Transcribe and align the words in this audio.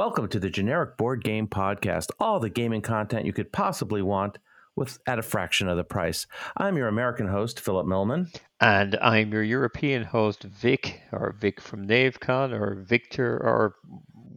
Welcome 0.00 0.28
to 0.28 0.40
the 0.40 0.48
Generic 0.48 0.96
Board 0.96 1.22
Game 1.22 1.46
Podcast, 1.46 2.06
all 2.18 2.40
the 2.40 2.48
gaming 2.48 2.80
content 2.80 3.26
you 3.26 3.34
could 3.34 3.52
possibly 3.52 4.00
want 4.00 4.38
with 4.74 4.98
at 5.06 5.18
a 5.18 5.22
fraction 5.22 5.68
of 5.68 5.76
the 5.76 5.84
price. 5.84 6.26
I'm 6.56 6.78
your 6.78 6.88
American 6.88 7.28
host, 7.28 7.60
Phillip 7.60 7.86
Millman. 7.86 8.30
And 8.62 8.96
I'm 9.02 9.30
your 9.30 9.42
European 9.42 10.04
host, 10.04 10.44
Vic, 10.44 11.02
or 11.12 11.34
Vic 11.38 11.60
from 11.60 11.86
NaveCon, 11.86 12.58
or 12.58 12.76
Victor, 12.76 13.36
or 13.44 13.74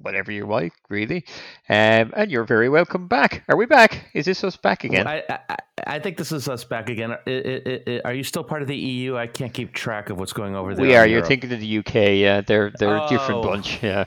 whatever 0.02 0.32
you 0.32 0.46
like, 0.46 0.74
really. 0.90 1.26
Um, 1.70 2.14
and 2.16 2.30
you're 2.30 2.44
very 2.44 2.70
welcome 2.70 3.08
back. 3.08 3.44
Are 3.48 3.56
we 3.56 3.66
back? 3.66 4.06
Is 4.14 4.26
this 4.26 4.44
us 4.44 4.58
back 4.58 4.84
again? 4.84 5.08
I, 5.08 5.24
I, 5.30 5.58
I 5.86 6.00
think 6.00 6.18
this 6.18 6.32
is 6.32 6.48
us 6.48 6.64
back 6.64 6.90
again. 6.90 7.12
It, 7.26 7.46
it, 7.46 7.88
it, 7.88 8.02
are 8.06 8.14
you 8.14 8.24
still 8.24 8.44
part 8.44 8.62
of 8.62 8.68
the 8.68 8.76
EU? 8.76 9.18
I 9.18 9.28
can't 9.28 9.54
keep 9.54 9.74
track 9.74 10.10
of 10.10 10.20
what's 10.20 10.34
going 10.34 10.56
over 10.56 10.76
there. 10.76 10.86
We 10.86 10.96
are. 10.96 11.08
You're 11.08 11.26
thinking 11.26 11.52
of 11.52 11.60
the 11.60 11.78
UK. 11.80 11.96
Yeah, 11.96 12.42
they're 12.42 12.72
they're 12.78 13.00
oh. 13.00 13.06
a 13.06 13.10
different 13.10 13.40
oh. 13.40 13.44
bunch. 13.44 13.82
Yeah. 13.82 14.06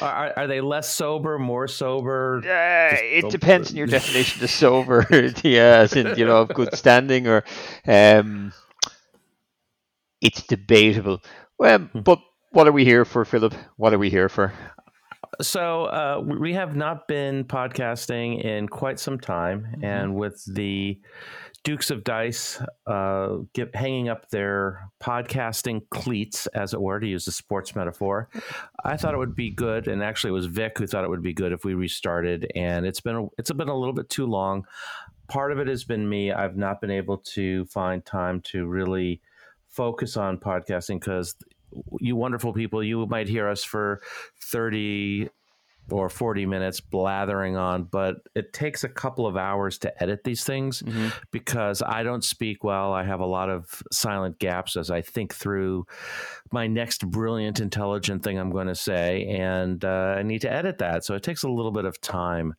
are, 0.00 0.32
are 0.36 0.46
they 0.46 0.60
less 0.60 0.92
sober, 0.92 1.38
more 1.38 1.68
sober? 1.68 2.38
Uh, 2.44 2.96
it 3.00 3.30
depends 3.30 3.70
on 3.70 3.76
your 3.76 3.86
definition 3.86 4.42
of 4.42 4.50
sober. 4.62 5.06
yeah, 5.42 5.78
as 5.78 5.94
in 5.94 6.16
you 6.16 6.24
know, 6.24 6.44
good 6.46 6.74
standing, 6.74 7.26
or 7.26 7.44
um, 7.86 8.52
it's 10.20 10.42
debatable. 10.44 11.20
Well, 11.58 11.78
hmm. 11.80 12.00
but 12.00 12.20
what 12.52 12.68
are 12.68 12.72
we 12.72 12.84
here 12.84 13.04
for, 13.04 13.24
Phillip? 13.24 13.54
What 13.76 13.92
are 13.92 13.98
we 13.98 14.10
here 14.10 14.28
for? 14.28 14.52
So 15.40 15.84
uh, 15.86 16.22
we 16.24 16.52
have 16.52 16.76
not 16.76 17.08
been 17.08 17.44
podcasting 17.44 18.44
in 18.44 18.68
quite 18.68 19.00
some 19.00 19.18
time, 19.18 19.62
mm-hmm. 19.62 19.84
and 19.84 20.14
with 20.14 20.44
the 20.46 21.00
Dukes 21.64 21.90
of 21.90 22.04
Dice 22.04 22.60
uh, 22.86 23.36
get, 23.54 23.74
hanging 23.74 24.08
up 24.08 24.28
their 24.28 24.90
podcasting 25.02 25.88
cleats, 25.90 26.46
as 26.48 26.74
it 26.74 26.80
were, 26.80 27.00
to 27.00 27.06
use 27.06 27.26
a 27.28 27.32
sports 27.32 27.74
metaphor, 27.74 28.28
I 28.84 28.96
thought 28.96 29.14
it 29.14 29.18
would 29.18 29.34
be 29.34 29.50
good, 29.50 29.88
and 29.88 30.02
actually 30.02 30.30
it 30.30 30.34
was 30.34 30.46
Vic 30.46 30.78
who 30.78 30.86
thought 30.86 31.04
it 31.04 31.10
would 31.10 31.22
be 31.22 31.32
good 31.32 31.52
if 31.52 31.64
we 31.64 31.74
restarted. 31.74 32.50
And 32.54 32.84
it's 32.84 33.00
been 33.00 33.28
it's 33.38 33.50
been 33.50 33.68
a 33.68 33.78
little 33.78 33.94
bit 33.94 34.10
too 34.10 34.26
long. 34.26 34.66
Part 35.28 35.52
of 35.52 35.58
it 35.58 35.68
has 35.68 35.84
been 35.84 36.06
me. 36.06 36.30
I've 36.30 36.56
not 36.56 36.80
been 36.80 36.90
able 36.90 37.18
to 37.18 37.64
find 37.66 38.04
time 38.04 38.42
to 38.42 38.66
really 38.66 39.22
focus 39.68 40.18
on 40.18 40.36
podcasting 40.36 41.00
because 41.00 41.34
you 42.00 42.16
wonderful 42.16 42.52
people, 42.52 42.82
you 42.82 43.06
might 43.06 43.28
hear 43.28 43.48
us 43.48 43.64
for 43.64 44.02
30 44.40 45.28
or 45.90 46.08
40 46.08 46.46
minutes 46.46 46.80
blathering 46.80 47.56
on, 47.56 47.84
but 47.84 48.16
it 48.34 48.52
takes 48.52 48.84
a 48.84 48.88
couple 48.88 49.26
of 49.26 49.36
hours 49.36 49.78
to 49.78 50.02
edit 50.02 50.24
these 50.24 50.44
things 50.44 50.80
mm-hmm. 50.82 51.08
because 51.30 51.82
I 51.82 52.02
don't 52.02 52.24
speak 52.24 52.62
well. 52.62 52.92
I 52.92 53.04
have 53.04 53.20
a 53.20 53.26
lot 53.26 53.50
of 53.50 53.82
silent 53.90 54.38
gaps 54.38 54.76
as 54.76 54.90
I 54.90 55.02
think 55.02 55.34
through 55.34 55.86
my 56.52 56.66
next 56.66 57.06
brilliant, 57.08 57.60
intelligent 57.60 58.22
thing 58.22 58.38
I'm 58.38 58.50
going 58.50 58.68
to 58.68 58.74
say, 58.74 59.26
and 59.26 59.84
uh, 59.84 60.14
I 60.16 60.22
need 60.22 60.42
to 60.42 60.52
edit 60.52 60.78
that. 60.78 61.04
So 61.04 61.14
it 61.14 61.22
takes 61.22 61.42
a 61.42 61.48
little 61.48 61.72
bit 61.72 61.84
of 61.84 62.00
time. 62.00 62.54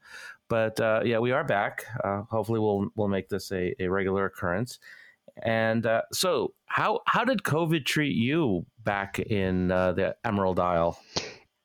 But 0.49 0.79
uh, 0.79 1.01
yeah, 1.05 1.19
we 1.19 1.31
are 1.31 1.43
back. 1.43 1.85
Uh, 2.03 2.23
hopefully, 2.29 2.59
we'll 2.59 2.89
we'll 2.95 3.07
make 3.07 3.29
this 3.29 3.51
a, 3.51 3.73
a 3.81 3.87
regular 3.87 4.25
occurrence. 4.25 4.77
And 5.41 5.85
uh, 5.85 6.03
so, 6.11 6.53
how 6.65 6.99
how 7.07 7.25
did 7.25 7.43
COVID 7.43 7.85
treat 7.85 8.15
you 8.15 8.65
back 8.83 9.19
in 9.19 9.71
uh, 9.71 9.93
the 9.93 10.15
Emerald 10.23 10.59
Isle? 10.59 10.99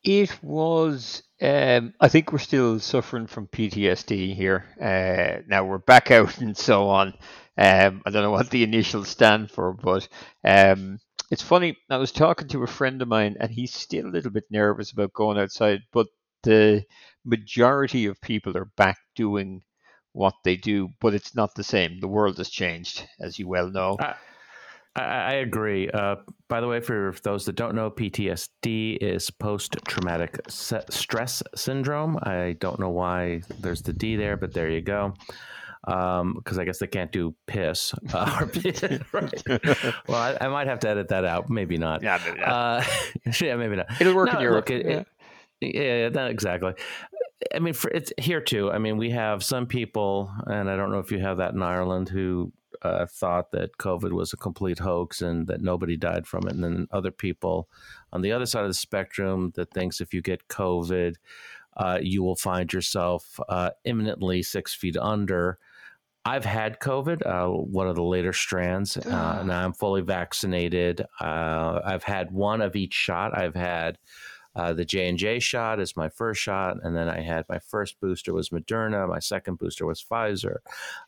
It 0.05 0.43
was. 0.43 1.23
Um, 1.41 1.95
I 2.01 2.09
think 2.09 2.33
we're 2.33 2.39
still 2.39 2.81
suffering 2.81 3.27
from 3.27 3.47
PTSD 3.47 4.35
here. 4.35 4.65
Uh, 4.81 5.43
now 5.49 5.65
we're 5.65 5.79
back 5.79 6.11
out 6.11 6.39
and 6.39 6.57
so 6.57 6.89
on. 6.89 7.15
Um, 7.57 8.03
I 8.07 8.11
don't 8.11 8.23
know 8.23 8.31
what 8.31 8.51
the 8.51 8.63
initials 8.63 9.09
stand 9.09 9.51
for, 9.51 9.73
but 9.73 10.09
um, 10.45 11.01
it's 11.31 11.43
funny. 11.43 11.77
I 11.91 11.97
was 11.97 12.13
talking 12.13 12.49
to 12.49 12.63
a 12.63 12.69
friend 12.69 13.03
of 13.03 13.09
mine, 13.09 13.37
and 13.41 13.51
he's 13.51 13.75
still 13.75 14.07
a 14.07 14.11
little 14.11 14.31
bit 14.31 14.45
nervous 14.51 14.93
about 14.93 15.13
going 15.13 15.39
outside. 15.39 15.81
But 15.93 16.07
the 16.45 16.85
majority 17.25 18.07
of 18.07 18.21
people 18.21 18.57
are 18.57 18.71
back 18.77 18.99
doing 19.17 19.63
what 20.13 20.35
they 20.45 20.57
do, 20.57 20.91
but 21.01 21.15
it's 21.15 21.35
not 21.35 21.55
the 21.55 21.65
same. 21.65 22.01
The 22.01 22.09
world 22.09 22.39
has 22.39 22.49
changed, 22.49 23.07
as 23.21 23.39
you 23.39 23.49
well 23.49 23.71
know. 23.71 23.97
I, 24.99 25.03
I 25.03 25.33
agree. 25.35 25.89
Uh, 25.89 26.17
by 26.49 26.61
the 26.61 26.69
way, 26.69 26.81
for 26.81 27.15
those 27.23 27.45
that 27.47 27.57
don't 27.57 27.75
know, 27.75 27.91
PTSD 27.91 28.99
is 29.01 29.31
post 29.31 29.77
traumatic 29.87 30.41
stress 30.49 31.43
syndrome. 31.55 32.19
I 32.23 32.57
don't 32.59 32.81
know 32.81 32.91
why 32.91 33.43
there's 33.61 33.83
the 33.83 33.93
D 33.93 34.17
there, 34.17 34.37
but 34.37 34.53
there 34.53 34.71
you 34.71 34.81
go. 34.81 35.15
Because 35.85 36.21
um, 36.21 36.61
I 36.61 36.65
guess 36.65 36.79
they 36.79 36.87
can't 36.87 37.13
do 37.13 37.35
piss. 37.47 37.95
Uh, 38.13 38.47
right. 39.13 39.43
Well, 40.09 40.17
I, 40.17 40.37
I, 40.41 40.49
might 40.49 40.67
have 40.67 40.81
to 40.81 40.89
edit 40.89 41.09
that 41.09 41.25
out. 41.25 41.51
Maybe 41.51 41.77
not. 41.77 42.03
Yeah, 42.03 42.19
maybe 42.25 42.41
not. 42.41 42.49
Uh, 42.49 42.85
yeah, 43.41 43.57
maybe 43.57 43.77
not. 43.77 43.87
It'll 44.01 44.15
work 44.15 44.33
no, 44.33 44.39
in 44.39 44.43
Europe. 44.43 44.69
Look, 44.69 44.81
it, 44.81 44.87
yeah. 44.87 45.03
It, 45.61 45.75
yeah, 45.75 46.09
not 46.09 46.31
exactly. 46.31 46.73
I 47.55 47.59
mean, 47.59 47.75
for, 47.75 47.91
it's 47.91 48.13
here 48.19 48.41
too. 48.41 48.71
I 48.73 48.79
mean, 48.79 48.97
we 48.97 49.11
have 49.11 49.45
some 49.45 49.67
people, 49.67 50.33
and 50.47 50.71
I 50.71 50.77
don't 50.77 50.91
know 50.91 50.99
if 50.99 51.13
you 51.13 51.19
have 51.21 51.39
that 51.39 51.53
in 51.55 51.63
Ireland, 51.63 52.09
who 52.09 52.53
uh, 52.83 53.07
thought 53.07 53.51
that 53.53 53.79
COVID 53.79 54.13
was 54.13 54.33
a 54.33 54.37
complete 54.37 54.79
hoax 54.79 55.23
and 55.23 55.47
that 55.47 55.63
nobody 55.63 55.97
died 55.97 56.27
from 56.27 56.47
it, 56.47 56.55
and 56.55 56.65
then 56.65 56.89
other 56.91 57.11
people 57.11 57.69
on 58.13 58.23
the 58.23 58.33
other 58.33 58.47
side 58.47 58.63
of 58.63 58.71
the 58.71 58.75
spectrum 58.75 59.53
that 59.57 59.73
thinks 59.73 60.01
if 60.01 60.13
you 60.15 60.23
get 60.23 60.49
COVID, 60.49 61.17
uh, 61.77 61.99
you 62.01 62.23
will 62.23 62.37
find 62.37 62.73
yourself 62.73 63.39
uh, 63.49 63.71
imminently 63.85 64.43
six 64.43 64.75
feet 64.75 64.97
under. 64.97 65.59
I've 66.25 66.45
had 66.45 66.81
COVID, 66.81 67.25
uh, 67.25 67.49
one 67.49 67.89
of 67.89 67.95
the 67.95 68.03
later 68.03 68.33
strands. 68.33 68.97
Uh, 68.99 69.43
now 69.45 69.65
I'm 69.65 69.73
fully 69.73 70.03
vaccinated. 70.03 71.07
Uh, 71.21 71.81
I've 71.85 72.03
had 72.03 72.31
one 72.33 72.61
of 72.61 72.77
each 72.77 72.93
shot. 72.93 73.39
I've 73.39 73.55
had 73.55 73.99
uh, 74.55 74.73
the 74.73 74.85
J 74.85 75.09
and 75.09 75.19
J 75.19 75.39
shot 75.39 75.79
is 75.79 75.97
my 75.97 76.09
first 76.09 76.41
shot, 76.41 76.79
and 76.83 76.97
then 76.97 77.09
I 77.09 77.21
had 77.21 77.45
my 77.49 77.59
first 77.59 78.01
booster 78.01 78.33
was 78.33 78.49
Moderna. 78.49 79.09
My 79.09 79.21
second 79.21 79.59
booster 79.59 79.87
was 79.87 80.03
Pfizer. 80.03 80.57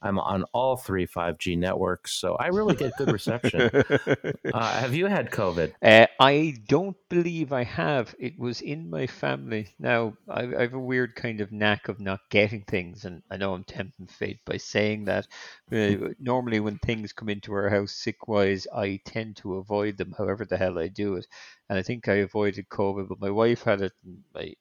I'm 0.03 0.19
on 0.19 0.45
all 0.53 0.77
three 0.77 1.07
5G 1.07 1.59
networks, 1.59 2.13
so 2.13 2.37
I 2.37 2.49
really 2.49 2.77
get 2.77 2.97
good 2.97 3.11
reception. 3.11 3.63
uh, 4.55 4.81
have 4.81 4.95
you 4.95 5.07
had 5.07 5.31
COVID? 5.31 5.73
Uh, 5.83 6.07
I 6.21 6.55
don't 6.69 6.97
believe 7.09 7.53
I 7.53 7.65
have. 7.65 8.15
It 8.19 8.39
was 8.39 8.61
in 8.61 8.89
my 8.91 9.07
family. 9.07 9.69
Now 9.79 10.15
I, 10.29 10.43
I 10.43 10.61
have 10.63 10.75
a 10.75 10.79
weird 10.79 11.17
kind 11.17 11.41
of 11.41 11.51
knack 11.51 11.89
of 11.89 11.99
not 11.99 12.21
getting 12.31 12.63
things, 12.63 13.05
and 13.05 13.23
I 13.31 13.37
know 13.37 13.55
I'm 13.55 13.65
tempting 13.65 14.07
fate 14.07 14.41
by 14.45 14.59
saying 14.59 15.07
that. 15.07 15.27
Uh, 15.73 16.11
normally, 16.21 16.61
when 16.61 16.79
things 16.79 17.13
come 17.13 17.29
into 17.29 17.53
our 17.53 17.69
house 17.69 17.93
sick 17.93 18.29
wise, 18.29 18.67
I 18.75 19.01
tend 19.05 19.37
to 19.39 19.57
avoid 19.57 19.97
them. 19.99 20.15
However, 20.17 20.45
the 20.45 20.57
hell 20.57 20.79
I 20.79 20.89
do 20.89 21.15
it 21.15 21.27
and 21.71 21.79
I 21.79 21.83
think 21.83 22.09
I 22.09 22.15
avoided 22.15 22.69
COVID, 22.69 23.09
but 23.09 23.21
my 23.21 23.31
wife 23.31 23.63
had 23.63 23.81
it. 23.81 23.93
my, 24.35 24.53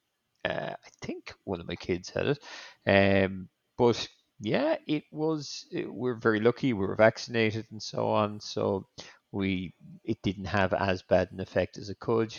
uh, 0.45 0.73
I 0.73 0.89
think 1.01 1.33
one 1.43 1.59
of 1.59 1.67
my 1.67 1.75
kids 1.75 2.11
had 2.11 2.37
it. 2.37 3.25
Um, 3.25 3.49
but 3.79 4.07
yeah, 4.39 4.75
it 4.85 5.05
was. 5.11 5.65
It, 5.71 5.91
we're 5.91 6.13
very 6.13 6.39
lucky. 6.39 6.71
We 6.71 6.85
were 6.85 6.95
vaccinated 6.95 7.65
and 7.71 7.81
so 7.81 8.09
on, 8.09 8.39
so 8.39 8.85
we 9.31 9.73
it 10.03 10.21
didn't 10.21 10.45
have 10.45 10.71
as 10.71 11.01
bad 11.01 11.31
an 11.31 11.39
effect 11.39 11.79
as 11.79 11.89
it 11.89 11.99
could. 11.99 12.35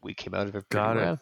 We 0.00 0.14
came 0.14 0.32
out 0.32 0.46
of 0.46 0.54
it 0.54 0.70
pretty 0.70 0.84
got 0.84 0.96
well. 0.96 1.18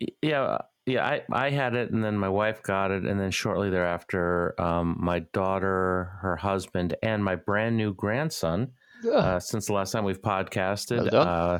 It. 0.00 0.14
Yeah, 0.20 0.58
yeah. 0.84 1.06
I 1.06 1.22
I 1.32 1.48
had 1.48 1.74
it, 1.74 1.92
and 1.92 2.04
then 2.04 2.18
my 2.18 2.28
wife 2.28 2.62
got 2.62 2.90
it, 2.90 3.04
and 3.04 3.18
then 3.18 3.30
shortly 3.30 3.70
thereafter, 3.70 4.54
um, 4.60 4.98
my 5.00 5.20
daughter, 5.20 6.18
her 6.20 6.36
husband, 6.36 6.94
and 7.02 7.24
my 7.24 7.36
brand 7.36 7.78
new 7.78 7.94
grandson 7.94 8.72
uh, 9.10 9.40
since 9.40 9.66
the 9.66 9.72
last 9.72 9.92
time 9.92 10.04
we've 10.04 10.22
podcasted. 10.22 11.12
Well 11.12 11.28
uh, 11.28 11.58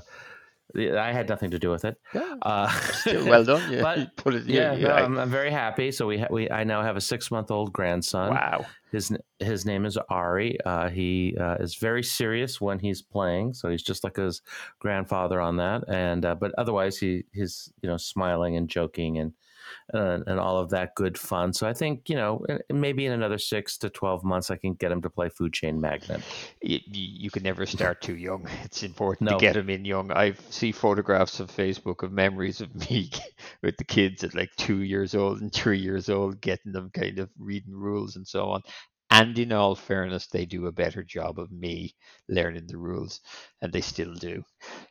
I 0.75 1.13
had 1.13 1.29
nothing 1.29 1.51
to 1.51 1.59
do 1.59 1.71
with 1.71 1.85
it. 1.85 1.97
Yeah. 2.15 2.35
Uh, 2.43 2.73
well 3.07 3.45
done. 3.45 3.63
Yeah. 3.73 3.83
But, 3.83 4.17
Put 4.17 4.35
it, 4.35 4.47
yeah, 4.47 4.73
yeah, 4.73 4.89
no, 4.89 4.95
I'm, 4.95 5.19
I'm, 5.19 5.31
very 5.31 5.51
happy. 5.51 5.93
So 5.93 6.07
we 6.07 6.19
ha- 6.19 6.29
we 6.31 6.51
I 6.51 6.65
now 6.65 6.83
have 6.83 6.97
a 6.97 7.01
six 7.01 7.31
month 7.31 7.51
old 7.51 7.73
grandson. 7.73 8.31
Wow. 8.31 8.67
His 8.91 9.15
his 9.39 9.65
name 9.65 9.87
is 9.87 9.97
Ari. 10.09 10.59
Uh, 10.65 10.89
he 10.89 11.37
uh, 11.39 11.57
is 11.57 11.77
very 11.77 12.03
serious 12.03 12.61
when 12.61 12.79
he's 12.79 13.03
playing. 13.03 13.55
So 13.55 13.71
he's 13.71 13.83
just 13.83 14.05
like 14.05 14.17
his 14.17 14.43
grandfather 14.79 15.41
on 15.41 15.57
that. 15.57 15.85
And 15.89 16.25
uh, 16.25 16.35
but 16.35 16.53
otherwise 16.59 16.99
he 16.99 17.25
he's 17.33 17.73
you 17.83 17.89
know 17.89 17.97
smiling 17.97 18.57
and 18.57 18.69
joking 18.69 19.19
and 19.19 19.33
uh, 19.95 20.19
and 20.27 20.39
all 20.41 20.59
of 20.59 20.71
that 20.71 20.95
good 20.95 21.19
fun. 21.19 21.53
So 21.53 21.69
I 21.69 21.73
think 21.73 22.09
you 22.09 22.17
know 22.17 22.45
maybe 22.71 23.07
in 23.07 23.13
another 23.13 23.39
six 23.39 23.79
to 23.79 23.91
twelve 23.91 24.25
months 24.25 24.51
I 24.51 24.57
can 24.57 24.75
get 24.75 24.93
him 24.93 25.03
to 25.03 25.11
play 25.11 25.29
Food 25.29 25.53
Chain 25.53 25.81
Magnate. 25.81 26.23
You, 26.63 26.81
you 26.87 27.31
can 27.31 27.43
never 27.43 27.67
start 27.67 28.01
too 28.01 28.17
young. 28.17 28.49
It's 28.65 28.83
important 28.83 29.31
no. 29.31 29.39
to 29.39 29.41
get 29.41 29.57
him 29.57 29.69
in 29.69 29.85
young. 29.85 30.13
I 30.13 30.35
see 30.49 30.73
photographs 30.73 31.41
on 31.41 31.49
Facebook 31.49 32.03
of 32.03 32.13
memories 32.13 32.61
of 32.61 32.75
me 32.91 33.11
with 33.63 33.77
the 33.77 33.85
kids 33.85 34.25
at 34.25 34.35
like 34.35 34.51
two 34.57 34.83
years 34.83 35.15
old 35.15 35.41
and 35.41 35.53
three 35.53 35.79
years 35.79 36.09
old, 36.09 36.41
getting 36.41 36.73
them 36.73 36.91
kind 36.91 37.19
of 37.19 37.29
reading 37.39 37.75
rules 37.75 38.17
and 38.17 38.27
so 38.27 38.51
on. 38.51 38.63
And 39.13 39.39
in 39.39 39.53
all 39.53 39.75
fairness, 39.75 40.27
they 40.29 40.47
do 40.47 40.67
a 40.67 40.73
better 40.73 41.03
job 41.03 41.39
of 41.39 41.53
me 41.53 41.95
learning 42.31 42.67
the 42.67 42.79
rules, 42.79 43.21
and 43.61 43.71
they 43.71 43.83
still 43.83 44.15
do. 44.15 44.43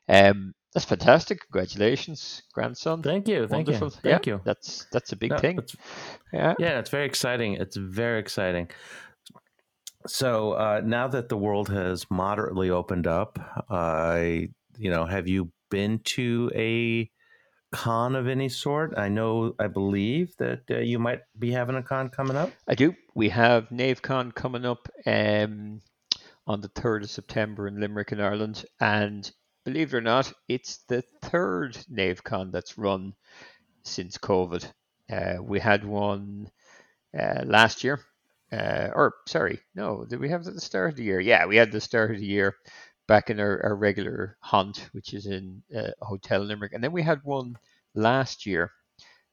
Um, 0.08 0.54
that's 0.74 0.86
fantastic. 0.86 1.42
Congratulations, 1.42 2.44
grandson. 2.54 3.02
Thank 3.04 3.28
you. 3.28 3.48
Thank 3.48 3.68
Wonderful. 3.68 3.88
you. 3.88 4.12
Thank 4.12 4.26
yeah, 4.26 4.34
you. 4.34 4.42
That's 4.46 4.88
that's 4.92 5.12
a 5.12 5.16
big 5.16 5.32
no, 5.32 5.38
thing. 5.38 5.60
Yeah. 6.32 6.54
Yeah, 6.60 6.80
it's 6.80 6.90
very 6.90 7.06
exciting. 7.06 7.56
It's 7.56 7.76
very 7.76 8.20
exciting. 8.20 8.70
So 10.08 10.54
uh, 10.54 10.82
now 10.84 11.08
that 11.10 11.30
the 11.30 11.38
world 11.38 11.70
has 11.70 12.10
moderately 12.10 12.70
opened 12.70 13.06
up, 13.06 13.38
I 13.70 14.48
uh, 14.50 14.52
you 14.78 14.90
know, 14.90 15.06
have 15.06 15.28
you 15.28 15.52
been 15.70 16.00
to 16.00 16.50
a 16.56 17.10
con 17.72 18.16
of 18.16 18.28
any 18.28 18.50
sort? 18.50 18.98
I 18.98 19.10
know, 19.10 19.54
I 19.60 19.68
believe 19.68 20.36
that 20.38 20.62
uh, 20.70 20.78
you 20.80 21.00
might 21.00 21.22
be 21.38 21.52
having 21.52 21.76
a 21.76 21.84
con 21.84 22.10
coming 22.10 22.38
up. 22.38 22.52
I 22.68 22.76
do. 22.76 22.96
We 23.16 23.30
have 23.30 23.70
NaveCon 23.70 24.34
coming 24.34 24.66
up 24.66 24.88
um, 25.06 25.82
on 26.48 26.62
the 26.62 26.70
3rd 26.70 27.04
of 27.04 27.10
September 27.10 27.68
in 27.68 27.80
Limerick, 27.80 28.12
in 28.12 28.22
Ireland. 28.22 28.66
And 28.80 29.32
believe 29.66 29.94
it 29.94 29.98
or 29.98 30.02
not, 30.02 30.32
it's 30.48 30.80
the 30.88 31.04
third 31.22 31.76
NaveCon 31.92 32.52
that's 32.52 32.78
run 32.78 33.14
since 33.84 34.18
COVID. 34.18 34.66
Uh, 35.12 35.36
we 35.42 35.60
had 35.60 35.84
one 35.86 36.50
uh, 37.18 37.44
last 37.46 37.84
year, 37.84 38.00
uh, 38.52 38.90
or 38.94 39.16
sorry, 39.28 39.60
no, 39.76 40.06
did 40.06 40.20
we 40.20 40.30
have 40.30 40.48
at 40.48 40.54
the 40.54 40.62
start 40.62 40.92
of 40.92 40.96
the 40.98 41.04
year? 41.04 41.20
Yeah, 41.20 41.46
we 41.46 41.58
had 41.58 41.72
the 41.72 41.82
start 41.82 42.12
of 42.12 42.20
the 42.20 42.26
year 42.26 42.56
back 43.08 43.30
in 43.30 43.40
our, 43.40 43.62
our 43.64 43.76
regular 43.76 44.38
hunt, 44.40 44.90
which 44.94 45.14
is 45.14 45.26
in 45.26 45.62
uh, 45.76 45.92
a 46.02 46.06
hotel 46.06 46.42
in 46.42 46.48
Limerick. 46.48 46.74
And 46.74 46.84
then 46.84 46.92
we 46.94 47.04
had 47.04 47.24
one 47.24 47.58
last 47.94 48.46
year, 48.46 48.72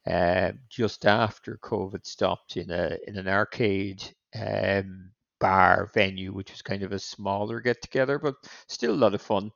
uh, 0.07 0.53
just 0.69 1.07
after 1.07 1.59
COVID 1.63 2.05
stopped 2.07 2.57
in 2.57 2.71
a 2.71 2.97
in 3.07 3.17
an 3.17 3.29
arcade 3.29 4.03
um, 4.35 5.11
bar 5.41 5.91
venue, 5.95 6.33
which 6.33 6.51
was 6.51 6.63
kind 6.63 6.83
of 6.83 6.93
a 6.93 6.99
smaller 6.99 7.61
get 7.61 7.81
together, 7.83 8.19
but 8.19 8.35
still 8.67 8.93
a 8.93 8.97
lot 8.97 9.15
of 9.15 9.23
fun. 9.23 9.51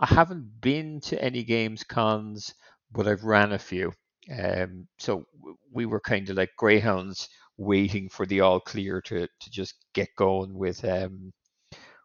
I 0.00 0.06
haven't 0.06 0.60
been 0.60 1.00
to 1.02 1.22
any 1.22 1.42
games 1.44 1.82
cons, 1.84 2.54
but 2.92 3.06
I've 3.08 3.24
ran 3.24 3.52
a 3.52 3.58
few. 3.58 3.92
Um, 4.30 4.88
so 4.98 5.26
we 5.72 5.86
were 5.86 6.00
kind 6.00 6.28
of 6.30 6.36
like 6.36 6.50
greyhounds 6.56 7.28
waiting 7.56 8.08
for 8.08 8.26
the 8.26 8.40
all 8.40 8.60
clear 8.60 9.00
to 9.02 9.26
to 9.26 9.50
just 9.50 9.74
get 9.94 10.08
going 10.16 10.54
with 10.54 10.84
um 10.84 11.32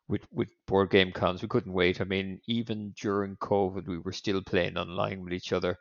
with 0.08 0.22
with 0.32 0.50
board 0.68 0.90
game 0.92 1.12
cons. 1.12 1.42
We 1.42 1.48
couldn't 1.48 1.74
wait. 1.74 2.02
I 2.02 2.06
mean, 2.06 2.40
even 2.48 2.94
during 3.00 3.38
COVID, 3.38 3.88
we 3.88 4.00
were 4.00 4.14
still 4.14 4.42
playing 4.44 4.78
online 4.78 5.24
with 5.24 5.34
each 5.34 5.54
other 5.54 5.78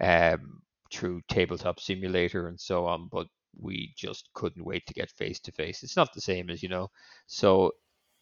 um, 0.00 0.62
through 0.92 1.22
tabletop 1.28 1.80
simulator 1.80 2.48
and 2.48 2.60
so 2.60 2.86
on. 2.86 3.08
But 3.10 3.26
we 3.60 3.92
just 3.96 4.30
couldn't 4.34 4.64
wait 4.64 4.86
to 4.86 4.94
get 4.94 5.10
face 5.12 5.40
to 5.40 5.52
face. 5.52 5.82
It's 5.82 5.96
not 5.96 6.12
the 6.14 6.20
same 6.20 6.50
as 6.50 6.62
you 6.62 6.68
know. 6.68 6.88
So, 7.26 7.72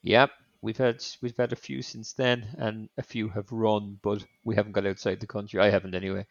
yeah, 0.02 0.26
we've 0.62 0.76
had 0.76 1.04
we've 1.22 1.36
had 1.36 1.52
a 1.52 1.56
few 1.56 1.82
since 1.82 2.12
then, 2.12 2.46
and 2.58 2.88
a 2.98 3.02
few 3.02 3.28
have 3.28 3.50
run, 3.50 3.98
but 4.02 4.24
we 4.44 4.56
haven't 4.56 4.72
got 4.72 4.86
outside 4.86 5.20
the 5.20 5.26
country. 5.26 5.60
I 5.60 5.70
haven't 5.70 5.94
anyway 5.94 6.26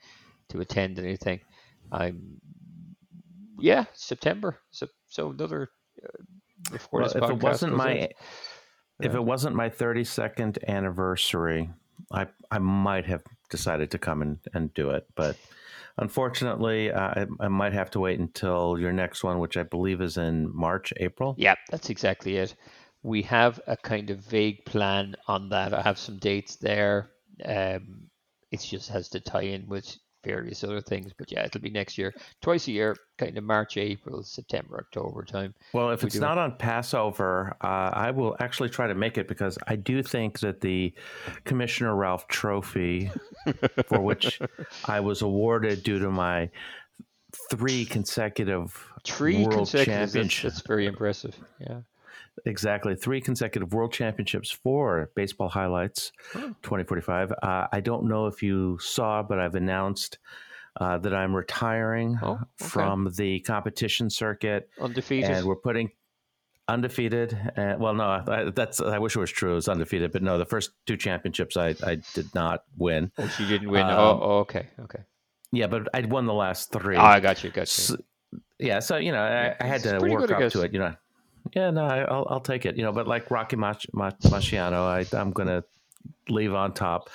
to 0.50 0.62
attend 0.62 1.00
anything. 1.00 1.42
I'm 1.92 2.42
yeah 3.60 3.86
September. 3.94 4.60
So 4.72 4.88
so 5.08 5.32
another. 5.32 5.70
Uh, 6.04 6.24
before 6.72 7.02
well, 7.02 7.10
this 7.10 7.24
if 7.24 7.30
it 7.30 7.44
wasn't 7.44 7.76
my 7.76 8.02
out. 8.02 8.12
if 9.00 9.14
it 9.14 9.24
wasn't 9.24 9.56
my 9.56 9.70
32nd 9.70 10.58
anniversary, 10.68 11.70
I 12.12 12.28
I 12.50 12.58
might 12.58 13.06
have 13.06 13.24
decided 13.50 13.92
to 13.92 14.00
come 14.00 14.22
and, 14.22 14.40
and 14.54 14.74
do 14.74 14.90
it, 14.90 15.06
but 15.16 15.38
unfortunately, 15.98 16.92
uh, 16.92 17.00
I, 17.00 17.26
I 17.40 17.48
might 17.48 17.74
have 17.74 17.92
to 17.92 18.00
wait 18.00 18.20
until 18.20 18.78
your 18.80 18.92
next 18.92 19.24
one, 19.24 19.40
which 19.40 19.58
I 19.58 19.64
believe 19.64 20.02
is 20.02 20.18
in 20.18 20.56
March, 20.56 20.94
April. 20.98 21.36
Yeah, 21.38 21.56
that's 21.70 21.90
exactly 21.90 22.38
it. 22.38 22.56
We 23.08 23.22
have 23.22 23.62
a 23.68 23.78
kind 23.78 24.10
of 24.10 24.20
vague 24.20 24.66
plan 24.66 25.16
on 25.28 25.48
that. 25.50 25.74
I 25.74 25.82
have 25.82 25.98
some 25.98 26.18
dates 26.18 26.58
there. 26.58 27.10
Um, 27.46 28.10
it 28.52 28.60
just 28.60 28.90
has 28.90 29.08
to 29.10 29.22
tie 29.22 29.44
in 29.44 29.66
with 29.68 29.96
various 30.26 30.62
other 30.62 30.82
things. 30.82 31.14
But 31.18 31.32
yeah, 31.32 31.46
it'll 31.46 31.62
be 31.62 31.70
next 31.70 31.98
year, 31.98 32.14
twice 32.42 32.68
a 32.68 32.72
year, 32.74 32.98
kind 33.18 33.38
of 33.38 33.46
March, 33.46 33.78
April, 33.78 34.24
September, 34.24 34.78
October 34.86 35.24
time. 35.24 35.54
Well, 35.72 35.92
if 35.92 36.04
We 36.04 36.08
it's 36.08 36.16
do 36.16 36.20
it. 36.20 36.28
not 36.28 36.38
on 36.38 36.58
Passover, 36.58 37.56
uh, 37.62 37.92
I 37.94 38.12
will 38.12 38.36
actually 38.42 38.68
try 38.70 38.88
to 38.88 38.96
make 38.96 39.18
it 39.18 39.30
because 39.30 39.58
I 39.68 39.78
do 39.78 40.04
think 40.04 40.40
that 40.40 40.60
the 40.60 40.94
Commissioner 41.46 41.96
Ralph 41.96 42.28
Trophy, 42.28 43.10
for 43.88 44.02
which 44.02 44.42
I 44.84 45.00
was 45.00 45.22
awarded 45.22 45.82
due 45.84 46.00
to 46.00 46.12
my 46.12 46.50
three 47.50 47.86
consecutive 47.86 48.86
Three 49.06 49.46
World 49.46 49.54
consecutive. 49.54 50.12
That's, 50.12 50.42
that's 50.42 50.62
very 50.68 50.88
impressive. 50.88 51.36
Yeah. 51.62 51.80
Exactly 52.46 52.96
three 52.96 53.20
consecutive 53.22 53.74
world 53.74 53.92
championships 53.92 54.52
for 54.52 55.10
baseball 55.16 55.50
highlights 55.50 56.12
Oh. 56.36 56.54
2045 56.64 57.32
uh, 57.42 57.68
i 57.72 57.80
don't 57.80 58.06
know 58.06 58.28
if 58.28 58.44
you 58.44 58.78
saw 58.80 59.24
but 59.24 59.40
i've 59.40 59.56
announced 59.56 60.20
uh, 60.80 60.98
that 61.00 61.14
i'm 61.14 61.36
retiring 61.36 62.20
Oh, 62.22 62.34
okay. 62.34 62.42
from 62.60 63.12
the 63.18 63.40
competition 63.40 64.10
circuit 64.10 64.70
Undefeated. 64.80 65.32
and 65.32 65.46
we're 65.48 65.56
putting 65.56 65.90
undefeated 66.70 67.34
uh, 67.56 67.76
well 67.80 67.94
no 67.94 68.04
I, 68.28 68.52
that's 68.54 68.82
i 68.82 69.00
wish 69.00 69.16
it 69.16 69.20
was 69.20 69.32
true 69.32 69.54
it 69.54 69.56
was 69.56 69.70
undefeated 69.70 70.12
but 70.12 70.22
no 70.22 70.38
the 70.38 70.46
first 70.46 70.72
two 70.86 70.98
championships 70.98 71.56
i, 71.56 71.74
I 71.84 72.00
did 72.14 72.34
not 72.36 72.64
win 72.78 73.12
oh, 73.18 73.28
she 73.30 73.48
didn't 73.48 73.70
win. 73.70 73.84
um, 73.84 73.92
oh, 73.98 74.20
oh, 74.22 74.38
okay, 74.40 74.68
okay. 74.82 75.00
yeah 75.54 75.68
but 75.68 75.88
I'd 75.94 76.12
won 76.12 76.26
the 76.26 76.34
last 76.34 76.72
three 76.74 76.98
Oh, 76.98 77.02
I 77.02 77.20
got 77.22 77.42
you. 77.44 77.50
Got 77.52 77.62
you. 77.62 77.96
S- 77.96 77.96
yeah, 78.60 78.80
so 78.80 78.98
you 78.98 79.12
know, 79.14 79.24
Yeah, 79.26 79.56
I, 79.62 79.64
I 79.64 79.68
had 79.68 79.82
to 79.84 80.00
work 80.00 80.30
up 80.32 80.40
guess. 80.40 80.52
to 80.54 80.62
it. 80.64 80.74
You 80.74 80.80
know, 80.80 80.94
yeah, 81.54 81.72
no, 81.72 81.86
I, 81.86 82.00
I'll 82.02 82.28
I'll 82.30 82.40
take 82.40 82.66
it. 82.66 82.78
You 82.78 82.84
know, 82.84 82.92
but 82.92 83.08
like 83.08 83.30
Rocky 83.32 83.56
Mach, 83.56 83.82
Mach, 83.94 84.18
Marciano, 84.22 84.82
I, 84.82 85.18
I'm 85.18 85.32
gonna 85.32 85.64
leave 86.30 86.54
on 86.54 86.74
top, 86.74 87.10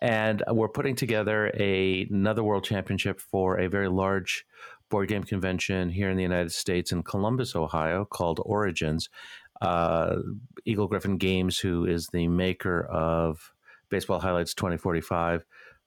and 0.00 0.42
we're 0.48 0.68
putting 0.68 0.94
together 0.94 1.52
a 1.58 2.06
another 2.10 2.42
world 2.42 2.64
championship 2.64 3.20
for 3.20 3.58
a 3.58 3.68
very 3.68 3.88
large 3.88 4.46
board 4.90 5.08
game 5.08 5.22
convention 5.22 5.88
here 5.88 6.10
in 6.10 6.16
the 6.16 6.22
United 6.22 6.52
States 6.52 6.92
in 6.92 7.02
Columbus, 7.02 7.54
Ohio, 7.54 8.04
called 8.04 8.40
Origins. 8.44 9.08
Uh, 9.60 10.16
Eagle-Gryphon 10.64 11.18
Games, 11.18 11.58
who 11.58 11.84
is 11.84 12.08
the 12.08 12.26
maker 12.28 12.86
of 12.86 13.52
Baseball 13.90 14.18
Highlights 14.18 14.54
2045, 14.54 15.44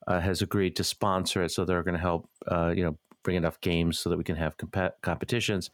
uh, 0.08 0.20
has 0.20 0.44
agreed 0.44 0.76
to 0.76 0.84
sponsor 0.84 1.44
it. 1.44 1.50
So 1.50 1.66
they're 1.66 1.82
going 1.82 1.96
to 1.96 2.00
help, 2.00 2.30
uh, 2.48 2.72
you 2.76 2.84
know, 2.84 2.98
bring 3.24 3.38
enough 3.38 3.60
games 3.62 3.98
so 3.98 4.10
that 4.10 4.18
we 4.18 4.24
can 4.24 4.36
have 4.36 4.58
comp- 4.58 5.02
competitions. 5.02 5.72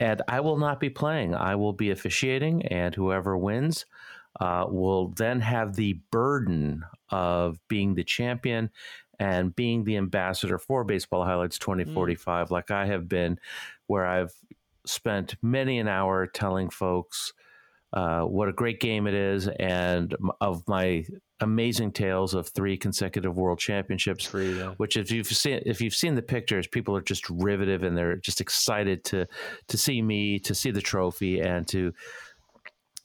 And 0.00 0.22
I 0.28 0.40
will 0.40 0.58
not 0.58 0.80
be 0.80 0.90
playing. 0.90 1.34
I 1.34 1.56
will 1.56 1.72
be 1.72 1.90
officiating, 1.90 2.66
and 2.66 2.94
whoever 2.94 3.36
wins 3.36 3.84
uh, 4.40 4.66
will 4.68 5.08
then 5.08 5.40
have 5.40 5.74
the 5.74 5.94
burden 6.10 6.84
of 7.10 7.58
being 7.68 7.94
the 7.94 8.04
champion 8.04 8.70
and 9.18 9.54
being 9.56 9.84
the 9.84 9.96
ambassador 9.96 10.58
for 10.58 10.84
Baseball 10.84 11.24
Highlights 11.24 11.58
2045, 11.58 12.50
like 12.50 12.70
I 12.70 12.86
have 12.86 13.08
been, 13.08 13.40
where 13.86 14.06
I've 14.06 14.32
spent 14.86 15.34
many 15.42 15.78
an 15.78 15.88
hour 15.88 16.26
telling 16.26 16.70
folks 16.70 17.32
uh, 17.92 18.22
what 18.22 18.48
a 18.48 18.52
great 18.52 18.80
game 18.80 19.06
it 19.06 19.14
is 19.14 19.48
and 19.48 20.14
of 20.40 20.66
my 20.68 21.04
amazing 21.40 21.92
tales 21.92 22.34
of 22.34 22.48
three 22.48 22.76
consecutive 22.76 23.36
world 23.36 23.58
championships 23.58 24.26
Three. 24.26 24.58
Yeah. 24.58 24.74
which 24.78 24.96
if 24.96 25.10
you've 25.10 25.26
seen 25.26 25.60
if 25.64 25.80
you've 25.80 25.94
seen 25.94 26.14
the 26.16 26.22
pictures 26.22 26.66
people 26.66 26.96
are 26.96 27.00
just 27.00 27.28
riveted 27.30 27.84
and 27.84 27.96
they're 27.96 28.16
just 28.16 28.40
excited 28.40 29.04
to 29.04 29.26
to 29.68 29.78
see 29.78 30.02
me 30.02 30.38
to 30.40 30.54
see 30.54 30.70
the 30.72 30.80
trophy 30.82 31.40
and 31.40 31.68
to 31.68 31.92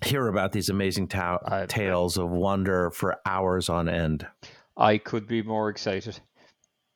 hear 0.04 0.28
about 0.28 0.52
these 0.52 0.70
amazing 0.70 1.08
ta- 1.08 1.40
I- 1.46 1.66
tales 1.68 2.18
of 2.18 2.30
wonder 2.30 2.92
for 2.92 3.18
hours 3.26 3.70
on 3.70 3.88
end 3.88 4.26
I 4.76 4.98
could 4.98 5.28
be 5.28 5.44
more 5.44 5.70
excited. 5.70 6.20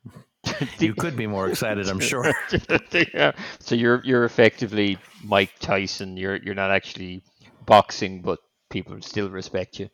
you 0.80 0.94
could 0.96 1.16
be 1.16 1.28
more 1.28 1.50
excited 1.50 1.88
i'm 1.90 2.00
sure 2.00 2.34
Yeah. 3.14 3.34
So 3.60 3.76
you're 3.76 4.02
you're 4.04 4.24
effectively 4.24 4.98
Mike 5.24 5.54
Tyson. 5.60 6.16
You're 6.18 6.38
you're 6.38 6.56
not 6.56 6.72
actually 6.72 7.22
boxing, 7.66 8.22
but 8.22 8.40
people 8.70 9.00
still 9.02 9.30
respect 9.30 9.80
you 9.80 9.90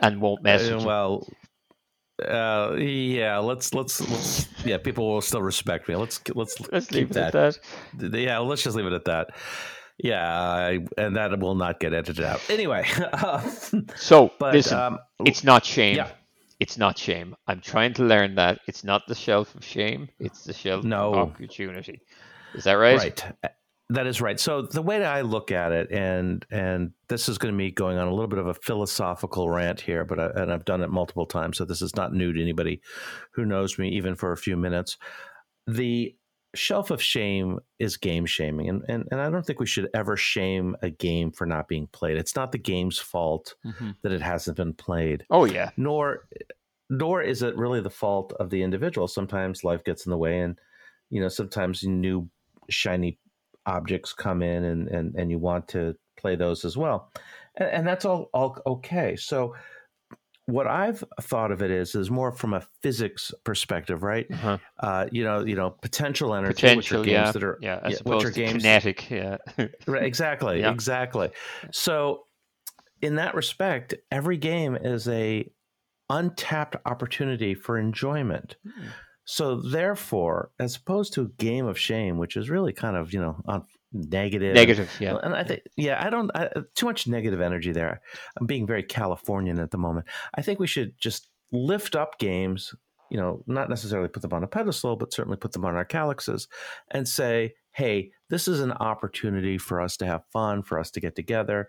and 0.00 0.20
won't 0.20 0.42
mess 0.42 0.68
Uh, 0.68 0.82
well 0.84 1.26
uh, 2.26 2.74
yeah 2.78 3.36
let's 3.38 3.74
let's 3.74 4.00
let's 4.10 4.48
yeah 4.64 4.78
people 4.78 5.06
will 5.12 5.20
still 5.20 5.42
respect 5.42 5.88
me 5.88 5.96
let's 5.96 6.20
let's 6.34 6.58
Let's 6.72 6.86
keep 6.86 6.94
leave 6.96 7.10
it 7.10 7.14
that 7.14 7.34
at 7.34 7.58
that. 7.98 8.18
yeah 8.18 8.38
let's 8.38 8.62
just 8.62 8.74
leave 8.76 8.86
it 8.86 8.92
at 8.94 9.04
that 9.04 9.28
yeah 9.98 10.26
I, 10.32 10.80
and 10.96 11.16
that 11.16 11.38
will 11.38 11.54
not 11.54 11.78
get 11.80 11.92
edited 11.92 12.24
out 12.24 12.40
anyway 12.48 12.84
So 13.96 14.30
but 14.38 14.54
listen, 14.54 14.78
um, 14.78 14.98
it's 15.24 15.44
not 15.44 15.64
shame. 15.64 15.96
yeah. 15.96 16.08
It's 16.58 16.78
not 16.78 16.96
shame. 16.96 17.36
I'm 17.46 17.60
trying 17.60 17.92
to 17.94 18.02
learn 18.02 18.34
that 18.36 18.60
it's 18.66 18.82
not 18.82 19.02
the 19.08 19.14
shelf 19.14 19.54
of 19.54 19.62
shame. 19.62 20.08
It's 20.18 20.44
the 20.44 20.54
shelf 20.54 20.84
No. 20.84 21.12
of 21.12 21.28
opportunity. 21.30 22.00
Is 22.54 22.64
that 22.64 22.74
right? 22.74 22.96
Right. 22.98 23.52
That 23.90 24.06
is 24.08 24.20
right. 24.20 24.38
So 24.40 24.62
the 24.62 24.82
way 24.82 24.98
that 24.98 25.14
I 25.14 25.20
look 25.20 25.52
at 25.52 25.70
it, 25.70 25.92
and 25.92 26.44
and 26.50 26.90
this 27.08 27.28
is 27.28 27.38
going 27.38 27.54
to 27.54 27.58
be 27.58 27.70
going 27.70 27.98
on 27.98 28.08
a 28.08 28.10
little 28.10 28.26
bit 28.26 28.40
of 28.40 28.48
a 28.48 28.54
philosophical 28.54 29.48
rant 29.48 29.80
here, 29.80 30.04
but 30.04 30.18
I, 30.18 30.26
and 30.34 30.52
I've 30.52 30.64
done 30.64 30.82
it 30.82 30.90
multiple 30.90 31.26
times, 31.26 31.58
so 31.58 31.64
this 31.64 31.82
is 31.82 31.94
not 31.94 32.12
new 32.12 32.32
to 32.32 32.42
anybody 32.42 32.80
who 33.32 33.44
knows 33.44 33.78
me, 33.78 33.90
even 33.90 34.16
for 34.16 34.32
a 34.32 34.36
few 34.36 34.56
minutes. 34.56 34.96
The 35.68 36.16
shelf 36.56 36.90
of 36.90 37.00
shame 37.00 37.60
is 37.78 37.96
game 37.96 38.26
shaming, 38.26 38.68
and 38.68 38.82
and, 38.88 39.04
and 39.12 39.20
I 39.20 39.30
don't 39.30 39.46
think 39.46 39.60
we 39.60 39.66
should 39.66 39.88
ever 39.94 40.16
shame 40.16 40.74
a 40.82 40.90
game 40.90 41.30
for 41.30 41.46
not 41.46 41.68
being 41.68 41.86
played. 41.88 42.16
It's 42.16 42.34
not 42.34 42.50
the 42.50 42.58
game's 42.58 42.98
fault 42.98 43.54
Mhm. 43.64 43.94
that 44.02 44.10
it 44.10 44.20
hasn't 44.22 44.56
been 44.56 44.72
played 44.74 45.24
Oh 45.30 45.44
yeah. 45.44 45.70
nor 45.76 46.26
nor 46.90 47.22
is 47.22 47.42
it 47.42 47.56
really 47.56 47.80
the 47.80 47.90
fault 47.90 48.32
of 48.40 48.50
the 48.50 48.62
individual 48.62 49.06
sometimes 49.06 49.62
life 49.64 49.84
gets 49.84 50.06
in 50.06 50.10
the 50.10 50.18
way 50.18 50.40
and 50.40 50.58
you 51.10 51.20
know 51.20 51.28
sometimes 51.28 51.82
new 51.84 52.28
shiny 52.68 53.18
objects 53.66 54.12
come 54.12 54.42
in 54.42 54.64
and 54.64 54.88
and, 54.88 55.14
and 55.16 55.30
you 55.30 55.38
want 55.38 55.68
to 55.68 55.94
play 56.16 56.36
those 56.36 56.64
as 56.64 56.76
well 56.76 57.10
and, 57.56 57.68
and 57.70 57.86
that's 57.86 58.04
all 58.04 58.30
all 58.32 58.58
okay 58.66 59.16
so 59.16 59.54
what 60.46 60.68
I've 60.68 61.02
thought 61.20 61.50
of 61.50 61.60
it 61.60 61.72
is 61.72 61.94
is 61.94 62.08
more 62.08 62.30
from 62.30 62.54
a 62.54 62.60
physics 62.80 63.32
perspective, 63.44 64.04
right? 64.04 64.26
Uh-huh. 64.32 64.58
Uh, 64.78 65.06
you 65.10 65.24
know, 65.24 65.44
you 65.44 65.56
know, 65.56 65.70
potential 65.70 66.34
energy, 66.34 66.54
Potential, 66.54 66.76
which 66.76 66.92
are 66.92 67.04
games 67.04 67.10
yeah, 67.10 67.32
that 67.32 67.44
are 67.44 67.58
yeah, 67.60 67.88
yeah, 67.88 67.96
which 68.04 68.24
are 68.24 68.30
games 68.30 68.62
kinetic, 68.62 69.10
yeah. 69.10 69.38
Right, 69.86 70.04
exactly, 70.04 70.60
Yeah. 70.60 70.70
exactly. 70.70 71.30
So, 71.72 72.26
in 73.02 73.16
that 73.16 73.34
respect, 73.34 73.94
every 74.12 74.36
game 74.36 74.76
is 74.76 75.08
a 75.08 75.50
untapped 76.10 76.76
opportunity 76.86 77.54
for 77.54 77.76
enjoyment. 77.76 78.56
Hmm. 78.62 78.88
So, 79.26 79.60
therefore, 79.60 80.52
as 80.58 80.76
opposed 80.76 81.12
to 81.14 81.22
a 81.22 81.28
game 81.28 81.66
of 81.66 81.78
shame, 81.78 82.16
which 82.16 82.36
is 82.36 82.48
really 82.48 82.72
kind 82.72 82.96
of 82.96 83.12
you 83.12 83.20
know 83.20 83.42
on 83.46 83.64
negative, 83.92 84.54
Negative, 84.54 84.90
yeah. 85.00 85.18
and 85.22 85.34
I 85.34 85.44
think, 85.44 85.62
yeah, 85.76 86.04
I 86.04 86.10
don't 86.10 86.30
I, 86.34 86.50
too 86.74 86.86
much 86.86 87.06
negative 87.06 87.40
energy 87.40 87.72
there. 87.72 88.00
I'm 88.38 88.46
being 88.46 88.66
very 88.66 88.82
Californian 88.82 89.58
at 89.58 89.70
the 89.70 89.78
moment. 89.78 90.06
I 90.34 90.42
think 90.42 90.58
we 90.58 90.66
should 90.66 90.98
just 90.98 91.28
lift 91.52 91.96
up 91.96 92.18
games, 92.18 92.74
you 93.10 93.16
know, 93.16 93.42
not 93.46 93.68
necessarily 93.68 94.08
put 94.08 94.22
them 94.22 94.32
on 94.32 94.44
a 94.44 94.48
pedestal, 94.48 94.96
but 94.96 95.12
certainly 95.12 95.36
put 95.36 95.52
them 95.52 95.64
on 95.64 95.76
our 95.76 95.84
Kallaxes 95.84 96.48
and 96.90 97.08
say, 97.08 97.54
hey, 97.72 98.10
this 98.30 98.48
is 98.48 98.60
an 98.60 98.72
opportunity 98.72 99.58
for 99.58 99.80
us 99.80 99.96
to 99.98 100.06
have 100.06 100.22
fun, 100.32 100.62
for 100.62 100.78
us 100.78 100.90
to 100.90 101.00
get 101.00 101.14
together, 101.14 101.68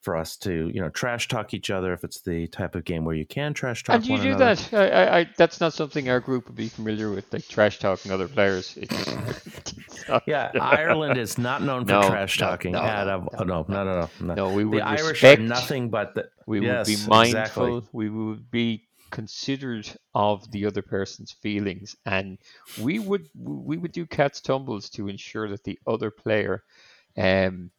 for 0.00 0.16
us 0.16 0.36
to, 0.36 0.70
you 0.72 0.80
know, 0.80 0.88
trash 0.90 1.26
talk 1.28 1.52
each 1.54 1.70
other 1.70 1.92
if 1.92 2.04
it's 2.04 2.20
the 2.20 2.46
type 2.48 2.74
of 2.76 2.84
game 2.84 3.04
where 3.04 3.16
you 3.16 3.26
can 3.26 3.52
trash 3.52 3.82
talk 3.82 3.96
And 3.96 4.06
you 4.06 4.12
one 4.14 4.22
do 4.22 4.28
another. 4.28 4.54
that. 4.54 4.74
I, 4.74 4.88
I, 4.88 5.18
I, 5.20 5.30
that's 5.36 5.60
not 5.60 5.72
something 5.74 6.08
our 6.08 6.20
group 6.20 6.46
would 6.46 6.56
be 6.56 6.68
familiar 6.68 7.10
with, 7.10 7.32
like 7.32 7.46
trash 7.48 7.78
talking 7.80 8.12
other 8.12 8.28
players. 8.28 8.76
It's 8.76 8.94
just, 8.94 9.46
it's 9.78 10.08
not- 10.08 10.22
Yeah, 10.26 10.52
Ireland 10.60 11.18
is 11.18 11.36
not 11.36 11.62
known 11.62 11.84
for 11.84 11.92
No, 11.92 12.08
trash 12.08 12.38
talking. 12.38 12.72
no, 12.72 12.80
at 12.82 13.06
no, 13.06 13.28
no, 13.38 13.44
no, 13.44 13.64
no, 13.68 13.84
no, 13.84 14.10
no. 14.20 14.34
no, 14.34 14.52
we 14.52 14.64
would 14.64 14.78
The 14.80 14.86
Irish 14.86 15.24
are 15.24 15.36
nothing 15.36 15.90
but 15.90 16.14
the. 16.14 16.28
we 16.46 16.60
yes, 16.60 16.86
would 16.88 16.96
be 16.96 17.08
mindful. 17.08 17.34
exactly. 17.78 17.88
We 17.92 18.08
would 18.10 18.50
be 18.50 18.84
considerate 19.10 19.96
of 20.14 20.48
the 20.52 20.64
other 20.66 20.82
person's 20.82 21.32
feelings, 21.32 21.96
and 22.06 22.38
we 22.80 22.98
would 22.98 23.28
we 23.34 23.76
would 23.78 23.92
do 23.92 24.06
cat's 24.06 24.40
tumbles 24.40 24.90
to 24.90 25.08
ensure 25.08 25.48
that 25.48 25.64
the 25.64 25.78
other 25.86 26.10
player, 26.10 26.62
um, 27.16 27.70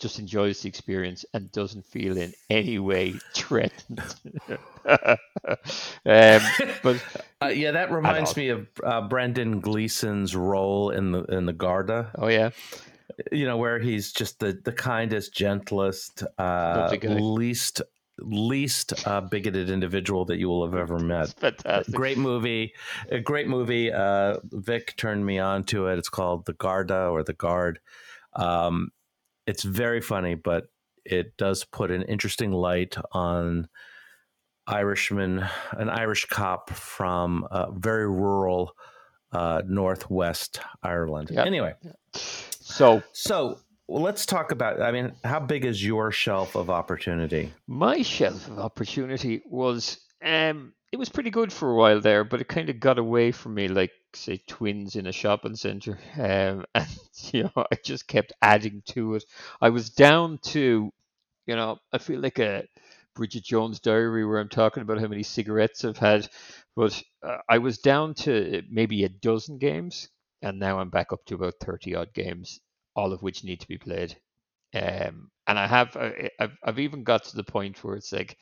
just 0.00 0.18
enjoys 0.18 0.62
the 0.62 0.68
experience 0.68 1.24
and 1.34 1.52
doesn't 1.52 1.84
feel 1.84 2.16
in 2.16 2.32
any 2.48 2.78
way 2.78 3.14
threatened. 3.34 4.00
um, 4.86 5.16
but 6.04 7.02
Uh, 7.42 7.46
yeah, 7.46 7.70
that 7.70 7.90
reminds 7.90 8.36
me 8.36 8.48
of 8.48 8.66
uh, 8.82 9.02
Brendan 9.02 9.60
Gleeson's 9.60 10.34
role 10.34 10.90
in 10.90 11.12
the 11.12 11.22
in 11.24 11.46
the 11.46 11.52
Garda. 11.52 12.10
oh 12.18 12.28
yeah, 12.28 12.50
You 13.30 13.46
know, 13.46 13.56
where 13.56 13.78
he's 13.78 14.12
just 14.12 14.40
the 14.40 14.58
the 14.64 14.72
kindest, 14.72 15.34
gentlest, 15.34 16.24
uh, 16.38 16.90
least 17.02 17.82
least 18.18 19.06
uh, 19.06 19.20
bigoted 19.22 19.70
individual 19.70 20.24
that 20.26 20.38
you 20.38 20.48
will 20.48 20.64
have 20.64 20.74
ever 20.74 20.98
met. 20.98 21.34
Great 21.90 22.18
movie, 22.18 22.72
a 23.10 23.20
great 23.20 23.48
movie. 23.48 23.92
Uh, 23.92 24.36
Vic 24.44 24.94
turned 24.96 25.24
me 25.24 25.38
on 25.38 25.64
to 25.64 25.86
it. 25.86 25.98
It's 25.98 26.08
called 26.10 26.46
The 26.46 26.52
Garda 26.52 27.06
or 27.08 27.22
The 27.22 27.32
Guard. 27.32 27.80
Um, 28.34 28.90
it's 29.50 29.64
very 29.64 30.00
funny, 30.00 30.36
but 30.36 30.70
it 31.04 31.36
does 31.36 31.64
put 31.64 31.90
an 31.90 32.02
interesting 32.02 32.52
light 32.52 32.96
on 33.12 33.68
Irishman, 34.68 35.44
an 35.72 35.88
Irish 35.88 36.26
cop 36.26 36.70
from 36.70 37.44
uh, 37.50 37.72
very 37.72 38.08
rural 38.08 38.72
uh, 39.32 39.62
northwest 39.66 40.60
Ireland. 40.84 41.30
Yep. 41.32 41.46
Anyway, 41.46 41.74
So 42.14 43.02
so 43.12 43.58
let's 43.88 44.24
talk 44.24 44.52
about. 44.52 44.80
I 44.80 44.92
mean, 44.92 45.12
how 45.24 45.40
big 45.40 45.64
is 45.64 45.84
your 45.84 46.12
shelf 46.12 46.54
of 46.54 46.70
opportunity? 46.70 47.52
my 47.66 48.02
shelf 48.02 48.46
of 48.48 48.58
opportunity 48.60 49.42
was 49.46 49.98
um 50.24 50.72
it 50.92 50.98
was 50.98 51.08
pretty 51.08 51.30
good 51.30 51.52
for 51.52 51.70
a 51.70 51.74
while 51.76 52.00
there, 52.00 52.24
but 52.24 52.40
it 52.40 52.48
kind 52.48 52.68
of 52.68 52.80
got 52.80 52.98
away 52.98 53.30
from 53.32 53.54
me 53.54 53.68
like 53.68 53.92
say 54.14 54.40
twins 54.48 54.96
in 54.96 55.06
a 55.06 55.12
shopping 55.12 55.54
center. 55.56 55.98
Um 56.18 56.64
and 56.74 56.88
you 57.32 57.44
know, 57.44 57.52
I 57.70 57.76
just 57.84 58.06
kept 58.08 58.32
adding 58.42 58.82
to 58.88 59.14
it. 59.16 59.24
I 59.60 59.70
was 59.70 59.90
down 59.90 60.38
to 60.46 60.90
you 61.46 61.56
know, 61.56 61.78
I 61.92 61.98
feel 61.98 62.20
like 62.20 62.38
a 62.40 62.64
Bridget 63.16 63.44
Jones 63.44 63.80
diary 63.80 64.24
where 64.26 64.40
I'm 64.40 64.48
talking 64.48 64.82
about 64.82 65.00
how 65.00 65.08
many 65.08 65.24
cigarettes 65.24 65.84
I've 65.84 65.98
had, 65.98 66.28
but 66.76 67.02
uh, 67.22 67.38
I 67.48 67.58
was 67.58 67.78
down 67.78 68.14
to 68.14 68.62
maybe 68.70 69.04
a 69.04 69.10
dozen 69.10 69.58
games 69.58 70.08
and 70.42 70.58
now 70.60 70.78
I'm 70.80 70.90
back 70.90 71.12
up 71.12 71.24
to 71.26 71.36
about 71.36 71.54
30 71.60 71.94
odd 71.96 72.14
games, 72.14 72.60
all 72.96 73.12
of 73.12 73.22
which 73.22 73.44
need 73.44 73.60
to 73.60 73.68
be 73.68 73.78
played. 73.78 74.16
Um, 74.74 75.30
and 75.46 75.58
I 75.58 75.66
have, 75.66 75.96
I- 75.96 76.30
I've, 76.38 76.56
I've 76.64 76.78
even 76.78 77.04
got 77.04 77.24
to 77.24 77.36
the 77.36 77.44
point 77.44 77.82
where 77.82 77.96
it's 77.96 78.12
like 78.12 78.36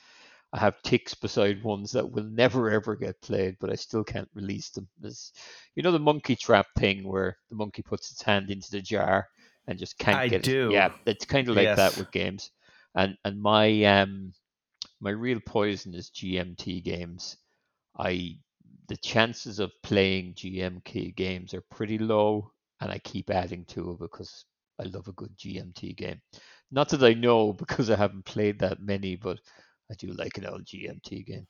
I 0.52 0.58
have 0.58 0.80
ticks 0.82 1.14
beside 1.14 1.62
ones 1.62 1.92
that 1.92 2.10
will 2.10 2.24
never 2.24 2.70
ever 2.70 2.96
get 2.96 3.20
played, 3.20 3.56
but 3.60 3.70
I 3.70 3.74
still 3.74 4.02
can't 4.04 4.28
release 4.34 4.70
them. 4.70 4.88
There's, 4.98 5.32
you 5.74 5.82
know, 5.82 5.92
the 5.92 5.98
monkey 5.98 6.36
trap 6.36 6.66
thing 6.78 7.06
where 7.06 7.36
the 7.50 7.56
monkey 7.56 7.82
puts 7.82 8.10
its 8.10 8.22
hand 8.22 8.50
into 8.50 8.70
the 8.70 8.80
jar 8.80 9.28
and 9.66 9.78
just 9.78 9.98
can't 9.98 10.18
I 10.18 10.28
get 10.28 10.42
do. 10.42 10.70
it. 10.70 10.72
Yeah, 10.72 10.92
it's 11.06 11.26
kind 11.26 11.48
of 11.48 11.56
like 11.56 11.76
that 11.76 11.96
with 11.98 12.10
games. 12.10 12.50
And 12.94 13.16
and 13.24 13.40
my 13.40 13.84
um 13.84 14.32
my 15.00 15.10
real 15.10 15.40
poison 15.40 15.94
is 15.94 16.10
GMT 16.10 16.82
games. 16.82 17.36
I 17.98 18.38
the 18.88 18.96
chances 18.96 19.58
of 19.58 19.70
playing 19.82 20.34
GMT 20.34 21.14
games 21.14 21.52
are 21.52 21.62
pretty 21.70 21.98
low, 21.98 22.52
and 22.80 22.90
I 22.90 22.98
keep 22.98 23.30
adding 23.30 23.66
to 23.66 23.92
it 23.92 23.98
because 24.00 24.46
I 24.80 24.84
love 24.84 25.08
a 25.08 25.12
good 25.12 25.36
GMT 25.36 25.94
game. 25.96 26.20
Not 26.70 26.88
that 26.90 27.02
I 27.02 27.12
know 27.14 27.52
because 27.58 27.90
I 27.90 27.96
haven't 27.96 28.24
played 28.24 28.58
that 28.60 28.80
many, 28.80 29.16
but 29.16 29.38
I 29.90 29.94
do 29.94 30.08
like 30.12 30.36
an 30.38 30.46
old 30.46 30.64
GMT 30.64 31.24
game. 31.26 31.46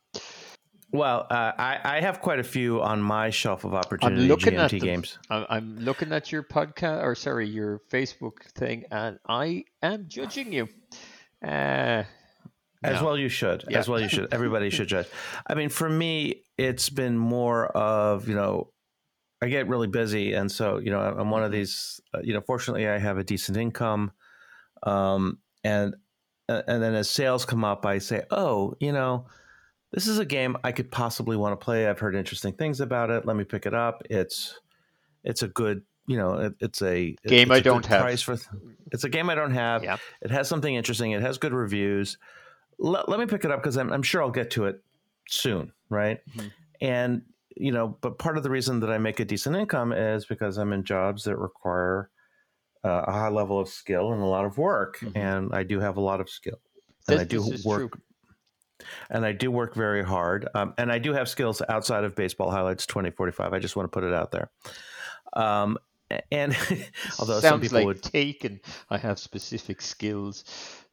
Well, 0.91 1.27
uh, 1.29 1.51
I, 1.57 1.79
I 1.83 2.01
have 2.01 2.19
quite 2.19 2.39
a 2.39 2.43
few 2.43 2.81
on 2.81 3.01
my 3.01 3.29
shelf 3.29 3.63
of 3.63 3.75
opportunity 3.75 4.27
looking 4.27 4.53
GMT 4.53 4.59
at 4.59 4.71
them. 4.71 4.79
games. 4.79 5.19
I'm, 5.29 5.45
I'm 5.49 5.79
looking 5.79 6.11
at 6.11 6.31
your 6.31 6.41
podcast, 6.41 7.03
or 7.03 7.13
sorry, 7.13 7.47
your 7.47 7.81
Facebook 7.91 8.41
thing, 8.55 8.85
and 8.89 9.19
I 9.27 9.65
am 9.83 10.05
judging 10.07 10.51
you. 10.51 10.67
Uh, 11.45 12.03
As 12.83 13.01
no. 13.01 13.05
well, 13.05 13.17
you 13.17 13.29
should. 13.29 13.65
Yeah. 13.69 13.79
As 13.79 13.87
well, 13.87 13.99
you 13.99 14.09
should. 14.09 14.33
Everybody 14.33 14.71
should 14.71 14.87
judge. 14.95 15.07
I 15.45 15.53
mean, 15.53 15.69
for 15.69 15.87
me, 15.87 16.43
it's 16.57 16.89
been 16.89 17.17
more 17.17 17.67
of 17.67 18.27
you 18.27 18.35
know, 18.35 18.71
I 19.43 19.47
get 19.47 19.67
really 19.67 19.87
busy, 19.87 20.33
and 20.33 20.51
so 20.51 20.79
you 20.79 20.89
know, 20.89 21.01
I'm 21.01 21.29
one 21.29 21.43
of 21.43 21.51
these. 21.51 21.99
Uh, 22.15 22.21
you 22.23 22.33
know, 22.33 22.41
fortunately, 22.41 22.87
I 22.87 22.97
have 22.97 23.19
a 23.19 23.23
decent 23.23 23.57
income, 23.57 24.11
um, 24.81 25.37
and 25.63 25.95
and 26.67 26.81
then 26.81 26.95
as 26.95 27.09
sales 27.09 27.45
come 27.45 27.63
up, 27.63 27.85
I 27.85 27.99
say, 27.99 28.23
oh, 28.31 28.75
you 28.79 28.91
know, 28.91 29.25
this 29.91 30.07
is 30.07 30.19
a 30.19 30.25
game 30.25 30.57
I 30.63 30.71
could 30.71 30.91
possibly 30.91 31.37
want 31.37 31.59
to 31.59 31.63
play. 31.63 31.87
I've 31.87 31.99
heard 31.99 32.15
interesting 32.15 32.53
things 32.53 32.81
about 32.81 33.09
it. 33.09 33.25
Let 33.25 33.35
me 33.35 33.43
pick 33.43 33.65
it 33.65 33.73
up. 33.73 34.03
It's 34.09 34.59
it's 35.23 35.43
a 35.43 35.47
good. 35.47 35.83
You 36.07 36.17
know, 36.17 36.33
it, 36.33 36.55
it's 36.59 36.81
a 36.81 37.15
Game 37.27 37.51
it's 37.51 37.51
I 37.51 37.57
a 37.57 37.61
don't 37.61 37.85
have. 37.85 38.01
Price 38.01 38.23
for, 38.23 38.35
it's 38.91 39.03
a 39.03 39.09
game 39.09 39.29
I 39.29 39.35
don't 39.35 39.53
have. 39.53 39.83
Yeah. 39.83 39.97
It 40.23 40.31
has 40.31 40.47
something 40.47 40.73
interesting. 40.73 41.11
It 41.11 41.21
has 41.21 41.37
good 41.37 41.53
reviews. 41.53 42.17
Let, 42.79 43.07
let 43.07 43.19
me 43.19 43.27
pick 43.27 43.45
it 43.45 43.51
up 43.51 43.61
because 43.61 43.77
I'm, 43.77 43.93
I'm 43.93 44.01
sure 44.01 44.23
I'll 44.23 44.31
get 44.31 44.49
to 44.51 44.65
it 44.65 44.81
soon, 45.27 45.71
right? 45.87 46.19
Mhm. 46.35 46.51
And 46.81 47.21
you 47.55 47.71
know, 47.71 47.95
but 48.01 48.17
part 48.17 48.37
of 48.37 48.43
the 48.43 48.49
reason 48.49 48.79
that 48.79 48.89
I 48.89 48.97
make 48.97 49.19
a 49.19 49.25
decent 49.25 49.55
income 49.55 49.91
is 49.91 50.25
because 50.25 50.57
I'm 50.57 50.73
in 50.73 50.83
jobs 50.83 51.25
that 51.25 51.37
require 51.37 52.09
uh, 52.83 53.03
a 53.07 53.11
high 53.11 53.29
level 53.29 53.59
of 53.59 53.67
skill 53.69 54.13
and 54.13 54.21
a 54.21 54.25
lot 54.25 54.45
of 54.45 54.57
work, 54.57 54.99
Mhm. 54.99 55.11
and 55.15 55.49
I 55.53 55.63
do 55.63 55.79
have 55.79 55.97
a 55.97 56.01
lot 56.01 56.21
of 56.21 56.29
skill, 56.29 56.59
and 57.07 57.19
this, 57.19 57.21
I 57.21 57.23
do 57.25 57.41
work, 57.65 57.91
true. 57.91 58.01
and 59.09 59.25
I 59.25 59.31
do 59.33 59.51
work 59.51 59.75
very 59.75 60.03
hard, 60.03 60.47
um, 60.55 60.73
and 60.77 60.91
I 60.91 60.99
do 60.99 61.13
have 61.13 61.27
skills 61.29 61.61
outside 61.69 62.03
of 62.03 62.15
baseball 62.15 62.51
highlights 62.51 62.85
2045. 62.85 63.53
I 63.53 63.59
just 63.59 63.75
want 63.75 63.85
to 63.85 63.91
put 63.91 64.03
it 64.03 64.13
out 64.13 64.31
there. 64.31 64.49
Um, 65.33 65.77
and 66.31 66.55
although 67.19 67.39
some 67.39 67.61
people 67.61 67.77
like 67.79 67.85
would 67.85 68.09
and 68.43 68.59
I 68.89 68.97
have 68.97 69.19
specific 69.19 69.81
skills. 69.81 70.43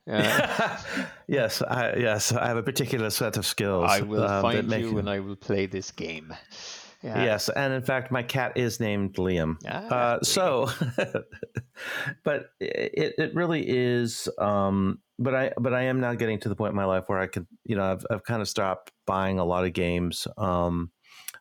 Uh, 0.08 0.78
yes, 1.26 1.62
I, 1.62 1.94
yes, 1.96 2.32
I 2.32 2.46
have 2.48 2.56
a 2.56 2.62
particular 2.62 3.10
set 3.10 3.36
of 3.36 3.46
skills. 3.46 3.90
I 3.90 4.02
will 4.02 4.22
um, 4.24 4.42
find 4.42 4.68
make- 4.68 4.82
you 4.82 4.98
and 4.98 5.08
I 5.08 5.20
will 5.20 5.36
play 5.36 5.66
this 5.66 5.90
game. 5.90 6.34
Yeah. 7.06 7.24
Yes, 7.24 7.48
and 7.48 7.72
in 7.72 7.82
fact, 7.82 8.10
my 8.10 8.24
cat 8.24 8.56
is 8.56 8.80
named 8.80 9.14
Liam. 9.14 9.56
Ah, 9.64 9.86
Uh, 9.94 10.22
so, 10.22 10.68
but 12.24 12.50
it 12.60 13.14
it 13.16 13.34
really 13.34 13.64
is. 13.66 14.28
Um, 14.38 14.98
but 15.18 15.34
I 15.34 15.52
but 15.56 15.72
I 15.72 15.82
am 15.82 16.00
now 16.00 16.14
getting 16.14 16.40
to 16.40 16.48
the 16.48 16.56
point 16.56 16.70
in 16.70 16.76
my 16.76 16.84
life 16.84 17.04
where 17.06 17.20
I 17.20 17.28
can 17.28 17.46
you 17.64 17.76
know, 17.76 17.84
I've 17.92 18.04
I've 18.10 18.24
kind 18.24 18.42
of 18.42 18.48
stopped 18.48 18.90
buying 19.06 19.38
a 19.38 19.44
lot 19.44 19.64
of 19.64 19.72
games, 19.72 20.26
um, 20.36 20.90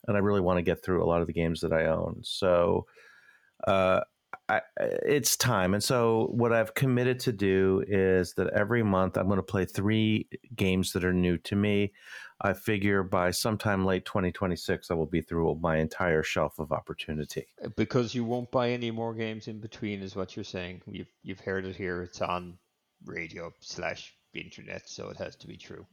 and 0.08 0.16
I 0.16 0.20
really 0.20 0.42
want 0.42 0.58
to 0.58 0.64
get 0.64 0.84
through 0.84 1.04
a 1.04 1.08
lot 1.08 1.22
of 1.22 1.28
the 1.28 1.34
games 1.34 1.62
that 1.62 1.74
I 1.74 1.86
own. 1.88 2.22
So, 2.24 2.86
uh, 3.68 4.02
I, 4.48 4.62
it's 4.78 5.36
time. 5.36 5.74
And 5.74 5.84
so, 5.84 6.28
what 6.32 6.54
I've 6.54 6.76
committed 6.76 7.20
to 7.22 7.32
do 7.32 7.84
is 7.88 8.34
that 8.34 8.54
every 8.54 8.84
month 8.84 9.18
I'm 9.18 9.28
going 9.28 9.38
to 9.38 9.44
play 9.44 9.66
three 9.66 10.30
games 10.56 10.92
that 10.94 11.04
are 11.04 11.14
new 11.14 11.38
to 11.40 11.56
me. 11.56 11.94
I 12.42 12.54
figure 12.54 13.01
by 13.01 13.32
sometime 13.32 13.86
late 13.86 14.06
2026, 14.06 14.92
I 14.92 14.94
will 14.94 15.06
be 15.06 15.22
through 15.22 15.58
my 15.62 15.77
entire 15.77 16.22
shelf 16.22 16.60
of 16.60 16.72
opportunity. 16.72 17.48
Because 17.77 18.13
you 18.13 18.25
won't 18.25 18.51
buy 18.51 18.72
any 18.72 18.92
more 18.92 19.13
games 19.13 19.48
in 19.48 19.60
between, 19.60 20.01
is 20.01 20.15
what 20.15 20.36
you're 20.36 20.44
saying. 20.44 20.82
You've 20.86 21.12
you've 21.24 21.39
heard 21.39 21.65
it 21.65 21.75
here. 21.75 22.04
It's 22.04 22.22
on 22.22 22.58
radio 23.06 23.54
slash 23.62 24.13
internet, 24.34 24.89
so 24.89 25.10
it 25.10 25.18
has 25.18 25.36
to 25.38 25.48
be 25.48 25.56
true. 25.56 25.86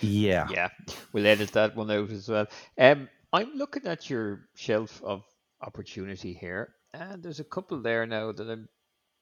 Yeah. 0.00 0.48
Yeah, 0.50 0.68
we'll 1.12 1.26
edit 1.26 1.52
that 1.52 1.76
one 1.76 1.90
out 1.90 2.10
as 2.10 2.28
well. 2.28 2.46
Um, 2.78 3.08
I'm 3.32 3.54
looking 3.54 3.86
at 3.86 4.10
your 4.10 4.48
shelf 4.54 5.02
of 5.04 5.22
opportunity 5.62 6.32
here, 6.32 6.74
and 6.92 7.22
there's 7.22 7.40
a 7.40 7.44
couple 7.44 7.80
there 7.80 8.06
now 8.06 8.32
that 8.32 8.50
I'm 8.50 8.68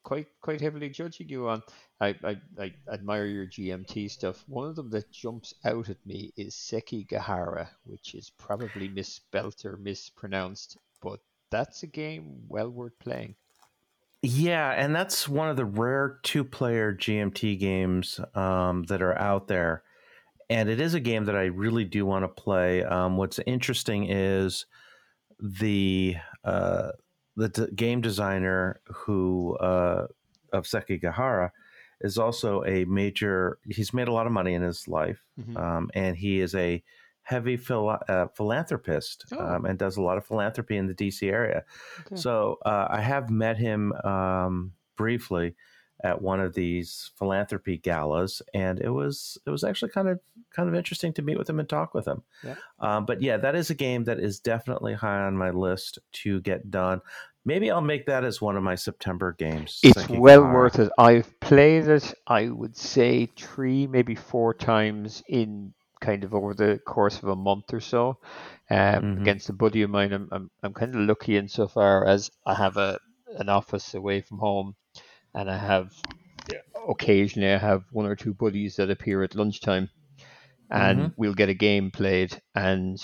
quite 0.02 0.26
quite 0.40 0.60
heavily 0.60 0.88
judging 0.88 1.28
you 1.28 1.48
on. 1.48 1.62
I, 2.00 2.14
I, 2.24 2.36
I 2.58 2.72
admire 2.92 3.26
your 3.26 3.46
GMT 3.46 4.10
stuff. 4.10 4.44
One 4.48 4.68
of 4.68 4.76
them 4.76 4.90
that 4.90 5.10
jumps 5.12 5.54
out 5.64 5.88
at 5.88 6.04
me 6.04 6.32
is 6.36 6.54
Seki 6.54 7.04
Sekigahara, 7.04 7.68
which 7.84 8.14
is 8.14 8.30
probably 8.30 8.88
misspelt 8.88 9.64
or 9.64 9.76
mispronounced, 9.76 10.78
but 11.00 11.20
that's 11.50 11.82
a 11.82 11.86
game 11.86 12.42
well 12.48 12.70
worth 12.70 12.98
playing. 12.98 13.36
Yeah, 14.22 14.70
and 14.70 14.94
that's 14.94 15.28
one 15.28 15.48
of 15.48 15.56
the 15.56 15.64
rare 15.64 16.20
two-player 16.22 16.94
GMT 16.94 17.58
games 17.58 18.20
um, 18.34 18.84
that 18.84 19.02
are 19.02 19.18
out 19.18 19.48
there, 19.48 19.82
and 20.48 20.68
it 20.68 20.80
is 20.80 20.94
a 20.94 21.00
game 21.00 21.24
that 21.24 21.36
I 21.36 21.46
really 21.46 21.84
do 21.84 22.06
want 22.06 22.24
to 22.24 22.28
play. 22.28 22.84
Um, 22.84 23.16
what's 23.16 23.40
interesting 23.46 24.08
is 24.08 24.66
the 25.40 26.16
uh, 26.44 26.92
the 27.36 27.48
d- 27.48 27.66
game 27.74 28.00
designer 28.00 28.80
who 28.86 29.56
uh, 29.56 30.06
of 30.52 30.64
Sekigahara 30.64 31.50
is 32.00 32.18
also 32.18 32.64
a 32.64 32.84
major. 32.84 33.58
He's 33.68 33.94
made 33.94 34.08
a 34.08 34.12
lot 34.12 34.26
of 34.26 34.32
money 34.32 34.54
in 34.54 34.62
his 34.62 34.86
life, 34.88 35.24
Mhm. 35.40 35.56
um, 35.56 35.90
and 35.94 36.16
he 36.16 36.40
is 36.40 36.54
a 36.54 36.82
heavy 37.22 37.56
phil- 37.56 37.98
uh, 38.08 38.26
philanthropist 38.36 39.24
Oh. 39.32 39.38
um, 39.38 39.64
and 39.64 39.78
does 39.78 39.96
a 39.96 40.02
lot 40.02 40.18
of 40.18 40.26
philanthropy 40.26 40.76
in 40.76 40.88
the 40.88 40.94
DC 40.94 41.30
area. 41.30 41.64
Okay. 42.00 42.16
So 42.16 42.58
uh, 42.66 42.88
I 42.90 43.00
have 43.00 43.30
met 43.30 43.56
him 43.56 43.92
um, 44.04 44.72
briefly 44.96 45.54
at 46.04 46.20
one 46.20 46.40
of 46.40 46.54
these 46.54 47.10
philanthropy 47.16 47.78
galas, 47.78 48.42
and 48.54 48.80
it 48.80 48.90
was 48.90 49.38
it 49.46 49.50
was 49.50 49.64
actually 49.64 49.90
kind 49.90 50.08
of 50.08 50.18
kind 50.54 50.68
of 50.68 50.74
interesting 50.74 51.12
to 51.14 51.22
meet 51.22 51.38
with 51.38 51.48
him 51.48 51.60
and 51.60 51.68
talk 51.68 51.94
with 51.94 52.06
him. 52.06 52.22
Yeah. 52.42 52.54
Um, 52.80 53.06
but 53.06 53.22
yeah, 53.22 53.36
that 53.36 53.54
is 53.54 53.70
a 53.70 53.74
game 53.74 54.04
that 54.04 54.18
is 54.18 54.40
definitely 54.40 54.94
high 54.94 55.20
on 55.20 55.36
my 55.36 55.50
list 55.50 55.98
to 56.24 56.40
get 56.40 56.70
done. 56.70 57.00
Maybe 57.44 57.70
I'll 57.70 57.80
make 57.80 58.06
that 58.06 58.24
as 58.24 58.40
one 58.40 58.56
of 58.56 58.62
my 58.62 58.76
September 58.76 59.32
games. 59.36 59.80
It's 59.82 59.98
Sekigahara. 60.00 60.20
well 60.20 60.42
worth 60.42 60.78
it. 60.78 60.92
I've 60.96 61.40
played 61.40 61.88
it, 61.88 62.14
I 62.26 62.48
would 62.50 62.76
say, 62.76 63.26
three, 63.36 63.86
maybe 63.88 64.14
four 64.14 64.54
times 64.54 65.24
in 65.28 65.72
kind 66.00 66.22
of 66.24 66.34
over 66.34 66.54
the 66.54 66.80
course 66.84 67.18
of 67.18 67.28
a 67.28 67.36
month 67.36 67.72
or 67.72 67.80
so 67.80 68.18
um, 68.70 68.76
Mhm. 68.78 69.20
against 69.22 69.48
a 69.48 69.52
buddy 69.52 69.82
of 69.82 69.90
mine. 69.90 70.12
I'm, 70.12 70.28
I'm, 70.32 70.50
I'm 70.62 70.72
kind 70.72 70.94
of 70.94 71.00
lucky 71.00 71.36
insofar 71.36 72.06
as 72.06 72.30
I 72.46 72.54
have 72.54 72.76
a 72.76 72.98
an 73.38 73.48
office 73.48 73.94
away 73.94 74.20
from 74.20 74.38
home 74.38 74.74
and 75.34 75.50
I 75.50 75.56
have 75.56 75.92
occasionally 76.88 77.52
I 77.52 77.58
have 77.58 77.84
one 77.92 78.06
or 78.06 78.16
two 78.16 78.34
buddies 78.34 78.76
that 78.76 78.90
appear 78.90 79.22
at 79.22 79.34
lunchtime 79.34 79.88
and 80.70 81.12
we'll 81.16 81.34
get 81.34 81.48
a 81.48 81.54
game 81.54 81.90
played 81.90 82.40
and 82.54 82.98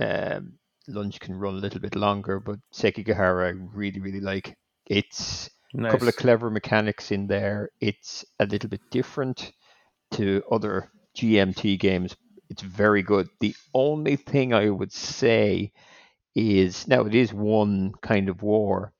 um, 0.00 0.54
lunch 0.88 1.20
can 1.20 1.36
run 1.36 1.54
a 1.54 1.58
little 1.58 1.80
bit 1.80 1.94
longer 1.94 2.40
but 2.40 2.58
Sekigahara 2.72 3.48
I 3.48 3.52
really 3.74 4.00
really 4.00 4.20
like 4.20 4.56
it's 4.86 5.50
a 5.78 5.90
couple 5.90 6.08
of 6.08 6.16
clever 6.16 6.50
mechanics 6.50 7.12
in 7.12 7.26
there. 7.26 7.70
It's 7.80 8.24
a 8.38 8.46
little 8.46 8.68
bit 8.68 8.80
different 8.90 9.52
to 10.12 10.42
other 10.50 10.90
GMT 11.16 11.78
games. 11.78 12.16
It's 12.48 12.62
very 12.62 13.02
good. 13.02 13.28
The 13.40 13.54
only 13.72 14.16
thing 14.16 14.52
I 14.52 14.68
would 14.68 14.92
say 14.92 15.72
is 16.34 16.88
now 16.88 17.02
it 17.02 17.14
is 17.14 17.32
one 17.32 17.92
kind 18.02 18.28
of 18.28 18.42
war. 18.42 18.92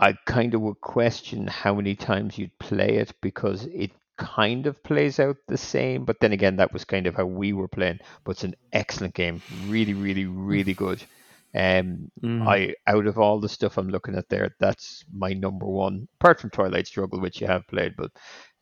I 0.00 0.12
kind 0.26 0.54
of 0.54 0.60
would 0.62 0.80
question 0.80 1.46
how 1.46 1.74
many 1.74 1.94
times 1.94 2.38
you'd 2.38 2.56
play 2.58 2.96
it 2.96 3.12
because 3.20 3.66
it 3.66 3.92
kind 4.16 4.66
of 4.66 4.82
plays 4.82 5.18
out 5.20 5.36
the 5.46 5.56
same. 5.58 6.04
But 6.04 6.20
then 6.20 6.32
again, 6.32 6.56
that 6.56 6.72
was 6.72 6.84
kind 6.84 7.06
of 7.06 7.14
how 7.16 7.26
we 7.26 7.52
were 7.52 7.68
playing. 7.68 8.00
But 8.24 8.32
it's 8.32 8.44
an 8.44 8.54
excellent 8.72 9.14
game. 9.14 9.42
Really, 9.48 9.94
really, 9.94 10.26
really 10.26 10.74
good. 10.74 11.04
Um, 11.54 12.10
Mhm. 12.22 12.46
I 12.48 12.74
out 12.86 13.06
of 13.06 13.18
all 13.18 13.40
the 13.40 13.48
stuff 13.48 13.78
I'm 13.78 13.88
looking 13.88 14.14
at 14.16 14.28
there, 14.28 14.54
that's 14.60 15.04
my 15.12 15.32
number 15.32 15.66
one. 15.66 16.08
Apart 16.20 16.40
from 16.40 16.50
Twilight 16.50 16.86
Struggle, 16.86 17.20
which 17.20 17.40
you 17.40 17.46
have 17.46 17.66
played, 17.66 17.94
but 17.96 18.10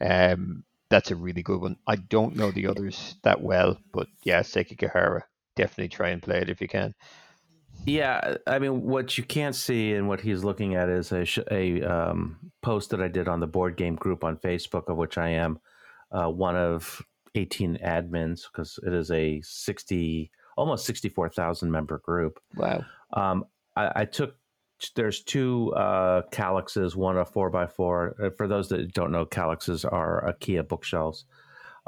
um, 0.00 0.64
that's 0.88 1.10
a 1.10 1.16
really 1.16 1.42
good 1.42 1.60
one. 1.60 1.76
I 1.86 1.96
don't 1.96 2.36
know 2.36 2.52
the 2.52 2.66
others 2.68 3.16
that 3.24 3.40
well, 3.42 3.78
but 3.92 4.06
yeah, 4.24 4.40
Sekigahara, 4.40 5.22
definitely 5.56 5.88
try 5.88 6.10
and 6.10 6.22
play 6.22 6.38
it 6.40 6.50
if 6.50 6.60
you 6.60 6.68
can. 6.68 6.94
Yeah, 7.84 8.36
I 8.46 8.58
mean, 8.58 8.82
what 8.82 9.16
you 9.16 9.24
can't 9.24 9.54
see 9.54 9.94
and 9.94 10.08
what 10.08 10.20
he's 10.20 10.42
looking 10.42 10.74
at 10.74 10.88
is 10.88 11.12
a, 11.12 11.24
sh- 11.24 11.38
a 11.50 11.82
um, 11.82 12.38
post 12.62 12.90
that 12.90 13.00
I 13.00 13.08
did 13.08 13.28
on 13.28 13.40
the 13.40 13.46
board 13.46 13.76
game 13.76 13.94
group 13.94 14.24
on 14.24 14.36
Facebook, 14.38 14.88
of 14.88 14.96
which 14.96 15.18
I 15.18 15.28
am 15.28 15.60
uh, 16.10 16.28
one 16.28 16.56
of 16.56 17.02
18 17.34 17.78
admins 17.84 18.42
because 18.50 18.78
it 18.84 18.92
is 18.92 19.10
a 19.10 19.40
60, 19.42 20.30
almost 20.56 20.86
64,000 20.86 21.70
member 21.70 21.98
group. 21.98 22.40
Wow. 22.56 22.84
Um, 23.12 23.44
I, 23.76 23.92
I 23.96 24.04
took 24.04 24.34
there's 24.94 25.22
two 25.22 25.72
uh, 25.74 26.22
Kallaxes, 26.30 26.94
one 26.94 27.16
a 27.16 27.24
four 27.24 27.50
by 27.50 27.66
four. 27.66 28.14
Uh, 28.22 28.30
For 28.36 28.46
those 28.46 28.68
that 28.68 28.92
don't 28.92 29.10
know, 29.12 29.24
Kallaxes 29.24 29.90
are 29.90 30.34
IKEA 30.34 30.66
bookshelves. 30.68 31.24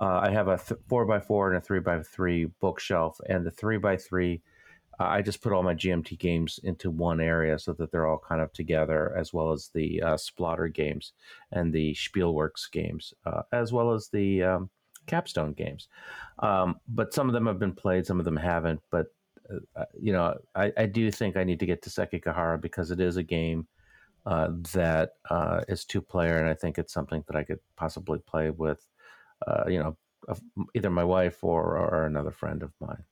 Uh, 0.01 0.21
I 0.23 0.31
have 0.31 0.49
a 0.49 0.57
th- 0.57 0.81
four 0.89 1.05
by 1.05 1.21
four 1.21 1.49
and 1.49 1.59
a 1.59 1.61
three 1.61 1.81
by 1.81 2.03
three 2.03 2.47
bookshelf, 2.61 3.19
and 3.29 3.45
the 3.45 3.51
three 3.51 3.79
by 3.79 3.97
three, 3.97 4.43
I 4.99 5.23
just 5.23 5.43
put 5.43 5.53
all 5.53 5.63
my 5.63 5.75
GMT 5.75 6.19
games 6.19 6.59
into 6.65 6.91
one 6.91 7.21
area 7.21 7.59
so 7.59 7.73
that 7.75 7.93
they're 7.93 8.07
all 8.07 8.19
kind 8.19 8.41
of 8.41 8.53
together, 8.53 9.15
as 9.17 9.33
well 9.33 9.53
as 9.53 9.71
the 9.75 10.03
uh, 10.03 10.17
Splotter 10.17 10.73
games 10.73 11.13
and 11.53 11.73
the 11.73 11.95
Spielworxx 11.95 12.71
games, 12.73 13.15
uh, 13.25 13.43
as 13.53 13.73
well 13.73 13.93
as 13.93 14.09
the 14.09 14.43
um, 14.43 14.71
Capstone 15.07 15.53
games. 15.53 15.89
Um, 16.41 16.81
but 16.89 17.15
some 17.15 17.29
of 17.29 17.33
them 17.33 17.47
have 17.47 17.59
been 17.59 17.75
played, 17.75 18.07
some 18.07 18.19
of 18.19 18.25
them 18.25 18.37
haven't. 18.37 18.81
But 18.91 19.07
uh, 19.77 19.85
you 19.99 20.13
know, 20.13 20.37
I, 20.55 20.73
I 20.77 20.87
do 20.87 21.11
think 21.11 21.37
I 21.37 21.45
need 21.45 21.61
to 21.61 21.67
get 21.67 21.83
to 21.83 21.91
Sekigahara 21.91 22.61
because 22.61 22.91
it 22.91 23.01
is 23.01 23.17
a 23.17 23.23
game 23.23 23.67
uh, 24.27 24.51
that 24.75 25.13
uh, 25.31 25.63
is 25.69 25.85
two 25.85 26.03
player, 26.03 26.39
and 26.39 26.49
I 26.49 26.55
think 26.55 26.79
it's 26.79 26.93
something 26.93 27.25
that 27.27 27.37
I 27.37 27.45
could 27.45 27.61
possibly 27.77 28.19
play 28.19 28.51
with, 28.51 28.87
uh, 29.47 29.65
you 29.69 29.79
know, 29.79 29.97
either 30.75 30.91
my 30.91 31.05
wife 31.05 31.43
or, 31.43 31.79
or 31.79 32.05
another 32.05 32.31
friend 32.31 32.63
of 32.63 32.73
mine. 32.81 33.05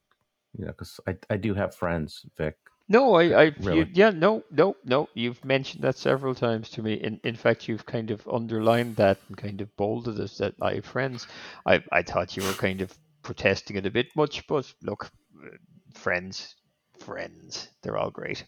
You 0.57 0.67
know, 0.67 0.73
because 0.73 1.01
I, 1.07 1.17
I 1.29 1.37
do 1.37 1.55
have 1.55 1.75
friends, 1.75 2.25
Vic. 2.37 2.57
No, 2.89 3.15
I, 3.15 3.43
I 3.43 3.53
Really? 3.61 3.81
you, 3.81 3.87
yeah, 3.93 4.11
no, 4.11 4.45
no, 4.51 4.77
no. 4.85 5.09
You've 5.15 5.45
mentioned 5.45 5.83
that 5.83 5.99
several 5.99 6.35
times 6.35 6.71
to 6.71 6.83
me. 6.83 6.95
In, 6.95 7.21
in 7.25 7.35
fact, 7.35 7.69
you've 7.69 7.85
kind 7.85 8.11
of 8.11 8.27
underlined 8.29 8.97
that 8.97 9.19
and 9.29 9.37
kind 9.37 9.61
of 9.61 9.77
bolded 9.77 10.21
it 10.21 10.31
that 10.39 10.55
I 10.63 10.75
have 10.75 10.85
friends. 10.85 11.27
I, 11.67 11.83
I 11.91 12.03
thought 12.03 12.37
you 12.37 12.45
were 12.45 12.53
kind 12.53 12.81
of 12.81 12.97
protesting 13.23 13.77
it 13.77 13.87
a 13.87 13.91
bit 13.91 14.15
much, 14.15 14.47
but 14.47 14.73
look, 14.83 15.11
uh, 15.45 15.49
friends, 15.95 16.55
friends, 17.01 17.69
they're 17.83 17.99
all 17.99 18.11
great. 18.11 18.45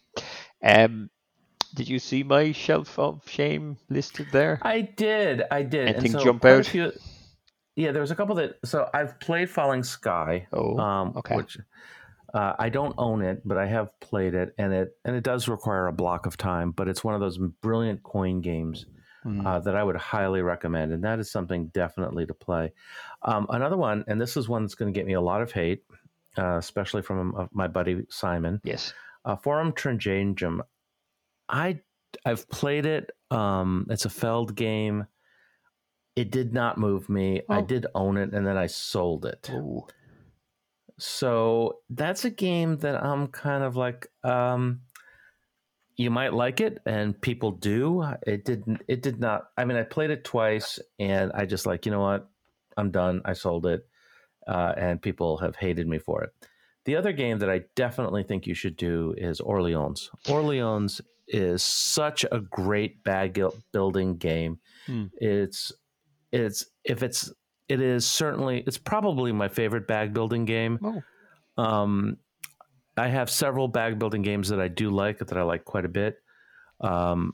Um, 0.63 1.09
did 1.75 1.89
you 1.89 1.99
see 1.99 2.23
my 2.23 2.53
shelf 2.53 2.97
of 2.97 3.21
shame 3.27 3.77
listed 3.89 4.27
there? 4.31 4.59
I 4.61 4.81
did, 4.81 5.43
I 5.51 5.63
did. 5.63 5.89
Anything 5.89 6.13
so 6.13 6.23
jump 6.23 6.45
out? 6.45 6.65
few- 6.65 6.93
yeah, 7.75 7.91
there 7.91 8.01
was 8.01 8.11
a 8.11 8.15
couple 8.15 8.35
that. 8.35 8.57
So 8.65 8.89
I've 8.93 9.19
played 9.19 9.49
Falling 9.49 9.83
Sky. 9.83 10.47
Oh, 10.51 10.77
um, 10.77 11.13
okay. 11.17 11.35
which 11.35 11.57
uh, 12.33 12.53
I 12.59 12.69
don't 12.69 12.93
own 12.97 13.21
it, 13.21 13.41
but 13.45 13.57
I 13.57 13.65
have 13.67 13.97
played 13.99 14.33
it, 14.33 14.53
and 14.57 14.73
it 14.73 14.97
and 15.05 15.15
it 15.15 15.23
does 15.23 15.47
require 15.47 15.87
a 15.87 15.93
block 15.93 16.25
of 16.25 16.37
time. 16.37 16.71
But 16.71 16.87
it's 16.87 17.03
one 17.03 17.13
of 17.15 17.21
those 17.21 17.37
brilliant 17.37 18.03
coin 18.03 18.41
games 18.41 18.85
Hmm. 19.23 19.45
uh, 19.45 19.59
that 19.59 19.75
I 19.75 19.83
would 19.83 19.97
highly 19.97 20.41
recommend, 20.41 20.93
and 20.93 21.03
that 21.03 21.19
is 21.19 21.29
something 21.29 21.67
definitely 21.67 22.25
to 22.27 22.33
play. 22.33 22.71
Um, 23.23 23.47
another 23.49 23.75
one, 23.75 24.05
and 24.07 24.19
this 24.21 24.37
is 24.37 24.47
one 24.47 24.63
that's 24.63 24.75
going 24.75 24.93
to 24.93 24.97
get 24.97 25.05
me 25.05 25.11
a 25.13 25.19
lot 25.21 25.41
of 25.41 25.51
hate, 25.51 25.83
uh, 26.37 26.55
especially 26.57 27.01
from 27.01 27.35
uh, 27.35 27.47
my 27.51 27.67
buddy 27.67 28.05
Simon. 28.09 28.61
yes. 28.63 28.93
Uh, 29.25 29.35
Forum 29.35 29.73
Trajanum. 29.73 30.61
I 31.49 31.81
I've 32.25 32.47
played 32.49 32.85
it. 32.85 33.11
Um, 33.29 33.85
it's 33.89 34.05
a 34.05 34.09
Feld 34.09 34.55
game. 34.55 35.05
It 36.15 36.31
did 36.31 36.53
not 36.53 36.77
move 36.77 37.09
me. 37.09 37.41
I 37.49 37.59
Oh. 37.59 37.65
did 37.65 37.85
own 37.95 38.15
it, 38.17 38.33
and 38.33 38.47
then 38.47 38.55
I 38.57 38.67
sold 38.67 39.25
it. 39.25 39.49
Oh, 39.53 39.87
So 40.99 41.79
that's 41.89 42.25
a 42.25 42.29
game 42.29 42.77
that 42.77 43.03
I'm 43.03 43.27
kind 43.27 43.63
of 43.63 43.75
like, 43.75 44.07
um, 44.23 44.81
you 45.95 46.11
might 46.11 46.33
like 46.33 46.61
it, 46.61 46.79
and 46.85 47.19
people 47.19 47.51
do. 47.51 48.05
It 48.25 48.45
didn't. 48.45 48.81
It 48.87 49.01
did 49.01 49.19
not. 49.19 49.49
I 49.57 49.65
mean, 49.65 49.77
I 49.77 49.83
played 49.83 50.11
it 50.11 50.23
twice, 50.23 50.79
and 50.97 51.31
I 51.33 51.45
just 51.45 51.65
like, 51.65 51.85
you 51.85 51.91
know 51.91 51.99
what? 51.99 52.29
I'm 52.77 52.91
done. 52.91 53.21
I 53.25 53.33
sold 53.33 53.65
it, 53.65 53.85
uh, 54.47 54.73
and 54.77 55.01
people 55.01 55.37
have 55.39 55.57
hated 55.57 55.87
me 55.87 55.99
for 55.99 56.23
it. 56.23 56.29
The 56.85 56.95
other 56.95 57.11
game 57.11 57.39
that 57.39 57.49
I 57.49 57.63
definitely 57.75 58.23
think 58.23 58.47
you 58.47 58.53
should 58.53 58.77
do 58.77 59.13
is 59.17 59.41
Orleans. 59.41 60.09
Orleans 60.29 61.01
is 61.27 61.63
such 61.63 62.25
a 62.31 62.39
great 62.39 63.03
bag 63.03 63.41
building 63.71 64.15
game. 64.15 64.59
Hmm. 64.85 65.05
It's 65.17 65.71
it's 66.31 66.65
if 66.83 67.03
it's 67.03 67.31
it 67.69 67.81
is 67.81 68.05
certainly 68.05 68.63
it's 68.67 68.77
probably 68.77 69.31
my 69.31 69.47
favorite 69.47 69.87
bag 69.87 70.13
building 70.13 70.45
game. 70.45 70.79
oh, 70.83 71.01
Um, 71.63 72.17
I 72.97 73.07
have 73.07 73.29
several 73.29 73.67
bag 73.69 73.97
building 73.99 74.23
games 74.23 74.49
that 74.49 74.59
I 74.59 74.67
do 74.67 74.89
like 74.89 75.19
that 75.19 75.37
I 75.37 75.43
like 75.43 75.63
quite 75.63 75.85
a 75.85 75.89
bit. 75.89 76.17
Um, 76.81 77.33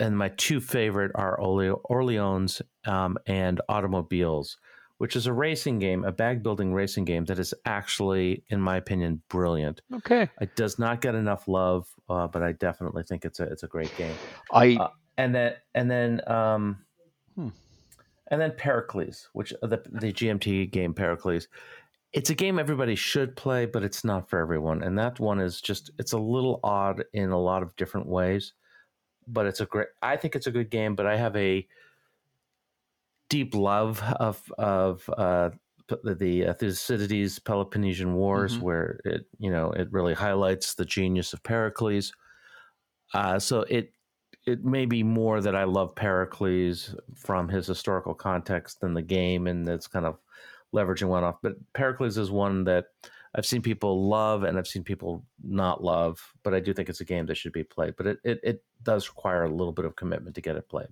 and 0.00 0.16
my 0.16 0.28
two 0.30 0.60
favorite 0.60 1.12
are 1.14 1.38
Orle- 1.38 1.80
Orleans 1.84 2.62
um, 2.86 3.18
and 3.26 3.60
Automobiles, 3.68 4.56
which 4.98 5.14
is 5.14 5.26
a 5.26 5.32
racing 5.32 5.78
game, 5.78 6.04
a 6.04 6.12
bag 6.12 6.42
building 6.42 6.72
racing 6.72 7.04
game 7.04 7.24
that 7.26 7.38
is 7.38 7.52
actually, 7.66 8.44
in 8.48 8.60
my 8.60 8.76
opinion, 8.76 9.22
brilliant. 9.28 9.82
Okay. 9.92 10.28
It 10.40 10.56
does 10.56 10.78
not 10.78 11.00
get 11.00 11.14
enough 11.14 11.46
love, 11.48 11.86
uh, 12.08 12.26
but 12.28 12.42
I 12.42 12.52
definitely 12.52 13.02
think 13.02 13.24
it's 13.24 13.40
a 13.40 13.44
it's 13.44 13.62
a 13.62 13.68
great 13.68 13.94
game. 13.96 14.14
I 14.52 14.76
Uh, 14.80 14.88
and 15.18 15.34
then 15.34 15.54
and 15.74 15.90
then 15.90 16.20
um, 16.26 16.78
Hmm. 17.36 17.48
And 18.28 18.40
then 18.40 18.52
Pericles, 18.56 19.28
which 19.32 19.52
uh, 19.62 19.66
the 19.66 19.82
the 19.90 20.12
GMT 20.12 20.70
game 20.70 20.94
Pericles. 20.94 21.48
It's 22.12 22.30
a 22.30 22.34
game 22.34 22.60
everybody 22.60 22.94
should 22.94 23.36
play, 23.36 23.66
but 23.66 23.82
it's 23.82 24.04
not 24.04 24.30
for 24.30 24.38
everyone. 24.38 24.82
And 24.84 24.96
that 24.98 25.18
one 25.20 25.40
is 25.40 25.60
just 25.60 25.90
it's 25.98 26.12
a 26.12 26.18
little 26.18 26.60
odd 26.62 27.04
in 27.12 27.30
a 27.30 27.40
lot 27.40 27.62
of 27.64 27.74
different 27.76 28.06
ways. 28.06 28.54
But 29.26 29.46
it's 29.46 29.60
a 29.60 29.66
great. 29.66 29.88
I 30.02 30.16
think 30.16 30.36
it's 30.36 30.46
a 30.46 30.52
good 30.52 30.70
game. 30.70 30.94
But 30.96 31.06
I 31.06 31.16
have 31.16 31.34
a 31.36 31.66
deep 33.28 33.54
love 33.54 34.02
of 34.20 34.50
of 34.58 35.08
uh, 35.10 35.50
the, 35.88 36.14
the 36.14 36.46
uh, 36.46 36.54
Thucydides 36.54 37.38
Peloponnesian 37.38 38.14
Wars, 38.14 38.58
Mhm. 38.58 38.60
where 38.60 39.00
it 39.04 39.26
you 39.38 39.50
know 39.50 39.70
it 39.72 39.88
really 39.92 40.14
highlights 40.14 40.74
the 40.74 40.84
genius 40.84 41.32
of 41.32 41.42
Pericles. 41.42 42.12
Uh, 43.12 43.38
so 43.38 43.60
it 43.62 43.92
it 44.46 44.64
may 44.64 44.86
be 44.86 45.02
more 45.02 45.40
that 45.40 45.56
I 45.56 45.64
love 45.64 45.94
Pericles 45.94 46.94
from 47.14 47.48
his 47.48 47.66
historical 47.66 48.14
context 48.14 48.80
than 48.80 48.94
the 48.94 49.02
game, 49.02 49.46
and 49.46 49.66
that's 49.66 49.86
kind 49.86 50.06
of 50.06 50.18
leveraging 50.74 51.08
one 51.08 51.24
off. 51.24 51.36
But 51.42 51.54
Pericles 51.72 52.18
is 52.18 52.30
one 52.30 52.64
that 52.64 52.86
I've 53.34 53.46
seen 53.46 53.62
people 53.62 54.08
love 54.08 54.44
and 54.44 54.56
I've 54.56 54.68
seen 54.68 54.84
people 54.84 55.24
not 55.42 55.82
love, 55.82 56.20
but 56.42 56.54
I 56.54 56.60
do 56.60 56.72
think 56.72 56.88
it's 56.88 57.00
a 57.00 57.04
game 57.04 57.26
that 57.26 57.36
should 57.36 57.52
be 57.52 57.64
played. 57.64 57.94
But 57.96 58.06
it, 58.06 58.18
it, 58.24 58.40
it 58.44 58.64
does 58.82 59.08
require 59.08 59.44
a 59.44 59.50
little 59.50 59.72
bit 59.72 59.84
of 59.84 59.96
commitment 59.96 60.34
to 60.36 60.40
get 60.40 60.56
it 60.56 60.68
played. 60.68 60.88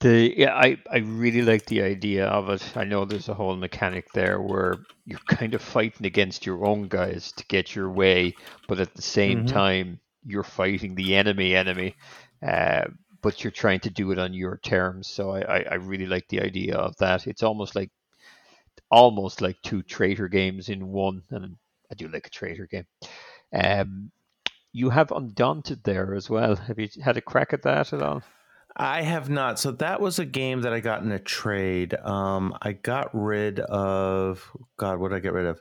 The 0.00 0.34
yeah, 0.36 0.54
I, 0.54 0.78
I 0.90 0.98
really 0.98 1.42
like 1.42 1.66
the 1.66 1.82
idea 1.82 2.26
of 2.26 2.48
it. 2.50 2.76
I 2.76 2.84
know 2.84 3.04
there's 3.04 3.28
a 3.28 3.34
whole 3.34 3.56
mechanic 3.56 4.12
there 4.12 4.40
where 4.40 4.76
you're 5.06 5.18
kind 5.28 5.54
of 5.54 5.62
fighting 5.62 6.06
against 6.06 6.44
your 6.46 6.64
own 6.66 6.88
guys 6.88 7.32
to 7.32 7.44
get 7.46 7.74
your 7.74 7.90
way, 7.90 8.34
but 8.68 8.80
at 8.80 8.94
the 8.94 9.02
same 9.02 9.44
Mhm. 9.44 9.48
time 9.48 10.00
you're 10.26 10.42
fighting 10.42 10.94
the 10.94 11.14
enemy 11.14 11.54
enemy, 11.54 11.94
uh, 12.42 12.84
but 13.22 13.42
you're 13.42 13.50
trying 13.50 13.80
to 13.80 13.90
do 13.90 14.10
it 14.10 14.18
on 14.18 14.34
your 14.34 14.58
terms. 14.58 15.08
So 15.08 15.30
I, 15.30 15.40
I, 15.40 15.64
I 15.70 15.74
really 15.74 16.06
like 16.06 16.28
the 16.28 16.40
idea 16.40 16.76
of 16.76 16.96
that. 16.98 17.26
It's 17.26 17.42
almost 17.42 17.74
like 17.74 17.90
almost 18.90 19.40
like 19.40 19.56
two 19.62 19.82
traitor 19.82 20.28
games 20.28 20.68
in 20.68 20.88
one, 20.88 21.22
and 21.30 21.56
I 21.90 21.94
do 21.94 22.08
like 22.08 22.26
a 22.26 22.30
traitor 22.30 22.66
game. 22.66 22.86
Um, 23.52 24.10
you 24.72 24.90
have 24.90 25.12
Undaunted 25.12 25.84
there 25.84 26.14
as 26.14 26.28
well. 26.28 26.56
Have 26.56 26.78
you 26.78 26.88
had 27.02 27.16
a 27.16 27.20
crack 27.20 27.52
at 27.52 27.62
that 27.62 27.92
at 27.92 28.02
all? 28.02 28.22
I 28.76 29.02
have 29.02 29.30
not. 29.30 29.60
So 29.60 29.70
that 29.72 30.00
was 30.00 30.18
a 30.18 30.24
game 30.24 30.62
that 30.62 30.72
I 30.72 30.80
got 30.80 31.02
in 31.02 31.12
a 31.12 31.18
trade. 31.18 31.94
Um, 31.94 32.56
I 32.60 32.72
got 32.72 33.10
rid 33.14 33.60
of 33.60 34.50
God. 34.76 34.98
What 34.98 35.10
did 35.10 35.16
I 35.16 35.20
get 35.20 35.32
rid 35.32 35.46
of? 35.46 35.60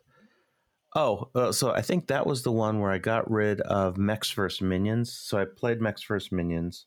Oh, 0.96 1.30
uh, 1.34 1.52
so 1.52 1.72
I 1.72 1.82
think 1.82 2.08
that 2.08 2.28
was 2.28 2.44
the 2.44 2.52
one 2.52 2.80
where 2.80 2.92
I 2.92 3.00
got 3.00 3.30
rid 3.30 3.62
of 3.62 3.98
Mechs 3.98 4.32
vs 4.32 4.62
Minions. 4.62 5.12
So 5.12 5.40
I 5.40 5.46
played 5.46 5.82
Mechs 5.82 6.04
vs 6.04 6.32
Minions. 6.32 6.86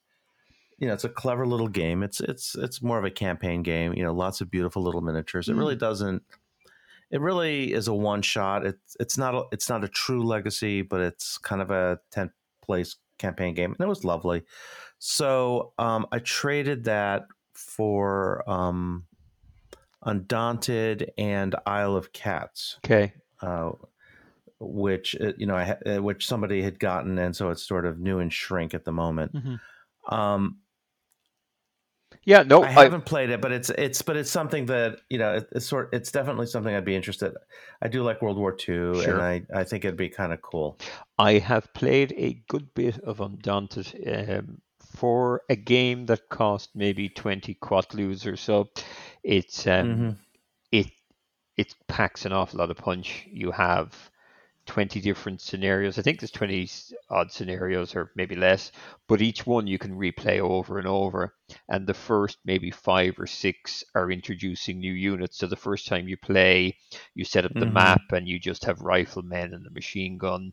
You 0.79 0.88
know, 0.88 0.95
it's 0.95 1.05
a 1.05 1.09
clever 1.09 1.47
little 1.47 1.69
game. 1.69 2.03
It's 2.03 2.21
it's 2.21 2.55
it's 2.55 2.83
more 2.83 2.99
of 2.99 3.05
a 3.05 3.11
campaign 3.11 3.62
game. 3.62 3.95
You 3.95 4.05
know, 4.05 4.12
lots 4.14 4.40
of 4.40 4.51
beautiful 4.51 4.83
little 4.83 5.01
miniatures. 5.01 5.49
It 5.49 5.55
Mm. 5.55 5.59
really 5.59 5.77
doesn't. 5.77 6.23
It 7.11 7.21
really 7.21 7.73
is 7.73 7.88
a 7.88 7.95
one 7.95 8.23
shot. 8.23 8.66
It's 8.66 8.97
it's 9.01 9.19
not 9.19 9.35
a, 9.35 9.45
it's 9.53 9.69
not 9.69 9.85
a 9.85 9.88
true 9.88 10.25
legacy, 10.25 10.83
but 10.83 11.01
it's 11.01 11.38
kind 11.38 11.62
of 11.62 11.71
a 11.71 12.01
tenth 12.11 12.33
place 12.62 12.97
campaign 13.19 13.55
game, 13.55 13.73
and 13.73 13.81
it 13.81 13.88
was 13.88 14.05
lovely. 14.05 14.45
So 14.99 15.73
um, 15.79 16.07
I 16.12 16.19
traded 16.21 16.85
that 16.85 17.27
for 17.55 18.49
um, 18.51 19.07
Undaunted 20.03 21.12
and 21.19 21.55
Isle 21.66 21.97
of 21.97 22.12
Cats, 22.12 22.79
Okay. 22.85 23.14
uh, 23.40 23.73
which 24.61 25.16
uh, 25.21 25.33
you 25.37 25.47
know, 25.47 25.57
I 25.57 25.77
uh, 25.87 26.03
which 26.03 26.27
somebody 26.27 26.62
had 26.62 26.79
gotten, 26.79 27.19
and 27.19 27.35
so 27.37 27.51
it's 27.51 27.62
sort 27.62 27.87
of 27.87 27.99
new 27.99 28.19
and 28.21 28.33
shrink 28.33 28.75
at 28.75 28.85
the 28.85 28.92
moment. 28.92 29.37
Um, 30.09 30.59
Yeah, 32.25 32.42
no, 32.42 32.62
I 32.62 32.69
I, 32.69 32.85
haven't 32.85 33.05
played 33.05 33.31
it, 33.31 33.40
but 33.40 33.53
it's 33.53 33.71
it's 33.71 34.03
but 34.03 34.16
it's 34.16 34.31
something 34.31 34.66
that 34.66 35.01
you 35.11 35.19
know 35.19 35.35
it, 35.37 35.49
it's 35.53 35.66
sort 35.66 35.90
it's 35.92 36.11
definitely 36.11 36.47
something 36.47 36.75
I'd 36.75 36.85
be 36.85 36.97
interested. 36.97 37.35
I 37.83 37.88
do 37.88 38.03
like 38.03 38.23
World 38.23 38.37
War 38.38 38.53
II, 38.53 39.03
Sure. 39.03 39.11
and 39.11 39.23
I 39.23 39.42
I 39.55 39.64
think 39.64 39.85
it'd 39.85 39.97
be 39.97 40.09
kind 40.09 40.33
of 40.33 40.40
cool. 40.42 40.79
I 41.19 41.38
have 41.38 41.73
played 41.75 42.12
a 42.16 42.42
good 42.49 42.73
bit 42.75 42.99
of 43.01 43.21
Undaunted 43.21 43.88
um, 44.31 44.61
for 44.81 45.42
a 45.51 45.57
game 45.57 46.07
that 46.07 46.29
cost 46.29 46.71
maybe 46.75 47.09
20 47.09 47.55
quatloos 47.57 48.27
or 48.27 48.37
so. 48.37 48.71
It's 49.23 49.66
um, 49.66 49.73
Mhm. 49.73 50.16
it 50.73 50.87
it 51.57 51.75
packs 51.88 52.25
an 52.27 52.33
awful 52.33 52.59
lot 52.59 52.71
of 52.71 52.77
punch. 52.77 53.27
You 53.31 53.51
have 53.53 54.11
20 54.66 55.00
different 55.00 55.40
scenarios. 55.40 55.98
I 55.98 56.02
think 56.02 56.20
there's 56.20 56.31
20 56.31 56.68
odd 57.11 57.33
scenarios 57.33 57.94
or 57.94 58.12
maybe 58.16 58.37
less, 58.37 58.72
but 59.09 59.22
each 59.22 59.46
one 59.46 59.66
you 59.66 59.79
can 59.79 59.96
replay 59.96 60.38
over 60.40 60.79
and 60.79 60.87
over. 60.88 61.35
And 61.68 61.87
the 61.87 61.94
first 61.94 62.38
maybe 62.44 62.70
five 62.70 63.18
or 63.18 63.26
six 63.26 63.85
are 63.94 64.11
introducing 64.11 64.81
new 64.81 64.92
units. 64.92 65.38
So 65.38 65.46
the 65.46 65.57
first 65.57 65.87
time 65.87 66.09
you 66.09 66.16
play, 66.16 66.76
you 67.14 67.24
set 67.24 67.44
up 67.44 67.52
the 67.59 67.66
Mhm. 67.66 67.66
map 67.66 68.02
and 68.12 68.29
you 68.29 68.38
just 68.38 68.64
have 68.64 68.81
riflemen 68.81 69.55
and 69.55 69.66
a 69.66 69.70
machine 69.70 70.18
gun. 70.18 70.52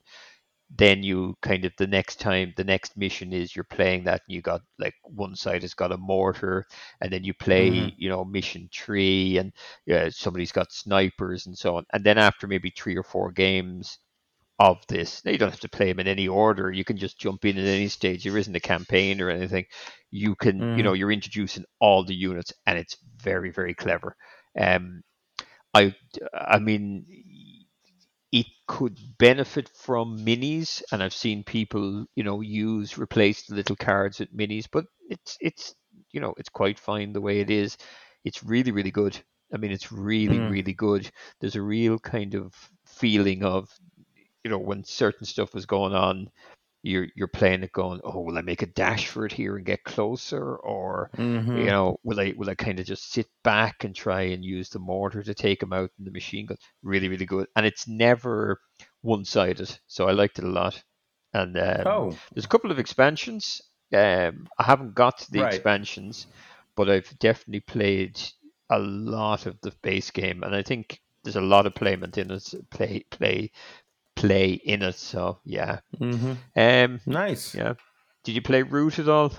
Then 0.75 1.03
you 1.03 1.37
kind 1.41 1.63
of 1.65 1.73
the 1.77 1.87
next 1.87 2.19
time 2.19 2.53
the 2.57 2.63
next 2.65 2.97
mission 2.97 3.31
is 3.31 3.55
you're 3.55 3.63
playing 3.63 4.03
that 4.05 4.23
and 4.27 4.33
you 4.35 4.41
got 4.41 4.61
like 4.79 4.95
one 5.03 5.35
side 5.35 5.61
has 5.61 5.73
got 5.75 5.91
a 5.91 5.97
mortar 5.97 6.65
and 6.99 7.13
then 7.13 7.23
you 7.23 7.33
play 7.33 7.67
Mhm. 7.67 7.93
you 7.97 8.09
know 8.09 8.25
mission 8.25 8.69
three 8.73 9.37
and 9.37 9.53
yeah, 9.85 10.09
somebody's 10.09 10.51
got 10.51 10.71
snipers 10.73 11.45
and 11.45 11.57
so 11.57 11.77
on. 11.77 11.85
And 11.93 12.03
then 12.03 12.17
after 12.17 12.47
maybe 12.47 12.71
three 12.71 12.97
or 12.97 13.03
four 13.03 13.31
games 13.31 13.99
of 14.59 14.85
this, 14.87 15.23
now 15.25 15.31
you 15.31 15.37
don't 15.37 15.49
have 15.51 15.59
to 15.61 15.69
play 15.69 15.87
them 15.91 15.99
in 15.99 16.07
any 16.07 16.27
order. 16.27 16.71
You 16.71 16.83
can 16.85 16.97
just 16.97 17.19
jump 17.19 17.45
in 17.45 17.57
at 17.57 17.65
any 17.65 17.87
stage. 17.89 18.23
There 18.23 18.37
isn't 18.37 18.55
a 18.55 18.59
campaign 18.59 19.21
or 19.21 19.29
anything. 19.29 19.65
You 20.11 20.35
can, 20.35 20.67
you 20.73 20.83
Mhm. 20.83 20.83
know, 20.83 20.93
you're 20.93 21.11
introducing 21.11 21.65
all 21.79 22.03
the 22.03 22.15
units, 22.15 22.53
and 22.65 22.77
it's 22.77 22.97
very, 23.17 23.51
very 23.51 23.73
clever. 23.73 24.15
Um, 24.59 25.01
I, 25.73 25.95
I 26.33 26.59
mean, 26.59 27.05
it 28.31 28.47
could 28.67 28.97
benefit 29.19 29.69
from 29.75 30.17
minis, 30.25 30.81
and 30.91 31.03
I've 31.03 31.13
seen 31.13 31.43
people, 31.43 32.05
you 32.15 32.23
know, 32.23 32.41
use 32.41 32.97
replace 32.97 33.43
the 33.45 33.55
little 33.55 33.75
cards 33.75 34.19
with 34.19 34.35
minis, 34.35 34.65
but 34.71 34.85
it's 35.09 35.37
it's 35.39 35.75
you 36.11 36.19
know 36.19 36.33
it's 36.37 36.49
quite 36.49 36.79
fine 36.79 37.13
the 37.13 37.21
way 37.21 37.39
it 37.39 37.49
is. 37.51 37.77
It's 38.23 38.43
really 38.43 38.71
really 38.71 38.91
good. 38.91 39.19
I 39.53 39.57
mean, 39.57 39.71
it's 39.71 39.91
really 39.91 40.39
Mm. 40.39 40.41
really 40.41 40.73
good. 40.73 41.09
There's 41.39 41.55
a 41.55 41.61
real 41.61 41.99
kind 41.99 42.33
of 42.33 42.53
feeling 42.87 43.43
of, 43.43 43.69
you 44.43 44.51
know, 44.51 44.57
when 44.59 44.83
certain 44.83 45.25
stuff 45.25 45.53
was 45.53 45.65
going 45.65 45.93
on, 45.93 46.29
you're 46.83 47.07
you're 47.15 47.27
playing 47.27 47.63
it 47.63 47.71
going, 47.71 48.01
oh, 48.03 48.21
will 48.21 48.37
I 48.37 48.41
make 48.41 48.61
a 48.61 48.67
dash 48.67 49.07
for 49.07 49.25
it 49.25 49.31
here 49.33 49.55
and 49.57 49.65
get 49.65 49.83
closer, 49.83 50.57
or 50.57 51.11
Mhm. 51.17 51.53
you 51.53 51.65
know, 51.67 51.97
will 52.03 52.19
I 52.19 52.33
will 52.37 52.49
I 52.49 52.55
kind 52.55 52.79
of 52.79 52.85
just 52.85 53.11
sit 53.11 53.27
back 53.43 53.83
and 53.83 53.95
try 53.95 54.21
and 54.23 54.43
use 54.43 54.69
the 54.69 54.79
mortar 54.79 55.23
to 55.23 55.33
take 55.33 55.63
him 55.63 55.73
out 55.73 55.91
in 55.99 56.05
the 56.05 56.11
machine 56.11 56.45
gun? 56.47 56.57
Really, 56.83 57.09
really 57.09 57.25
good, 57.25 57.47
and 57.55 57.65
it's 57.65 57.87
never 57.87 58.59
one 59.01 59.25
sided, 59.25 59.77
so 59.87 60.07
I 60.07 60.11
liked 60.13 60.39
it 60.39 60.45
a 60.45 60.49
lot. 60.49 60.83
And 61.33 61.57
um, 61.57 61.85
Oh, 61.85 62.21
there's 62.33 62.45
a 62.45 62.49
couple 62.49 62.71
of 62.71 62.79
expansions. 62.79 63.61
Um, 63.93 64.47
I 64.57 64.63
haven't 64.63 64.95
got 64.95 65.17
to 65.19 65.31
the 65.31 65.41
Right. 65.41 65.41
expansions, 65.41 66.27
but 66.75 66.89
I've 66.89 67.17
definitely 67.19 67.61
played 67.61 68.19
a 68.69 68.79
lot 68.79 69.45
of 69.45 69.59
the 69.61 69.71
base 69.81 70.11
game, 70.11 70.43
and 70.43 70.55
I 70.55 70.61
think 70.63 70.99
there's 71.23 71.35
a 71.35 71.41
lot 71.41 71.65
of 71.65 71.75
playment 71.75 72.17
in 72.17 72.31
it. 72.31 72.53
Play, 72.71 73.05
play, 73.11 73.51
play 74.15 74.53
in 74.53 74.81
it. 74.81 74.95
So 74.95 75.39
yeah. 75.45 75.79
hmm 75.97 76.33
Um, 76.55 76.99
nice. 77.05 77.55
yeah. 77.55 77.73
Did 78.23 78.35
you 78.35 78.41
play 78.41 78.63
Root 78.63 78.99
at 78.99 79.09
all? 79.09 79.33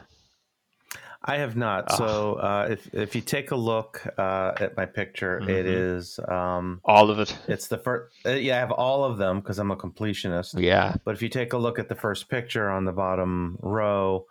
I 1.27 1.37
have 1.39 1.57
not. 1.57 1.85
Ah. 1.89 1.97
So 1.97 2.35
uh, 2.35 2.67
if 2.71 2.93
if 2.93 3.15
you 3.15 3.23
take 3.23 3.51
a 3.51 3.57
look 3.57 4.07
uh, 4.19 4.53
at 4.61 4.77
my 4.77 4.85
picture, 4.85 5.39
it 5.39 5.65
Mhm. 5.65 5.97
is 5.99 6.21
um, 6.29 6.81
All 6.85 7.11
of 7.11 7.19
it. 7.19 7.35
it's 7.49 7.69
the 7.69 7.79
first. 7.79 8.15
Uh, 8.27 8.31
yeah, 8.33 8.57
I 8.57 8.61
have 8.61 8.73
all 8.73 9.05
of 9.05 9.17
them 9.17 9.41
because 9.41 9.59
I'm 9.59 9.71
a 9.71 9.77
completionist. 9.77 10.61
Yeah. 10.61 10.97
But 11.05 11.15
if 11.15 11.23
you 11.23 11.31
take 11.31 11.55
a 11.55 11.59
look 11.59 11.79
at 11.79 11.89
the 11.89 11.95
first 11.95 12.29
picture 12.29 12.69
on 12.71 12.85
the 12.85 12.93
bottom 12.93 13.57
row, 13.63 14.27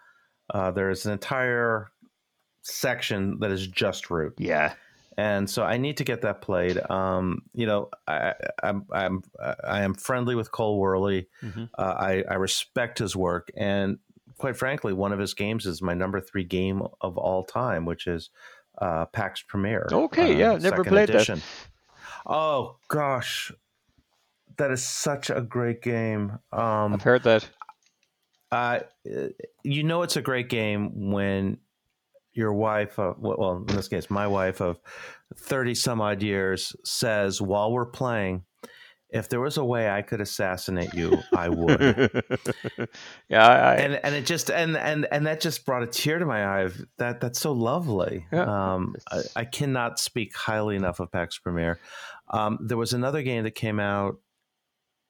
uh, 0.53 0.69
there 0.71 0.91
is 0.91 1.05
an 1.07 1.13
entire 1.13 1.89
section 2.61 3.39
that 3.39 3.49
is 3.51 3.65
just 3.67 4.09
root, 4.11 4.33
Yeah. 4.37 4.73
And 5.17 5.49
so 5.49 5.63
I 5.63 5.77
need 5.77 5.97
to 5.97 6.03
get 6.03 6.21
that 6.21 6.41
played. 6.41 6.79
Um, 6.89 7.43
you 7.53 7.65
know, 7.65 7.89
I, 8.07 8.33
I'm 8.63 8.85
I'm 8.91 9.23
I 9.63 9.81
am 9.83 9.93
friendly 9.93 10.35
with 10.35 10.51
Cole 10.51 10.81
Wehrle. 10.81 11.25
Mhm. 11.43 11.69
Uh, 11.77 11.81
I 11.81 12.23
I 12.29 12.33
respect 12.35 12.99
his 12.99 13.15
work, 13.15 13.49
and 13.55 13.99
quite 14.37 14.57
frankly, 14.57 14.93
one 14.93 15.13
of 15.13 15.19
his 15.19 15.33
games 15.33 15.65
is 15.65 15.81
my 15.81 15.93
number 15.93 16.19
three 16.19 16.43
game 16.43 16.81
of 17.01 17.17
all 17.17 17.43
time, 17.43 17.85
which 17.85 18.07
is 18.07 18.29
uh, 18.79 19.05
Pax 19.05 19.43
Pamir. 19.43 19.87
Okay, 19.91 20.33
uh, 20.33 20.37
yeah, 20.37 20.51
never 20.53 20.77
second 20.77 20.85
played 20.85 21.09
that. 21.09 21.41
Oh 22.25 22.77
gosh, 22.87 23.51
that 24.57 24.71
is 24.71 24.83
such 24.83 25.29
a 25.29 25.41
great 25.41 25.81
game. 25.81 26.39
Um, 26.51 26.93
I've 26.93 27.03
heard 27.03 27.23
that. 27.23 27.47
uh, 28.51 28.79
you 29.63 29.83
know 29.83 30.01
it's 30.03 30.15
a 30.15 30.21
great 30.21 30.49
game 30.49 31.11
when 31.11 31.57
your 32.33 32.53
wife, 32.53 32.99
uh, 32.99 33.13
well, 33.17 33.65
in 33.67 33.75
this 33.75 33.87
case, 33.87 34.09
my 34.09 34.27
wife 34.27 34.61
of 34.61 34.79
30 35.35 35.75
some 35.75 36.01
odd 36.01 36.21
years 36.21 36.75
says 36.83 37.41
while 37.41 37.71
we're 37.71 37.85
playing, 37.85 38.43
if 39.13 39.29
there 39.29 39.39
was 39.39 39.57
a 39.57 39.63
way 39.63 39.89
I 39.89 40.01
could 40.01 40.21
assassinate 40.21 40.93
you, 40.95 41.19
I 41.35 41.47
would. 41.47 41.79
yeah, 43.29 43.47
I, 43.47 43.75
and 43.75 43.99
and 44.03 44.15
it 44.15 44.25
just 44.25 44.49
and 44.49 44.75
and 44.75 45.07
and 45.11 45.27
that 45.27 45.39
just 45.39 45.67
brought 45.67 45.83
a 45.83 45.87
tear 45.87 46.17
to 46.17 46.25
my 46.25 46.43
eye. 46.43 46.69
That 46.97 47.21
that's 47.21 47.39
so 47.39 47.51
lovely. 47.51 48.25
Yeah. 48.33 48.73
Um, 48.73 48.95
I, 49.11 49.21
I, 49.35 49.45
cannot 49.45 49.99
speak 49.99 50.35
highly 50.35 50.75
enough 50.75 50.99
of 50.99 51.11
Pax 51.11 51.37
Pamir. 51.37 51.77
Um, 52.31 52.57
there 52.59 52.77
was 52.77 52.93
another 52.93 53.21
game 53.21 53.43
that 53.43 53.53
came 53.53 53.79
out 53.79 54.15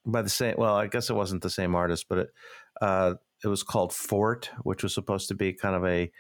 by 0.06 0.22
the 0.22 0.30
same. 0.30 0.56
Well, 0.58 0.76
I 0.76 0.88
guess 0.88 1.10
it 1.10 1.16
wasn't 1.16 1.42
the 1.42 1.50
same 1.50 1.74
artist, 1.74 2.08
but 2.10 2.18
it 2.18 2.34
uh, 2.82 3.14
it 3.42 3.48
was 3.48 3.64
called 3.64 3.94
Fort, 3.94 4.52
which 4.64 4.84
was 4.84 4.94
supposed 4.94 5.30
to 5.30 5.34
be 5.34 5.54
kind 5.54 5.76
of 5.76 5.86
a 5.86 6.12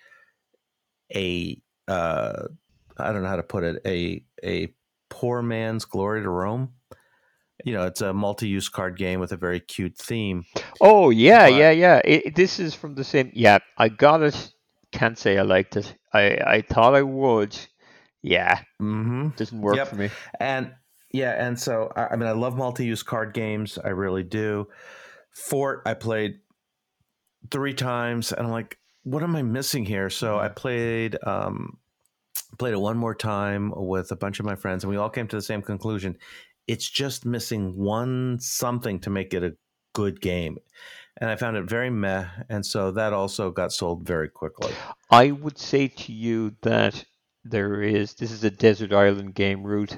a 1.15 1.61
uh, 1.87 2.47
I 2.97 3.11
don't 3.11 3.23
know 3.23 3.29
how 3.29 3.37
to 3.37 3.43
put 3.43 3.63
it 3.63 3.81
a 3.85 4.23
a 4.43 4.73
poor 5.09 5.41
man's 5.41 5.85
glory 5.85 6.21
to 6.21 6.29
Rome 6.29 6.73
you 7.63 7.73
know, 7.73 7.85
it's 7.85 8.01
a 8.01 8.13
multi-use 8.13 8.69
card 8.69 8.97
game 8.97 9.19
with 9.19 9.31
a 9.31 9.37
very 9.37 9.59
cute 9.59 9.97
theme. 9.97 10.45
Oh 10.81 11.09
yeah, 11.09 11.49
but, 11.49 11.55
yeah, 11.55 11.71
yeah. 11.71 12.01
It, 12.03 12.35
this 12.35 12.59
is 12.59 12.73
from 12.73 12.95
the 12.95 13.03
same. 13.03 13.31
Yeah, 13.33 13.59
I 13.77 13.89
got 13.89 14.21
it. 14.21 14.53
Can't 14.91 15.17
say 15.17 15.37
I 15.37 15.43
liked 15.43 15.77
it. 15.77 15.95
I 16.13 16.37
I 16.45 16.61
thought 16.61 16.95
I 16.95 17.03
would. 17.03 17.57
Yeah, 18.21 18.59
mm-hmm. 18.81 19.29
doesn't 19.35 19.61
work 19.61 19.75
yep. 19.75 19.87
for 19.87 19.95
me. 19.95 20.09
And 20.39 20.73
yeah, 21.11 21.31
and 21.45 21.59
so 21.59 21.91
I 21.95 22.15
mean, 22.15 22.27
I 22.27 22.33
love 22.33 22.57
multi-use 22.57 23.03
card 23.03 23.33
games. 23.33 23.77
I 23.77 23.89
really 23.89 24.23
do. 24.23 24.67
Fort, 25.31 25.81
I 25.85 25.93
played 25.93 26.39
three 27.49 27.73
times, 27.73 28.31
and 28.31 28.45
I'm 28.45 28.51
like, 28.51 28.77
what 29.03 29.23
am 29.23 29.35
I 29.35 29.41
missing 29.41 29.85
here? 29.85 30.09
So 30.09 30.39
I 30.39 30.45
mm-hmm. 30.45 30.53
played. 30.55 31.17
um 31.23 31.77
played 32.59 32.73
it 32.73 32.79
one 32.79 32.97
more 32.97 33.15
time 33.15 33.73
with 33.75 34.11
a 34.11 34.15
bunch 34.15 34.39
of 34.39 34.45
my 34.45 34.53
friends 34.53 34.83
and 34.83 34.91
we 34.91 34.97
all 34.97 35.09
came 35.09 35.27
to 35.27 35.35
the 35.35 35.41
same 35.41 35.61
conclusion 35.63 36.15
it's 36.67 36.89
just 36.89 37.25
missing 37.25 37.75
one 37.75 38.37
something 38.39 38.99
to 39.01 39.09
make 39.09 39.33
it 39.33 39.43
a 39.43 39.55
good 39.93 40.21
game. 40.21 40.57
And 41.17 41.29
I 41.29 41.35
found 41.35 41.57
it 41.57 41.69
very 41.69 41.89
meh. 41.89 42.25
And 42.49 42.65
so 42.65 42.91
that 42.91 43.13
also 43.13 43.51
got 43.51 43.71
sold 43.71 44.05
very 44.05 44.29
quickly. 44.29 44.73
I 45.09 45.31
would 45.31 45.57
say 45.57 45.87
to 45.87 46.11
you 46.11 46.55
that 46.61 47.05
there 47.43 47.81
is, 47.81 48.15
this 48.15 48.31
is 48.31 48.43
a 48.43 48.49
desert 48.49 48.93
island 48.93 49.35
game 49.35 49.63
Root 49.63 49.97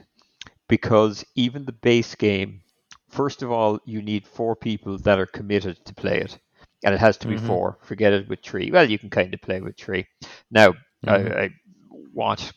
because 0.68 1.24
even 1.36 1.66
the 1.66 1.72
base 1.72 2.16
game, 2.16 2.62
first 3.10 3.44
of 3.44 3.52
all, 3.52 3.80
you 3.86 4.02
need 4.02 4.28
four 4.28 4.56
people 4.56 4.98
that 5.00 5.20
are 5.20 5.26
committed 5.26 5.86
to 5.86 5.94
play 5.94 6.20
it. 6.20 6.40
And 6.86 6.94
it 6.94 7.00
has 7.00 7.18
to 7.18 7.28
be 7.28 7.36
mm-hmm. 7.36 7.48
four. 7.48 7.80
Forget 7.82 8.14
it 8.14 8.30
with 8.30 8.40
three. 8.42 8.72
Well, 8.72 8.90
you 8.90 8.98
can 8.98 9.10
kind 9.10 9.34
of 9.34 9.42
play 9.42 9.60
with 9.60 9.76
three. 9.76 10.06
Now, 10.52 10.70
mm-hmm. 10.72 11.10
I, 11.10 11.44
I, 11.44 11.50
what 12.14 12.54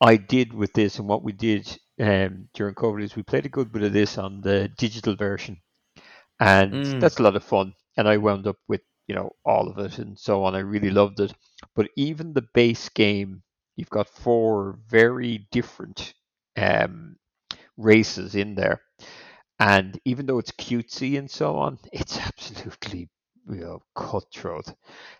I 0.00 0.16
did 0.16 0.52
with 0.52 0.72
this 0.72 0.98
and 0.98 1.06
what 1.06 1.22
we 1.22 1.32
did 1.32 1.78
um, 2.00 2.48
during 2.54 2.74
COVID 2.74 3.02
is 3.02 3.14
we 3.14 3.22
played 3.22 3.46
a 3.46 3.50
good 3.50 3.72
bit 3.72 3.82
of 3.82 3.92
this 3.92 4.18
on 4.18 4.40
the 4.40 4.68
digital 4.76 5.14
version, 5.14 5.60
and 6.40 6.72
mm. 6.72 7.00
that's 7.00 7.18
a 7.18 7.22
lot 7.22 7.36
of 7.36 7.44
fun. 7.44 7.74
And 7.96 8.08
I 8.08 8.16
wound 8.16 8.46
up 8.46 8.56
with 8.66 8.80
you 9.06 9.14
know 9.14 9.32
all 9.44 9.68
of 9.68 9.78
it 9.78 9.98
and 9.98 10.18
so 10.18 10.44
on. 10.44 10.54
I 10.54 10.60
really 10.60 10.90
loved 10.90 11.20
it. 11.20 11.32
But 11.76 11.88
even 11.96 12.32
the 12.32 12.46
base 12.54 12.88
game, 12.88 13.42
you've 13.76 13.90
got 13.90 14.08
four 14.08 14.78
very 14.88 15.46
different 15.52 16.14
um, 16.56 17.16
races 17.76 18.34
in 18.34 18.54
there, 18.54 18.80
and 19.60 20.00
even 20.04 20.26
though 20.26 20.38
it's 20.38 20.52
cutesy 20.52 21.18
and 21.18 21.30
so 21.30 21.56
on, 21.56 21.78
it's 21.92 22.18
absolutely 22.26 23.08
you 23.48 23.60
know 23.60 23.82
cutthroat. 23.94 24.74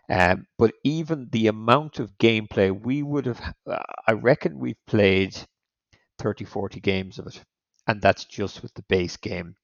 Um, 0.08 0.46
but 0.58 0.72
even 0.84 1.28
the 1.30 1.48
amount 1.48 1.98
of 1.98 2.18
gameplay 2.18 2.70
we 2.78 3.02
would 3.02 3.26
have, 3.26 3.54
uh, 3.66 3.78
I 4.06 4.12
reckon 4.12 4.58
we've 4.58 4.84
played 4.86 5.36
30, 6.18 6.44
40 6.44 6.80
games 6.80 7.18
of 7.18 7.26
it. 7.26 7.42
And 7.86 8.00
that's 8.00 8.24
just 8.24 8.62
with 8.62 8.72
the 8.74 8.82
base 8.82 9.16
game. 9.16 9.56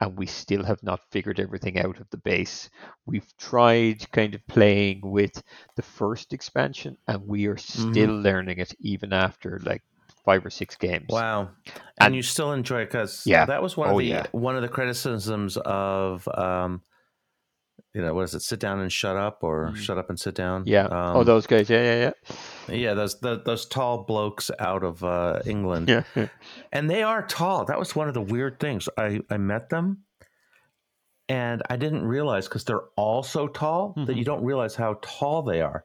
And 0.00 0.16
we 0.16 0.26
still 0.26 0.64
have 0.64 0.82
not 0.82 1.00
figured 1.10 1.40
everything 1.40 1.78
out 1.78 2.00
of 2.00 2.08
the 2.10 2.18
base. 2.18 2.68
We've 3.06 3.26
tried 3.38 4.10
kind 4.12 4.34
of 4.34 4.46
playing 4.46 5.00
with 5.02 5.42
the 5.76 5.82
first 5.82 6.32
expansion, 6.32 6.98
and 7.08 7.26
we 7.26 7.46
are 7.46 7.56
still 7.56 8.08
mm-hmm. 8.08 8.22
learning 8.22 8.58
it 8.58 8.74
even 8.80 9.12
after 9.12 9.60
like 9.64 9.82
five 10.24 10.44
or 10.44 10.50
six 10.50 10.76
games. 10.76 11.06
Wow! 11.08 11.50
And, 11.66 11.82
and 12.00 12.16
you 12.16 12.22
still 12.22 12.52
enjoy 12.52 12.82
it 12.82 12.86
because 12.86 13.22
yeah, 13.24 13.46
that 13.46 13.62
was 13.62 13.76
one 13.76 13.88
of 13.88 13.94
oh, 13.94 13.98
the 13.98 14.04
yeah. 14.04 14.26
one 14.32 14.56
of 14.56 14.62
the 14.62 14.68
criticisms 14.68 15.56
of 15.56 16.28
um, 16.34 16.82
you 17.94 18.02
know, 18.02 18.12
what 18.12 18.22
is 18.22 18.34
it? 18.34 18.42
Sit 18.42 18.58
down 18.58 18.80
and 18.80 18.92
shut 18.92 19.16
up, 19.16 19.38
or 19.42 19.70
mm. 19.70 19.76
shut 19.76 19.98
up 19.98 20.10
and 20.10 20.18
sit 20.18 20.34
down. 20.34 20.64
Yeah. 20.66 20.88
Oh, 20.90 20.96
um, 20.96 21.16
oh, 21.18 21.24
those 21.24 21.46
guys. 21.46 21.70
Yeah, 21.70 21.82
yeah, 21.82 22.12
yeah. 22.68 22.74
Yeah, 22.74 22.94
those 22.94 23.20
the, 23.20 23.40
those 23.40 23.66
tall 23.66 24.02
blokes 24.02 24.50
out 24.58 24.82
of 24.82 25.04
uh, 25.04 25.40
England. 25.46 25.88
Yeah. 25.88 26.02
and 26.72 26.90
they 26.90 27.04
are 27.04 27.24
tall. 27.24 27.64
That 27.64 27.78
was 27.78 27.94
one 27.94 28.08
of 28.08 28.14
the 28.14 28.20
weird 28.20 28.58
things. 28.58 28.88
I 28.98 29.20
I 29.30 29.36
met 29.36 29.70
them, 29.70 29.98
and 31.28 31.62
I 31.70 31.76
didn't 31.76 32.04
realize 32.04 32.48
because 32.48 32.64
they're 32.64 32.88
all 32.96 33.22
so 33.22 33.46
tall 33.46 33.90
mm-hmm. 33.90 34.06
that 34.06 34.16
you 34.16 34.24
don't 34.24 34.42
realize 34.42 34.74
how 34.74 34.98
tall 35.00 35.42
they 35.42 35.60
are. 35.60 35.84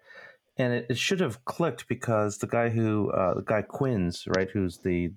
And 0.57 0.73
it, 0.73 0.87
it 0.89 0.97
should 0.97 1.19
have 1.19 1.45
clicked 1.45 1.87
because 1.87 2.39
the 2.39 2.47
guy 2.47 2.69
who 2.69 3.11
uh, 3.11 3.35
the 3.35 3.43
guy 3.43 3.61
Quinns, 3.61 4.23
right, 4.35 4.49
who's 4.49 4.79
the 4.79 5.11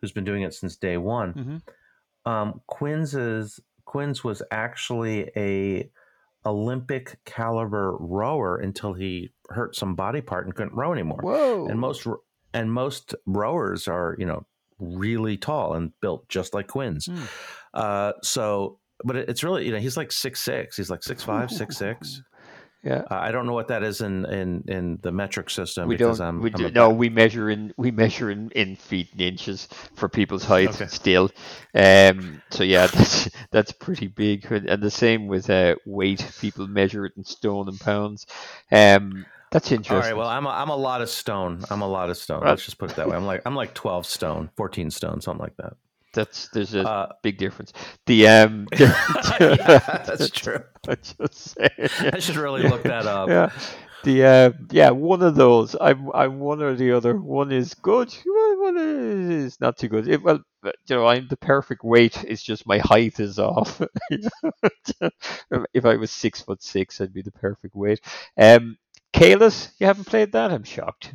who's 0.00 0.12
been 0.12 0.24
doing 0.24 0.42
it 0.42 0.54
since 0.54 0.76
day 0.76 0.96
one. 0.96 1.34
Mm-hmm. 1.34 2.30
Um, 2.30 2.62
Quinns 2.66 3.14
is 3.14 3.60
Quinns 3.84 4.24
was 4.24 4.42
actually 4.50 5.30
a 5.36 5.90
Olympic 6.46 7.18
caliber 7.24 7.96
rower 7.98 8.56
until 8.56 8.92
he 8.92 9.30
hurt 9.50 9.76
some 9.76 9.94
body 9.94 10.20
part 10.20 10.46
and 10.46 10.54
couldn't 10.54 10.74
row 10.74 10.92
anymore. 10.92 11.20
Whoa! 11.22 11.66
And 11.68 11.78
most 11.78 12.06
and 12.52 12.72
most 12.72 13.14
rowers 13.26 13.88
are 13.88 14.16
you 14.18 14.26
know 14.26 14.46
really 14.78 15.36
tall 15.36 15.74
and 15.74 15.92
built 16.00 16.28
just 16.28 16.54
like 16.54 16.66
Quinns. 16.66 17.06
Mm. 17.06 17.28
Uh, 17.72 18.12
so, 18.22 18.78
but 19.04 19.16
it's 19.16 19.42
really 19.42 19.66
you 19.66 19.72
know 19.72 19.78
he's 19.78 19.96
like 19.96 20.12
six 20.12 20.40
six. 20.40 20.76
He's 20.76 20.90
like 20.90 21.02
six 21.02 21.22
five, 21.22 21.50
six 21.50 21.76
six. 21.76 22.22
Yeah, 22.84 23.04
uh, 23.10 23.14
I 23.14 23.32
don't 23.32 23.46
know 23.46 23.54
what 23.54 23.68
that 23.68 23.82
is 23.82 24.02
in 24.02 24.26
in, 24.26 24.64
in 24.68 24.98
the 25.02 25.10
metric 25.10 25.48
system. 25.48 25.88
We 25.88 25.96
don't. 25.96 26.20
I'm, 26.20 26.40
we 26.40 26.52
I'm 26.52 26.60
do, 26.60 26.70
no, 26.70 26.90
we 26.90 27.08
measure 27.08 27.48
in 27.48 27.72
we 27.78 27.90
measure 27.90 28.30
in, 28.30 28.50
in 28.50 28.76
feet 28.76 29.08
and 29.12 29.22
inches 29.22 29.68
for 29.94 30.08
people's 30.08 30.44
height 30.44 30.68
okay. 30.68 30.86
still. 30.88 31.30
Um, 31.74 32.42
so 32.50 32.62
yeah, 32.62 32.86
that's 32.92 33.30
that's 33.50 33.72
pretty 33.72 34.08
big, 34.08 34.44
and 34.52 34.82
the 34.82 34.90
same 34.90 35.28
with 35.28 35.48
uh, 35.48 35.76
weight. 35.86 36.30
People 36.40 36.66
measure 36.66 37.06
it 37.06 37.14
in 37.16 37.24
stone 37.24 37.68
and 37.68 37.80
pounds. 37.80 38.26
Um, 38.70 39.24
that's 39.50 39.70
interesting. 39.72 39.94
All 39.94 40.02
right. 40.02 40.16
Well, 40.16 40.28
I'm 40.28 40.46
a, 40.46 40.50
I'm 40.50 40.68
a 40.68 40.76
lot 40.76 41.00
of 41.00 41.08
stone. 41.08 41.64
I'm 41.70 41.80
a 41.80 41.88
lot 41.88 42.10
of 42.10 42.18
stone. 42.18 42.42
Let's 42.44 42.64
just 42.64 42.76
put 42.76 42.90
it 42.90 42.96
that 42.96 43.08
way. 43.08 43.16
I'm 43.16 43.24
like 43.24 43.42
I'm 43.46 43.54
like 43.54 43.72
12 43.72 44.04
stone, 44.04 44.50
14 44.56 44.90
stone, 44.90 45.20
something 45.20 45.42
like 45.42 45.56
that. 45.56 45.74
That's 46.14 46.48
there's 46.48 46.74
a 46.74 46.88
uh, 46.88 47.12
big 47.22 47.38
difference. 47.38 47.72
The 48.06 48.28
um, 48.28 48.68
yeah, 48.78 50.02
that's 50.06 50.30
true. 50.30 50.62
I 50.88 50.94
just 50.94 51.34
saying, 51.34 51.70
yeah. 51.78 52.10
I 52.12 52.18
should 52.18 52.36
really 52.36 52.62
look 52.62 52.84
that 52.84 53.06
up. 53.06 53.28
Yeah, 53.28 53.50
the 54.04 54.24
uh, 54.24 54.52
yeah, 54.70 54.90
one 54.90 55.22
of 55.22 55.34
those. 55.34 55.76
I'm 55.80 56.10
I'm 56.14 56.38
one 56.38 56.62
or 56.62 56.74
the 56.74 56.92
other. 56.92 57.16
One 57.16 57.52
is 57.52 57.74
good. 57.74 58.14
One 58.24 58.78
is 58.78 59.60
not 59.60 59.76
too 59.76 59.88
good. 59.88 60.08
It, 60.08 60.22
well, 60.22 60.40
you 60.64 60.72
know, 60.96 61.06
I'm 61.06 61.26
the 61.28 61.36
perfect 61.36 61.84
weight. 61.84 62.24
It's 62.24 62.42
just 62.42 62.66
my 62.66 62.78
height 62.78 63.20
is 63.20 63.38
off. 63.38 63.80
if 64.10 65.84
I 65.84 65.96
was 65.96 66.10
six 66.10 66.40
foot 66.40 66.62
six, 66.62 67.00
I'd 67.00 67.12
be 67.12 67.22
the 67.22 67.32
perfect 67.32 67.74
weight. 67.74 68.00
Um, 68.38 68.78
Caylus, 69.12 69.70
you 69.78 69.86
haven't 69.86 70.06
played 70.06 70.32
that? 70.32 70.50
I'm 70.52 70.64
shocked. 70.64 71.14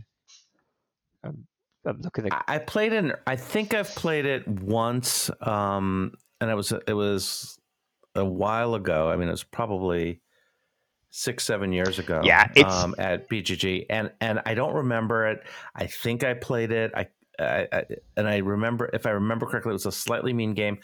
I'm 1.24 1.48
I'm 1.86 2.02
looking 2.02 2.28
at. 2.28 2.44
I 2.48 2.58
played 2.60 2.94
it. 2.94 3.16
I 3.26 3.36
think 3.36 3.74
I've 3.74 3.94
played 3.96 4.26
it 4.26 4.48
once, 4.48 5.30
um, 5.42 6.14
and 6.42 6.50
it 6.50 6.56
was 6.56 6.72
it 6.72 6.94
was 6.94 7.58
a 8.16 8.26
while 8.26 8.76
ago. 8.76 9.10
I 9.10 9.16
mean, 9.16 9.28
it 9.28 9.32
was 9.32 9.44
probably 9.44 10.22
six 11.10 11.44
seven 11.44 11.72
years 11.72 12.00
ago. 12.00 12.22
Yeah, 12.24 12.48
um, 12.66 12.96
at 12.98 13.30
BGG, 13.30 13.86
and 13.90 14.12
and 14.22 14.42
I 14.46 14.54
don't 14.54 14.74
remember 14.74 15.28
it. 15.28 15.44
I 15.76 15.88
think 15.88 16.24
I 16.24 16.34
played 16.34 16.72
it. 16.72 16.92
I, 16.96 17.08
I, 17.40 17.68
I, 17.72 17.84
and 18.18 18.28
I 18.28 18.38
remember 18.38 18.90
if 18.94 19.06
I 19.06 19.12
remember 19.12 19.46
correctly, 19.46 19.72
it 19.72 19.74
was 19.74 19.86
a 19.86 19.92
slightly 19.92 20.34
mean 20.34 20.54
game, 20.54 20.80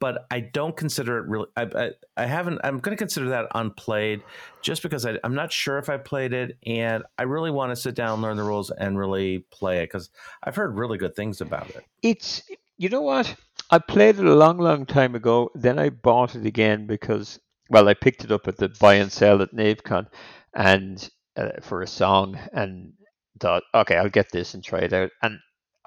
but 0.00 0.26
I 0.30 0.40
don't 0.40 0.76
consider 0.76 1.18
it 1.18 1.26
really. 1.26 1.46
I, 1.56 1.62
I, 1.62 1.90
I 2.16 2.26
haven't. 2.26 2.60
I'm 2.62 2.78
going 2.78 2.96
to 2.96 3.00
consider 3.00 3.30
that 3.30 3.46
unplayed, 3.54 4.22
just 4.62 4.82
because 4.82 5.04
I, 5.04 5.18
am 5.24 5.34
not 5.34 5.52
sure 5.52 5.78
if 5.78 5.88
I 5.88 5.96
played 5.96 6.32
it, 6.32 6.56
and 6.66 7.02
I 7.18 7.24
really 7.24 7.50
want 7.50 7.72
to 7.72 7.76
sit 7.76 7.94
down, 7.94 8.22
learn 8.22 8.36
the 8.36 8.44
rules, 8.44 8.70
and 8.70 8.98
really 8.98 9.38
play 9.50 9.78
it 9.78 9.86
because 9.86 10.10
I've 10.42 10.56
heard 10.56 10.76
really 10.76 10.98
good 10.98 11.16
things 11.16 11.40
about 11.40 11.68
it. 11.70 11.84
It's 12.02 12.42
you 12.76 12.88
know 12.88 13.02
what 13.02 13.34
I 13.70 13.78
played 13.78 14.18
it 14.18 14.24
a 14.24 14.34
long, 14.34 14.58
long 14.58 14.86
time 14.86 15.14
ago. 15.14 15.50
Then 15.54 15.78
I 15.78 15.90
bought 15.90 16.36
it 16.36 16.46
again 16.46 16.86
because 16.86 17.40
well, 17.68 17.88
I 17.88 17.94
picked 17.94 18.24
it 18.24 18.32
up 18.32 18.46
at 18.48 18.56
the 18.56 18.68
buy 18.68 18.94
and 18.94 19.10
sell 19.10 19.42
at 19.42 19.54
NaveCon, 19.54 20.06
and 20.54 21.10
uh, 21.36 21.50
for 21.60 21.82
a 21.82 21.88
song, 21.88 22.38
and 22.52 22.92
thought, 23.40 23.62
okay, 23.74 23.96
I'll 23.96 24.08
get 24.08 24.30
this 24.30 24.54
and 24.54 24.62
try 24.62 24.80
it 24.80 24.92
out, 24.92 25.10
and 25.22 25.38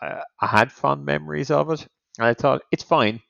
I, 0.02 0.24
I 0.41 0.47
had 0.47 0.71
fond 0.71 1.06
memories 1.06 1.52
of 1.52 1.71
it. 1.71 1.88
And 2.17 2.28
I 2.28 2.34
thought 2.34 2.63
it's 2.74 2.84
fine 2.84 3.21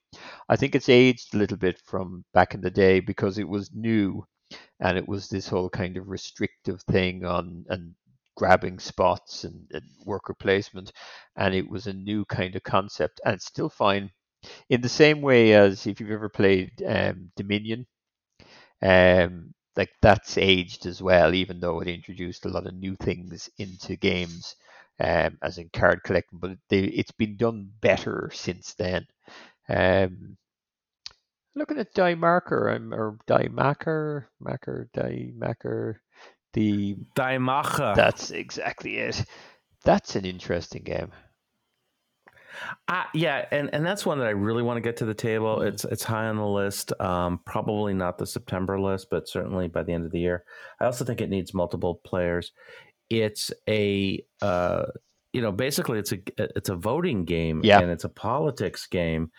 I 0.49 0.55
think 0.55 0.75
it's 0.75 0.89
aged 0.89 1.33
a 1.33 1.37
little 1.37 1.57
bit 1.57 1.79
from 1.85 2.25
back 2.33 2.53
in 2.53 2.61
the 2.61 2.69
day 2.71 2.99
because 2.99 3.37
it 3.37 3.47
was 3.47 3.71
new 3.73 4.25
and 4.79 4.97
it 4.97 5.07
was 5.07 5.29
this 5.29 5.47
whole 5.47 5.69
kind 5.69 5.97
of 5.97 6.09
restrictive 6.09 6.81
thing 6.83 7.25
on 7.25 7.65
and 7.69 7.95
grabbing 8.35 8.79
spots 8.79 9.43
and, 9.45 9.67
and 9.71 9.85
worker 10.05 10.33
placement, 10.33 10.91
and 11.37 11.53
it 11.55 11.69
was 11.69 11.87
a 11.87 11.93
new 11.93 12.25
kind 12.25 12.55
of 12.55 12.63
concept, 12.63 13.21
and 13.25 13.35
it's 13.35 13.45
still 13.45 13.69
fine. 13.69 14.11
In 14.69 14.81
the 14.81 14.89
same 14.89 15.21
way 15.21 15.53
as 15.53 15.87
if 15.87 15.99
you've 16.01 16.11
ever 16.11 16.29
played 16.29 16.71
um, 16.87 17.31
Dominion, 17.37 17.87
um, 18.81 19.53
like 19.75 19.89
that's 20.01 20.37
aged 20.37 20.85
as 20.85 21.01
well, 21.01 21.33
even 21.33 21.59
though 21.59 21.79
it 21.81 21.87
introduced 21.87 22.45
a 22.45 22.49
lot 22.49 22.67
of 22.67 22.73
new 22.75 22.95
things 22.97 23.49
into 23.57 23.95
games, 23.95 24.55
um, 24.99 25.37
as 25.41 25.57
in 25.57 25.69
card 25.73 26.01
collecting. 26.03 26.39
But 26.39 26.57
they, 26.69 26.81
it's 26.83 27.11
been 27.11 27.37
done 27.37 27.71
better 27.81 28.29
since 28.33 28.73
then. 28.75 29.07
Um, 29.69 30.37
looking 31.55 31.79
at 31.79 31.93
Die 31.93 32.15
Marker, 32.15 32.69
I'm 32.69 32.93
or 32.93 33.17
Die 33.27 33.49
Maker, 33.51 34.29
Maker, 34.39 34.89
Die 34.93 35.31
Maker, 35.35 36.01
the 36.53 36.97
Die 37.15 37.37
Macher. 37.37 37.95
That's 37.95 38.31
exactly 38.31 38.97
it. 38.97 39.23
That's 39.83 40.15
an 40.15 40.25
interesting 40.25 40.83
game. 40.83 41.11
Uh, 42.87 43.03
yeah, 43.13 43.45
and, 43.51 43.69
and 43.73 43.85
that's 43.85 44.05
one 44.05 44.19
that 44.19 44.27
I 44.27 44.31
really 44.31 44.61
want 44.61 44.77
to 44.77 44.81
get 44.81 44.97
to 44.97 45.05
the 45.05 45.13
table. 45.13 45.57
Mm-hmm. 45.57 45.67
It's 45.67 45.85
it's 45.85 46.03
high 46.03 46.27
on 46.27 46.37
the 46.37 46.45
list. 46.45 46.93
Um, 46.99 47.39
probably 47.45 47.93
not 47.93 48.17
the 48.17 48.27
September 48.27 48.79
list, 48.79 49.07
but 49.09 49.27
certainly 49.27 49.67
by 49.67 49.83
the 49.83 49.93
end 49.93 50.05
of 50.05 50.11
the 50.11 50.19
year. 50.19 50.43
I 50.79 50.85
also 50.85 51.05
think 51.05 51.21
it 51.21 51.29
needs 51.29 51.53
multiple 51.53 52.01
players. 52.03 52.51
It's 53.09 53.51
a 53.67 54.23
uh, 54.41 54.85
you 55.33 55.41
know 55.41 55.51
basically 55.51 55.99
it's 55.99 56.11
a 56.11 56.19
it's 56.37 56.69
a 56.69 56.75
voting 56.75 57.25
game 57.25 57.61
Yeah. 57.63 57.79
and 57.79 57.89
it's 57.91 58.03
a 58.03 58.09
politics 58.09 58.85
game, 58.87 59.31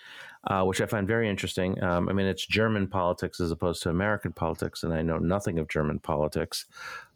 uh, 0.44 0.64
which 0.64 0.80
I 0.80 0.86
find 0.86 1.06
very 1.06 1.28
interesting. 1.28 1.82
Um, 1.82 2.08
I 2.08 2.12
mean, 2.12 2.26
it's 2.26 2.46
German 2.46 2.86
politics 2.88 3.40
as 3.40 3.50
opposed 3.50 3.82
to 3.82 3.90
American 3.90 4.32
politics, 4.32 4.82
and 4.84 4.92
I 4.92 5.02
know 5.02 5.18
nothing 5.18 5.58
of 5.58 5.68
German 5.68 5.98
politics 5.98 6.66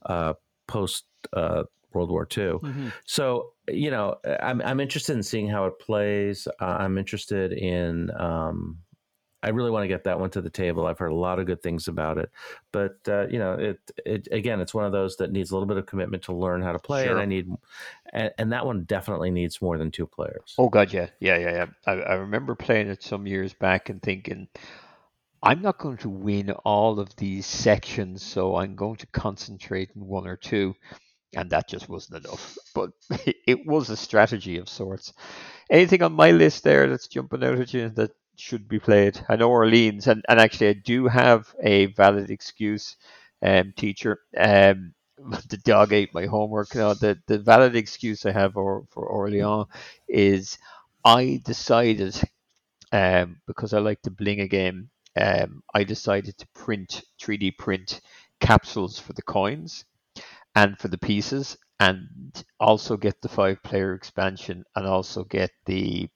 uh, 0.06 0.34
post 0.66 1.04
uh, 1.32 1.64
World 1.92 2.10
War 2.10 2.28
II. 2.36 2.60
So 3.06 3.52
you 3.68 3.90
know, 3.90 4.16
I'm 4.42 4.60
I'm 4.62 4.80
interested 4.80 5.16
in 5.16 5.22
seeing 5.22 5.48
how 5.48 5.64
it 5.66 5.78
plays. 5.78 6.46
Uh, 6.60 6.76
I'm 6.78 6.98
interested 6.98 7.52
in. 7.52 8.10
Um, 8.20 8.78
I 9.46 9.50
really 9.50 9.70
want 9.70 9.84
to 9.84 9.88
get 9.88 10.04
that 10.04 10.18
one 10.20 10.30
to 10.30 10.40
the 10.42 10.50
table. 10.50 10.86
I've 10.86 10.98
heard 10.98 11.12
a 11.12 11.14
lot 11.14 11.38
of 11.38 11.46
good 11.46 11.62
things 11.62 11.88
about 11.88 12.18
it, 12.18 12.30
but 12.72 12.96
uh, 13.08 13.28
you 13.28 13.38
know, 13.38 13.52
it, 13.54 13.78
it 14.04 14.28
again, 14.32 14.60
it's 14.60 14.74
one 14.74 14.84
of 14.84 14.92
those 14.92 15.16
that 15.18 15.30
needs 15.32 15.52
a 15.52 15.54
little 15.54 15.68
bit 15.68 15.76
of 15.78 15.86
commitment 15.86 16.24
to 16.24 16.34
learn 16.34 16.62
how 16.62 16.72
to 16.72 16.80
play, 16.80 17.04
Sure. 17.04 17.12
and 17.12 17.20
I 17.20 17.26
need, 17.26 17.48
and, 18.12 18.32
and 18.38 18.52
that 18.52 18.66
one 18.66 18.84
definitely 18.84 19.30
needs 19.30 19.62
more 19.62 19.78
than 19.78 19.90
two 19.92 20.06
players. 20.06 20.54
Oh 20.58 20.68
god, 20.68 20.92
yeah, 20.92 21.08
yeah, 21.20 21.38
yeah, 21.38 21.52
yeah. 21.52 21.66
I, 21.86 21.92
I 21.92 22.14
remember 22.14 22.54
playing 22.56 22.88
it 22.88 23.02
some 23.02 23.26
years 23.26 23.54
back 23.54 23.88
and 23.88 24.02
thinking, 24.02 24.48
I'm 25.42 25.62
not 25.62 25.78
going 25.78 25.98
to 25.98 26.08
win 26.10 26.50
all 26.64 26.98
of 26.98 27.14
these 27.16 27.46
sections, 27.46 28.22
so 28.24 28.56
I'm 28.56 28.74
going 28.74 28.96
to 28.96 29.06
concentrate 29.08 29.90
in 29.94 30.04
one 30.06 30.26
or 30.26 30.36
two, 30.36 30.74
and 31.36 31.50
that 31.50 31.68
just 31.68 31.88
wasn't 31.88 32.24
enough. 32.26 32.56
But 32.74 32.90
it 33.46 33.66
was 33.66 33.90
a 33.90 33.96
strategy 33.96 34.58
of 34.58 34.68
sorts. 34.68 35.12
Anything 35.70 36.02
on 36.02 36.12
my 36.12 36.30
list 36.32 36.64
there 36.64 36.88
that's 36.88 37.08
jumping 37.08 37.44
out 37.44 37.58
at 37.58 37.72
you 37.74 37.88
that 37.90 38.10
should 38.38 38.68
be 38.68 38.78
played? 38.78 39.20
I 39.28 39.36
know 39.36 39.50
Orleans, 39.50 40.06
and, 40.06 40.24
and 40.28 40.40
actually 40.40 40.68
I 40.68 40.72
do 40.74 41.06
have 41.08 41.54
a 41.62 41.86
valid 41.86 42.30
excuse, 42.30 42.96
um, 43.42 43.72
teacher. 43.76 44.20
Um, 44.36 44.94
the 45.48 45.58
dog 45.64 45.92
ate 45.92 46.14
my 46.14 46.26
homework. 46.26 46.74
No, 46.74 46.94
the, 46.94 47.18
the 47.26 47.38
valid 47.38 47.76
excuse 47.76 48.26
I 48.26 48.32
have 48.32 48.52
for, 48.54 48.84
for 48.90 49.06
Orleans 49.06 49.66
is 50.08 50.58
I 51.04 51.40
decided, 51.44 52.20
um, 52.92 53.40
because 53.46 53.72
I 53.72 53.78
like 53.78 54.02
to 54.02 54.10
bling 54.10 54.40
a 54.40 54.48
game, 54.48 54.90
um, 55.20 55.62
I 55.74 55.84
decided 55.84 56.36
to 56.38 56.46
print 56.54 57.02
3D 57.20 57.56
print 57.58 58.00
capsules 58.40 58.98
for 58.98 59.12
the 59.14 59.22
coins 59.22 59.84
and 60.54 60.78
for 60.78 60.88
the 60.88 60.98
pieces, 60.98 61.56
and 61.78 62.44
also 62.58 62.96
get 62.96 63.20
the 63.20 63.28
five 63.28 63.62
player 63.62 63.94
expansion, 63.94 64.64
and 64.74 64.86
also 64.86 65.24
get 65.24 65.50
the 65.66 66.08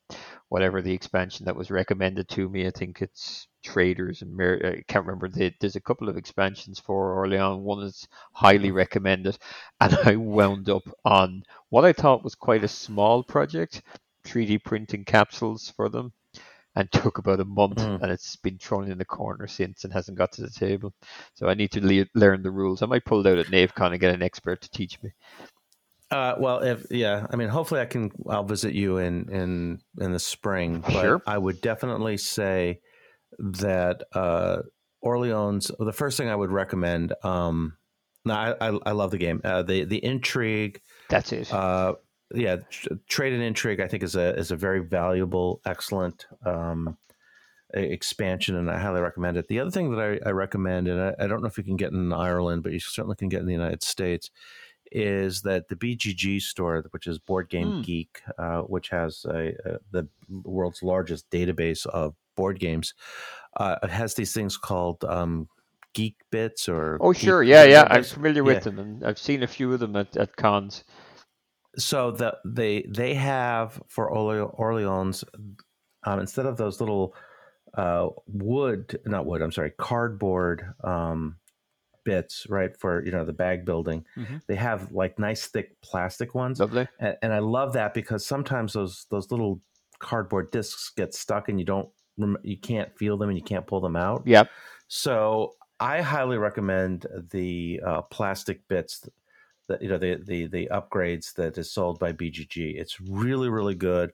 whatever 0.49 0.83
the 0.83 0.93
expansion 0.93 1.47
that 1.47 1.57
was 1.57 1.71
recommended 1.71 2.29
to 2.29 2.49
me. 2.49 2.67
I 2.67 2.71
think 2.71 3.03
it's 3.03 3.47
traders 3.63 4.23
and 4.23 4.35
Mer- 4.35 4.79
I 4.79 4.83
can't 4.91 5.07
remember. 5.07 5.29
The, 5.29 5.53
there's 5.61 5.77
a 5.77 5.81
couple 5.81 6.09
of 6.09 6.17
expansions 6.17 6.79
for 6.79 7.15
Orleans. 7.15 7.63
One 7.63 7.83
is 7.85 8.09
highly 8.33 8.69
mm-hmm. 8.69 8.77
recommended, 8.77 9.39
and 9.81 9.95
I 10.05 10.17
wound 10.17 10.69
up 10.69 10.83
on 11.05 11.45
what 11.69 11.85
I 11.85 11.93
thought 11.93 12.25
was 12.25 12.35
quite 12.35 12.65
a 12.65 12.69
small 12.69 13.23
project, 13.23 13.83
3D 14.25 14.65
printing 14.65 15.05
capsules 15.05 15.73
for 15.77 15.89
them, 15.89 16.13
and 16.81 16.91
took 16.93 17.19
about 17.19 17.41
a 17.41 17.45
month, 17.45 17.79
Mm. 17.79 18.03
and 18.03 18.11
it's 18.11 18.37
been 18.37 18.59
thrown 18.59 18.91
in 18.91 18.99
the 18.99 19.05
corner 19.05 19.47
since 19.47 19.85
and 19.85 19.93
hasn't 19.93 20.19
got 20.19 20.33
to 20.33 20.43
the 20.43 20.51
table. 20.51 20.93
So 21.35 21.49
I 21.49 21.55
need 21.55 21.71
to 21.73 21.81
le- 21.87 22.07
learn 22.15 22.43
the 22.43 22.51
rules. 22.51 22.83
I 22.83 22.87
might 22.87 23.05
pull 23.05 23.25
it 23.27 23.31
out 23.31 23.39
at 23.39 23.47
NaveCon 23.47 23.93
and 23.93 24.01
get 24.01 24.15
an 24.15 24.23
expert 24.23 24.63
to 24.63 24.71
teach 24.71 25.01
me. 25.03 25.11
Uh, 26.11 26.35
well, 26.39 26.59
if 26.61 26.87
yeah, 26.91 27.27
I 27.31 27.37
mean, 27.37 27.49
hopefully, 27.49 27.81
I 27.81 27.87
can. 27.87 28.11
I'll 28.29 28.43
visit 28.43 28.75
you 28.75 28.97
in 28.99 29.29
in 29.31 29.81
in 30.01 30.13
the 30.13 30.19
spring. 30.19 30.81
But 30.81 30.91
Sure. 30.93 31.23
I 31.27 31.39
would 31.39 31.61
definitely 31.61 32.17
say 32.17 32.81
that 33.39 34.03
uh, 34.13 34.63
Orleans. 35.01 35.71
The 35.79 35.93
first 35.93 36.17
thing 36.17 36.29
I 36.29 36.35
would 36.35 36.51
recommend. 36.51 37.13
Um, 37.23 37.77
no, 38.25 38.35
I, 38.35 38.55
I 38.61 38.79
I 38.87 38.91
love 38.93 39.13
the 39.13 39.19
game. 39.19 39.41
Uh, 39.45 39.63
the 39.63 39.85
the 39.85 40.05
intrigue. 40.05 40.81
That's 41.09 41.33
it. 41.33 41.53
Uh, 41.53 41.95
yeah, 42.35 42.57
trade 43.09 43.33
and 43.33 43.43
intrigue. 43.43 43.81
I 43.81 43.89
think 43.89 44.03
is 44.03 44.17
a 44.17 44.37
is 44.37 44.51
a 44.51 44.57
very 44.57 44.81
valuable, 44.81 45.61
excellent 45.65 46.27
um, 46.45 46.97
expansion, 47.75 48.57
and 48.57 48.71
I 48.71 48.79
highly 48.79 49.01
recommend 49.01 49.37
it. 49.37 49.49
The 49.49 49.61
other 49.61 49.71
thing 49.71 49.91
that 49.95 50.21
I, 50.25 50.29
I 50.29 50.33
recommend, 50.33 50.89
and 50.89 51.01
I, 51.01 51.25
I 51.25 51.27
don't 51.27 51.43
know 51.43 51.49
if 51.49 51.59
you 51.59 51.65
can 51.65 51.77
get 51.77 51.93
in 51.93 52.13
Ireland, 52.13 52.63
but 52.63 52.73
you 52.73 52.81
certainly 52.81 53.17
can 53.17 53.29
get 53.29 53.41
in 53.41 53.47
the 53.47 53.53
United 53.53 53.83
States, 53.83 54.31
is 54.93 55.43
that 55.43 55.69
the 55.69 55.77
BGG 55.77 56.41
store, 56.43 56.85
which 56.91 57.07
is 57.07 57.19
Board 57.19 57.49
Game 57.49 57.77
Hmm. 57.77 57.83
Geek, 57.83 58.21
uh, 58.39 58.61
which 58.63 58.89
has 58.89 59.25
a, 59.29 59.55
a, 59.65 59.79
the 59.93 60.09
world's 60.45 60.83
largest 60.83 61.31
database 61.31 61.87
of 61.87 62.15
board 62.37 62.59
games, 62.59 62.95
uh, 63.57 63.87
has 63.87 64.15
these 64.15 64.33
things 64.33 64.57
called 64.57 65.05
um, 65.05 65.49
Geek 65.93 66.17
Bits 66.31 66.69
or 66.69 66.99
oh, 67.01 67.13
sure. 67.13 67.43
Yeah, 67.43 67.65
yeah. 67.65 67.87
I'm 67.91 68.05
familiar 68.05 68.45
with 68.45 68.59
yeah. 68.59 68.61
them, 68.61 68.79
and 68.79 69.05
I've 69.05 69.19
seen 69.19 69.43
a 69.43 69.49
few 69.49 69.73
of 69.73 69.81
them 69.81 69.97
at, 69.97 70.17
at 70.17 70.37
cons. 70.37 70.85
So 71.77 72.11
the 72.11 72.37
they 72.45 72.83
they 72.89 73.15
have 73.15 73.81
for 73.89 74.11
Orle- 74.11 74.55
Orleans 74.59 75.25
um, 76.05 76.19
instead 76.21 76.47
of 76.47 76.57
those 76.57 76.81
little 76.81 77.15
uh, 77.75 78.09
wood, 78.27 78.99
not 79.07 79.27
wood, 79.27 79.43
I'm 79.43 79.53
sorry, 79.53 79.71
cardboard 79.79 80.75
um, 80.83 81.37
bits, 82.05 82.47
right? 82.49 82.77
For 82.79 83.05
you 83.05 83.13
know 83.13 83.25
the 83.25 83.33
bag 83.33 83.65
building, 83.65 84.05
Mhm. 84.17 84.43
they 84.49 84.57
have 84.57 84.91
like 84.93 85.19
nice 85.19 85.47
thick 85.47 85.81
plastic 85.83 86.35
ones, 86.35 86.59
Lovely. 86.61 86.89
and, 86.99 87.17
and 87.23 87.33
I 87.33 87.39
love 87.39 87.73
that 87.75 87.95
because 87.95 88.27
sometimes 88.27 88.73
those 88.73 89.07
those 89.11 89.31
little 89.31 89.61
cardboard 89.99 90.51
discs 90.51 90.91
get 90.97 91.15
stuck 91.15 91.49
and 91.49 91.59
you 91.59 91.67
don't 91.67 91.89
you 92.43 92.59
can't 92.59 92.97
feel 92.99 93.17
them 93.17 93.29
and 93.29 93.39
you 93.39 93.45
can't 93.45 93.67
pull 93.67 93.81
them 93.81 93.97
out. 93.97 94.23
Yep. 94.27 94.49
So 94.89 95.55
I 95.79 96.01
highly 96.03 96.37
recommend 96.37 97.07
the 97.31 97.81
uh, 97.87 98.03
plastic 98.03 98.67
bits 98.69 99.09
that 99.71 99.83
you 99.83 99.89
know 99.89 99.99
the, 99.99 100.21
the 100.25 100.47
the 100.47 100.69
upgrades 100.71 101.33
that 101.35 101.57
is 101.57 101.73
sold 101.73 101.99
by 101.99 102.13
BGG. 102.13 102.79
It's 102.79 103.01
really 103.01 103.49
really 103.49 103.75
good, 103.75 104.13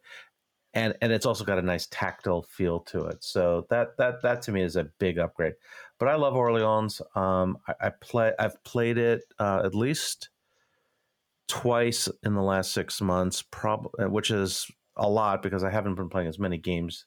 and 0.75 0.95
and 1.01 1.13
it's 1.13 1.27
also 1.27 1.45
got 1.45 1.59
a 1.59 1.63
nice 1.63 1.89
tactile 1.91 2.43
feel 2.43 2.81
to 2.81 3.07
it. 3.07 3.25
So 3.25 3.67
that 3.71 3.97
that 3.99 4.23
that 4.23 4.43
to 4.43 4.53
me 4.53 4.63
is 4.63 4.77
a 4.77 4.85
big 4.99 5.19
upgrade. 5.19 5.55
But 5.99 6.09
I 6.09 6.15
love 6.15 6.37
Orleans. 6.37 7.01
Um, 7.15 7.59
I, 7.67 7.87
I 7.87 7.91
play 7.91 8.33
I've 8.39 8.63
played 8.65 8.99
it 8.99 9.23
uh, 9.39 9.63
at 9.65 9.75
least 9.75 10.29
twice 11.49 12.09
in 12.23 12.35
the 12.35 12.43
last 12.43 12.73
six 12.73 13.01
months, 13.01 13.43
prob- 13.43 13.91
which 13.99 14.31
is 14.31 14.71
a 14.97 15.09
lot 15.09 15.43
because 15.43 15.65
I 15.65 15.71
haven't 15.71 15.95
been 15.95 16.09
playing 16.09 16.29
as 16.29 16.39
many 16.39 16.59
games 16.59 17.07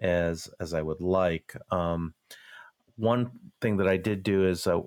as 0.00 0.48
as 0.60 0.72
I 0.74 0.82
would 0.82 1.00
like. 1.00 1.54
Um, 1.70 2.14
one 2.96 3.30
thing 3.60 3.78
that 3.78 3.88
I 3.88 3.96
did 3.96 4.22
do 4.22 4.46
is, 4.46 4.66
uh, 4.66 4.80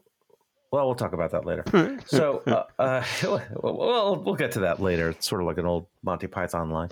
well, 0.72 0.86
we'll 0.86 0.95
talk 0.95 1.13
about 1.13 1.32
that 1.32 1.45
later. 1.45 1.99
So, 2.05 2.41
uh, 2.47 2.63
uh, 2.80 3.03
well, 3.61 4.22
we'll 4.24 4.36
get 4.36 4.51
to 4.53 4.59
that 4.61 4.82
later. 4.82 5.09
It's 5.09 5.28
sort 5.28 5.41
of 5.41 5.47
like 5.47 5.57
an 5.57 5.66
old 5.66 5.88
Monty 6.03 6.28
Python 6.28 6.70
line. 6.70 6.89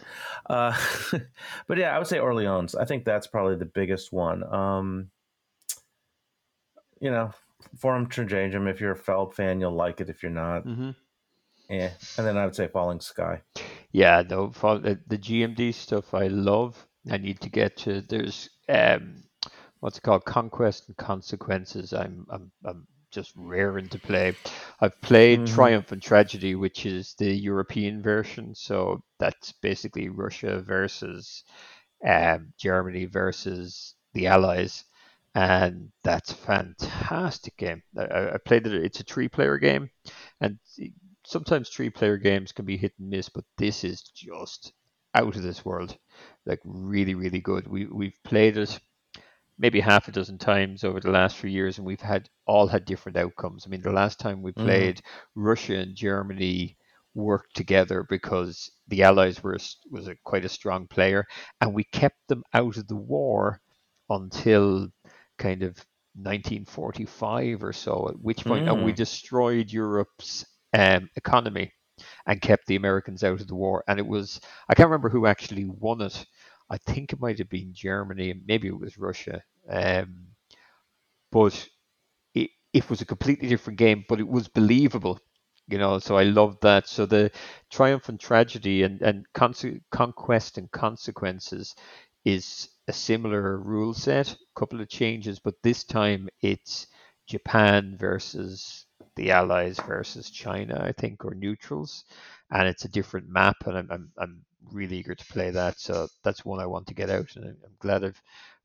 Uh, 0.49 0.77
but 1.67 1.77
yeah, 1.77 1.95
I 1.95 1.97
would 1.97 2.07
say 2.07 2.19
Orleans. 2.19 2.75
I 2.75 2.85
think 2.85 3.05
that's 3.05 3.27
probably 3.27 3.55
the 3.55 3.65
biggest 3.65 4.13
one. 4.13 4.43
Um, 4.43 5.09
you 6.99 7.11
know, 7.11 7.31
Forum 7.77 8.07
Trajanum. 8.07 8.69
If 8.69 8.79
you're 8.79 8.91
a 8.91 8.97
Feld 8.97 9.35
fan, 9.35 9.59
you'll 9.59 9.75
like 9.75 10.01
it. 10.01 10.09
If 10.09 10.23
you're 10.23 10.31
not, 10.31 10.63
hmm 10.63 10.91
eh. 11.69 11.89
And 12.17 12.27
then 12.27 12.37
I 12.37 12.45
would 12.45 12.55
say 12.55 12.67
Falling 12.67 12.99
Sky. 12.99 13.41
Yeah, 13.91 14.23
no, 14.27 14.47
the, 14.47 14.99
the 15.07 15.17
GMT 15.17 15.73
stuff 15.73 16.13
I 16.13 16.27
love. 16.27 16.87
I 17.09 17.17
need 17.17 17.41
to 17.41 17.49
get 17.49 17.77
to. 17.77 18.01
There's 18.01 18.49
um, 18.69 19.23
what's 19.81 19.97
it 19.97 20.03
called? 20.03 20.25
Conquest 20.25 20.87
and 20.87 20.97
Consequences. 20.97 21.93
I'm 21.93 22.25
I'm 22.29 22.51
I'm 22.65 22.87
just 23.13 23.33
raring 23.35 23.89
to 23.89 23.99
play. 23.99 24.35
I've 24.81 24.99
played 25.01 25.45
Mhm. 25.45 25.45
Triumph 25.45 25.91
and 25.91 26.01
Tragedy, 26.01 26.55
which 26.55 26.85
is 26.85 27.15
the 27.17 27.33
European 27.33 28.01
version. 28.01 28.55
So 28.55 29.03
that's 29.19 29.53
basically 29.53 30.09
Russia 30.09 30.61
versus 30.61 31.43
um, 32.05 32.53
Germany 32.57 33.05
versus 33.05 33.95
the 34.13 34.27
Allies, 34.27 34.85
and 35.35 35.91
that's 36.03 36.31
a 36.31 36.35
fantastic 36.35 37.57
game. 37.57 37.83
I, 37.97 38.33
I 38.35 38.37
played 38.45 38.67
it. 38.67 38.73
It's 38.85 38.99
a 38.99 39.03
three-player 39.03 39.57
game, 39.57 39.89
and 40.41 40.59
sometimes 41.25 41.69
three 41.69 41.89
player 41.89 42.17
games 42.17 42.51
can 42.51 42.65
be 42.65 42.77
hit 42.77 42.93
and 42.99 43.09
miss, 43.09 43.29
but 43.29 43.45
this 43.57 43.83
is 43.83 44.01
just 44.01 44.73
out 45.15 45.35
of 45.35 45.43
this 45.43 45.65
world. 45.65 45.97
Like 46.45 46.59
really, 46.63 47.15
really 47.15 47.41
good. 47.41 47.67
We 47.67 47.85
we've 47.85 48.17
played 48.23 48.57
it 48.57 48.79
maybe 49.63 49.79
half 49.79 50.09
a 50.09 50.11
dozen 50.11 50.37
times 50.37 50.83
over 50.83 50.99
the 50.99 51.09
last 51.09 51.37
few 51.37 51.49
years, 51.49 51.77
and 51.77 51.87
we've 51.87 52.01
had 52.01 52.29
all 52.45 52.67
had 52.67 52.83
different 52.83 53.17
outcomes. 53.17 53.63
I 53.65 53.69
mean, 53.69 53.81
the 53.81 53.93
last 53.93 54.19
time 54.19 54.41
we 54.41 54.51
mm-hmm. 54.51 54.65
played, 54.65 54.97
mm. 54.97 55.01
Russia 55.35 55.75
and 55.75 55.95
Germany 55.95 56.75
worked 57.15 57.55
together 57.55 58.05
because 58.09 58.69
the 58.89 59.03
Allies 59.03 59.41
were 59.41 59.57
was 59.89 60.09
a, 60.09 60.17
quite 60.25 60.43
a 60.43 60.49
strong 60.49 60.85
player, 60.87 61.23
and 61.61 61.73
we 61.73 61.85
kept 61.85 62.17
them 62.27 62.43
out 62.53 62.75
of 62.75 62.89
the 62.89 62.97
war 62.97 63.61
until 64.09 64.89
kind 65.37 65.63
of 65.63 65.77
1945 66.15 67.63
or 67.63 67.71
so. 67.71 68.09
At 68.09 68.19
which 68.19 68.43
point, 68.43 68.65
mm. 68.65 68.73
and 68.73 68.83
we 68.83 68.91
mm. 68.91 68.97
destroyed 68.97 69.71
Europe's 69.71 70.45
um, 70.73 71.09
economy 71.15 71.71
and 72.27 72.41
kept 72.41 72.67
the 72.67 72.75
Americans 72.75 73.23
out 73.23 73.39
of 73.39 73.47
the 73.47 73.55
war. 73.55 73.81
And 73.87 73.97
it 73.97 74.05
was 74.05 74.41
I 74.67 74.75
can't 74.75 74.89
remember 74.89 75.07
who 75.07 75.25
actually 75.25 75.63
won 75.63 76.01
it. 76.01 76.25
I 76.69 76.77
think 76.79 77.13
it 77.13 77.21
might 77.21 77.37
have 77.37 77.49
been 77.49 77.73
Germany, 77.73 78.33
maybe 78.45 78.67
it 78.67 78.77
was 78.77 78.97
Russia. 78.97 79.41
Um, 79.69 80.27
but 81.31 81.67
it, 82.35 82.51
it 82.73 82.89
was 82.89 83.01
a 83.01 83.05
completely 83.05 83.49
different 83.49 83.79
game, 83.79 84.05
but 84.09 84.19
it 84.19 84.27
was 84.27 84.47
believable, 84.47 85.19
you 85.67 85.77
know. 85.77 85.99
So 85.99 86.17
I 86.17 86.23
loved 86.23 86.61
that. 86.63 86.87
So 86.87 87.05
the 87.05 87.31
triumph 87.71 88.09
and 88.09 88.19
tragedy 88.19 88.83
and 88.83 89.01
and 89.01 89.25
conquest 89.91 90.57
and 90.57 90.71
consequences 90.71 91.75
is 92.25 92.69
a 92.87 92.93
similar 92.93 93.57
rule 93.59 93.93
set, 93.93 94.31
a 94.33 94.59
couple 94.59 94.81
of 94.81 94.89
changes, 94.89 95.39
but 95.39 95.55
this 95.63 95.83
time 95.83 96.29
it's 96.41 96.87
Japan 97.27 97.97
versus 97.99 98.85
the 99.15 99.31
Allies 99.31 99.79
versus 99.87 100.29
China, 100.31 100.81
I 100.83 100.91
think, 100.93 101.25
or 101.25 101.35
neutrals, 101.35 102.05
and 102.51 102.67
it's 102.67 102.85
a 102.85 102.89
different 102.89 103.29
map, 103.29 103.57
and 103.67 103.77
I'm 103.77 103.91
I'm, 103.91 104.11
I'm 104.17 104.45
really 104.71 104.97
eager 104.97 105.15
to 105.15 105.25
play 105.27 105.51
that. 105.51 105.79
So 105.79 106.07
that's 106.23 106.45
one 106.45 106.59
I 106.61 106.65
want 106.67 106.87
to 106.87 106.93
get 106.95 107.09
out, 107.09 107.35
and 107.35 107.45
I'm 107.45 107.75
glad 107.79 108.03
I've 108.05 108.21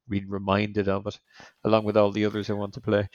been 0.09 0.29
reminded 0.29 0.89
of 0.89 1.07
it, 1.07 1.19
along 1.65 1.85
with 1.85 1.97
all 1.97 2.11
the 2.11 2.25
others 2.25 2.51
I 2.51 2.55
want 2.55 2.75
to 2.75 2.81
play. 2.81 3.09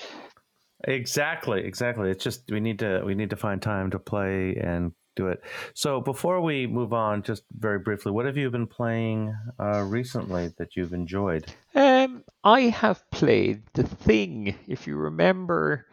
Exactly, 0.86 1.64
exactly. 1.64 2.10
It's 2.10 2.24
just 2.24 2.44
we 2.50 2.60
need 2.60 2.80
to 2.80 3.02
we 3.06 3.16
need 3.16 3.30
to 3.30 3.38
find 3.38 3.62
time 3.62 3.92
to 3.92 4.00
play 4.00 4.56
and 4.56 4.92
do 5.16 5.28
it. 5.28 5.42
So 5.74 6.02
before 6.02 6.42
we 6.42 6.68
move 6.68 6.94
on, 6.94 7.24
just 7.24 7.44
very 7.52 7.80
briefly, 7.80 8.12
what 8.12 8.26
have 8.26 8.38
you 8.38 8.50
been 8.50 8.68
playing 8.68 9.36
uh, 9.60 9.82
recently 9.82 10.52
that 10.58 10.76
you've 10.76 10.94
enjoyed? 10.94 11.46
Um, 11.76 12.24
I 12.44 12.62
have 12.62 13.10
played 13.12 13.64
The 13.74 13.84
Thing. 13.84 14.56
If 14.68 14.88
you 14.88 14.96
remember 14.96 15.86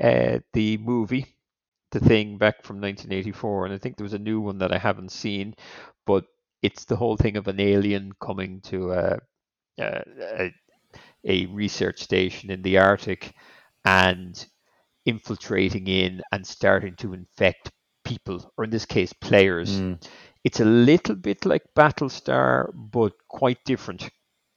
uh, 0.00 0.40
the 0.52 0.76
movie, 0.76 1.26
The 1.90 2.00
Thing, 2.00 2.38
back 2.38 2.62
from 2.62 2.80
1984, 2.80 3.66
and 3.66 3.74
I 3.74 3.78
think 3.78 3.96
there 3.96 4.04
was 4.04 4.14
a 4.14 4.18
new 4.18 4.40
one 4.40 4.58
that 4.58 4.72
I 4.72 4.78
haven't 4.78 5.12
seen, 5.12 5.54
but 6.06 6.26
it's 6.62 6.84
the 6.84 6.96
whole 6.96 7.16
thing 7.16 7.36
of 7.36 7.48
an 7.48 7.60
alien 7.60 8.12
coming 8.20 8.60
to 8.62 8.92
a, 9.78 10.04
a, 10.38 10.54
a 11.24 11.46
research 11.46 12.00
station 12.00 12.50
in 12.50 12.62
the 12.62 12.78
Arctic 12.78 13.34
and 13.84 14.46
infiltrating 15.06 15.86
in 15.86 16.22
and 16.32 16.46
starting 16.46 16.94
to 16.96 17.14
infect 17.14 17.70
people, 18.04 18.52
or 18.56 18.64
in 18.64 18.70
this 18.70 18.86
case, 18.86 19.12
players. 19.12 19.80
Mm. 19.80 20.06
It's 20.44 20.60
a 20.60 20.64
little 20.64 21.14
bit 21.14 21.44
like 21.44 21.62
Battlestar, 21.76 22.70
but 22.74 23.12
quite 23.28 23.58
different 23.64 24.08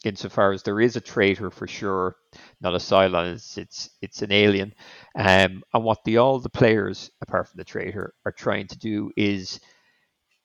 insofar 0.04 0.52
as 0.52 0.64
there 0.64 0.80
is 0.80 0.96
a 0.96 1.02
traitor 1.02 1.52
for 1.52 1.68
sure, 1.68 2.16
not 2.60 2.74
a 2.74 2.80
Cylon. 2.80 3.34
It's 3.34 3.58
it's, 3.58 3.90
it's 4.02 4.22
an 4.22 4.32
alien, 4.32 4.74
um, 5.16 5.64
and 5.74 5.84
what 5.84 6.04
the 6.06 6.18
all 6.18 6.40
the 6.40 6.50
players, 6.50 7.12
apart 7.22 7.48
from 7.48 7.58
the 7.58 7.64
traitor, 7.64 8.14
are 8.26 8.32
trying 8.32 8.68
to 8.68 8.78
do 8.80 9.12
is 9.16 9.60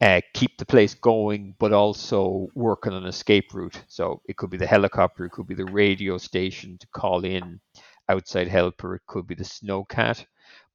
uh, 0.01 0.21
keep 0.35 0.59
the 0.59 0.67
place 0.67 0.95
going, 0.95 1.55
but 1.59 1.73
also 1.73 2.49
work 2.55 2.87
on 2.87 2.93
an 2.95 3.07
escape 3.07 3.55
route. 3.55 3.83
So 3.89 4.21
it 4.29 4.37
could 4.37 4.51
be 4.51 4.59
the 4.59 4.67
helicopter, 4.67 5.25
it 5.25 5.33
could 5.33 5.47
be 5.47 5.55
the 5.55 5.65
radio 5.65 6.19
station 6.19 6.77
to 6.79 6.87
call 6.89 7.25
in 7.25 7.61
outside 8.09 8.49
help, 8.49 8.85
or 8.85 8.95
it 8.97 9.03
could 9.07 9.27
be 9.27 9.35
the 9.35 9.45
snowcat. 9.45 10.25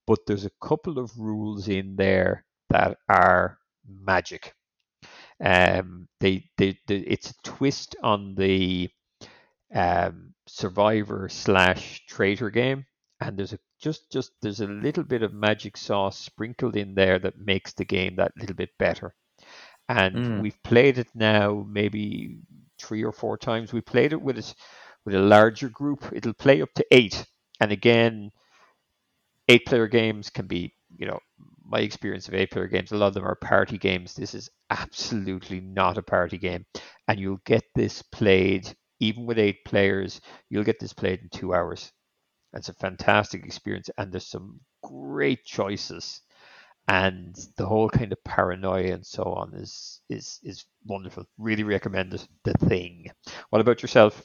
But 0.07 0.19
there's 0.25 0.45
a 0.45 0.51
couple 0.61 0.97
of 0.99 1.17
rules 1.17 1.67
in 1.67 1.95
there 1.95 2.45
that 2.69 2.97
are 3.07 3.59
magic. 3.87 4.53
Um, 5.43 6.07
they, 6.19 6.49
they, 6.57 6.77
they 6.87 6.97
it's 6.97 7.31
a 7.31 7.35
twist 7.43 7.95
on 8.03 8.35
the 8.35 8.89
um, 9.73 10.33
survivor 10.47 11.29
slash 11.29 12.05
traitor 12.07 12.49
game, 12.49 12.85
and 13.19 13.37
there's 13.37 13.53
a 13.53 13.59
just 13.81 14.11
just 14.11 14.31
there's 14.41 14.61
a 14.61 14.67
little 14.67 15.03
bit 15.03 15.23
of 15.23 15.33
magic 15.33 15.77
sauce 15.77 16.17
sprinkled 16.17 16.75
in 16.75 16.95
there 16.95 17.19
that 17.19 17.39
makes 17.39 17.73
the 17.73 17.85
game 17.85 18.15
that 18.15 18.33
little 18.37 18.55
bit 18.55 18.69
better. 18.77 19.13
And 19.89 20.15
mm. 20.15 20.41
we've 20.41 20.63
played 20.63 20.97
it 20.97 21.07
now 21.13 21.65
maybe 21.67 22.37
three 22.79 23.03
or 23.03 23.11
four 23.11 23.37
times. 23.37 23.73
We 23.73 23.81
played 23.81 24.13
it 24.13 24.21
with 24.21 24.37
a, 24.37 24.55
with 25.05 25.15
a 25.15 25.19
larger 25.19 25.69
group. 25.69 26.05
It'll 26.13 26.33
play 26.33 26.61
up 26.61 26.73
to 26.75 26.85
eight, 26.91 27.25
and 27.59 27.71
again, 27.71 28.31
eight 29.49 29.65
player 29.65 29.87
games 29.87 30.29
can 30.29 30.47
be 30.47 30.73
you 30.97 31.07
know 31.07 31.19
my 31.71 31.79
experience 31.79 32.27
of 32.27 32.33
eight 32.33 32.51
player 32.51 32.67
games, 32.67 32.91
a 32.91 32.97
lot 32.97 33.07
of 33.07 33.13
them 33.13 33.25
are 33.25 33.35
party 33.35 33.77
games. 33.77 34.13
This 34.13 34.35
is 34.35 34.49
absolutely 34.69 35.61
not 35.61 35.97
a 35.97 36.01
party 36.01 36.37
game. 36.37 36.65
And 37.07 37.19
you'll 37.19 37.41
get 37.45 37.63
this 37.73 38.01
played, 38.01 38.75
even 38.99 39.25
with 39.25 39.39
eight 39.39 39.63
players, 39.65 40.19
you'll 40.49 40.65
get 40.65 40.79
this 40.79 40.93
played 40.93 41.21
in 41.21 41.29
two 41.29 41.53
hours. 41.53 41.91
It's 42.53 42.69
a 42.69 42.73
fantastic 42.73 43.45
experience. 43.45 43.89
And 43.97 44.11
there's 44.11 44.27
some 44.27 44.59
great 44.83 45.43
choices. 45.45 46.21
And 46.87 47.35
the 47.57 47.65
whole 47.65 47.89
kind 47.89 48.11
of 48.11 48.23
paranoia 48.23 48.93
and 48.93 49.05
so 49.05 49.23
on 49.23 49.53
is 49.53 50.01
is 50.09 50.39
is 50.43 50.65
wonderful. 50.85 51.25
Really 51.37 51.63
recommend 51.63 52.13
it. 52.13 52.27
The 52.43 52.53
thing. 52.53 53.07
What 53.49 53.61
about 53.61 53.81
yourself? 53.81 54.23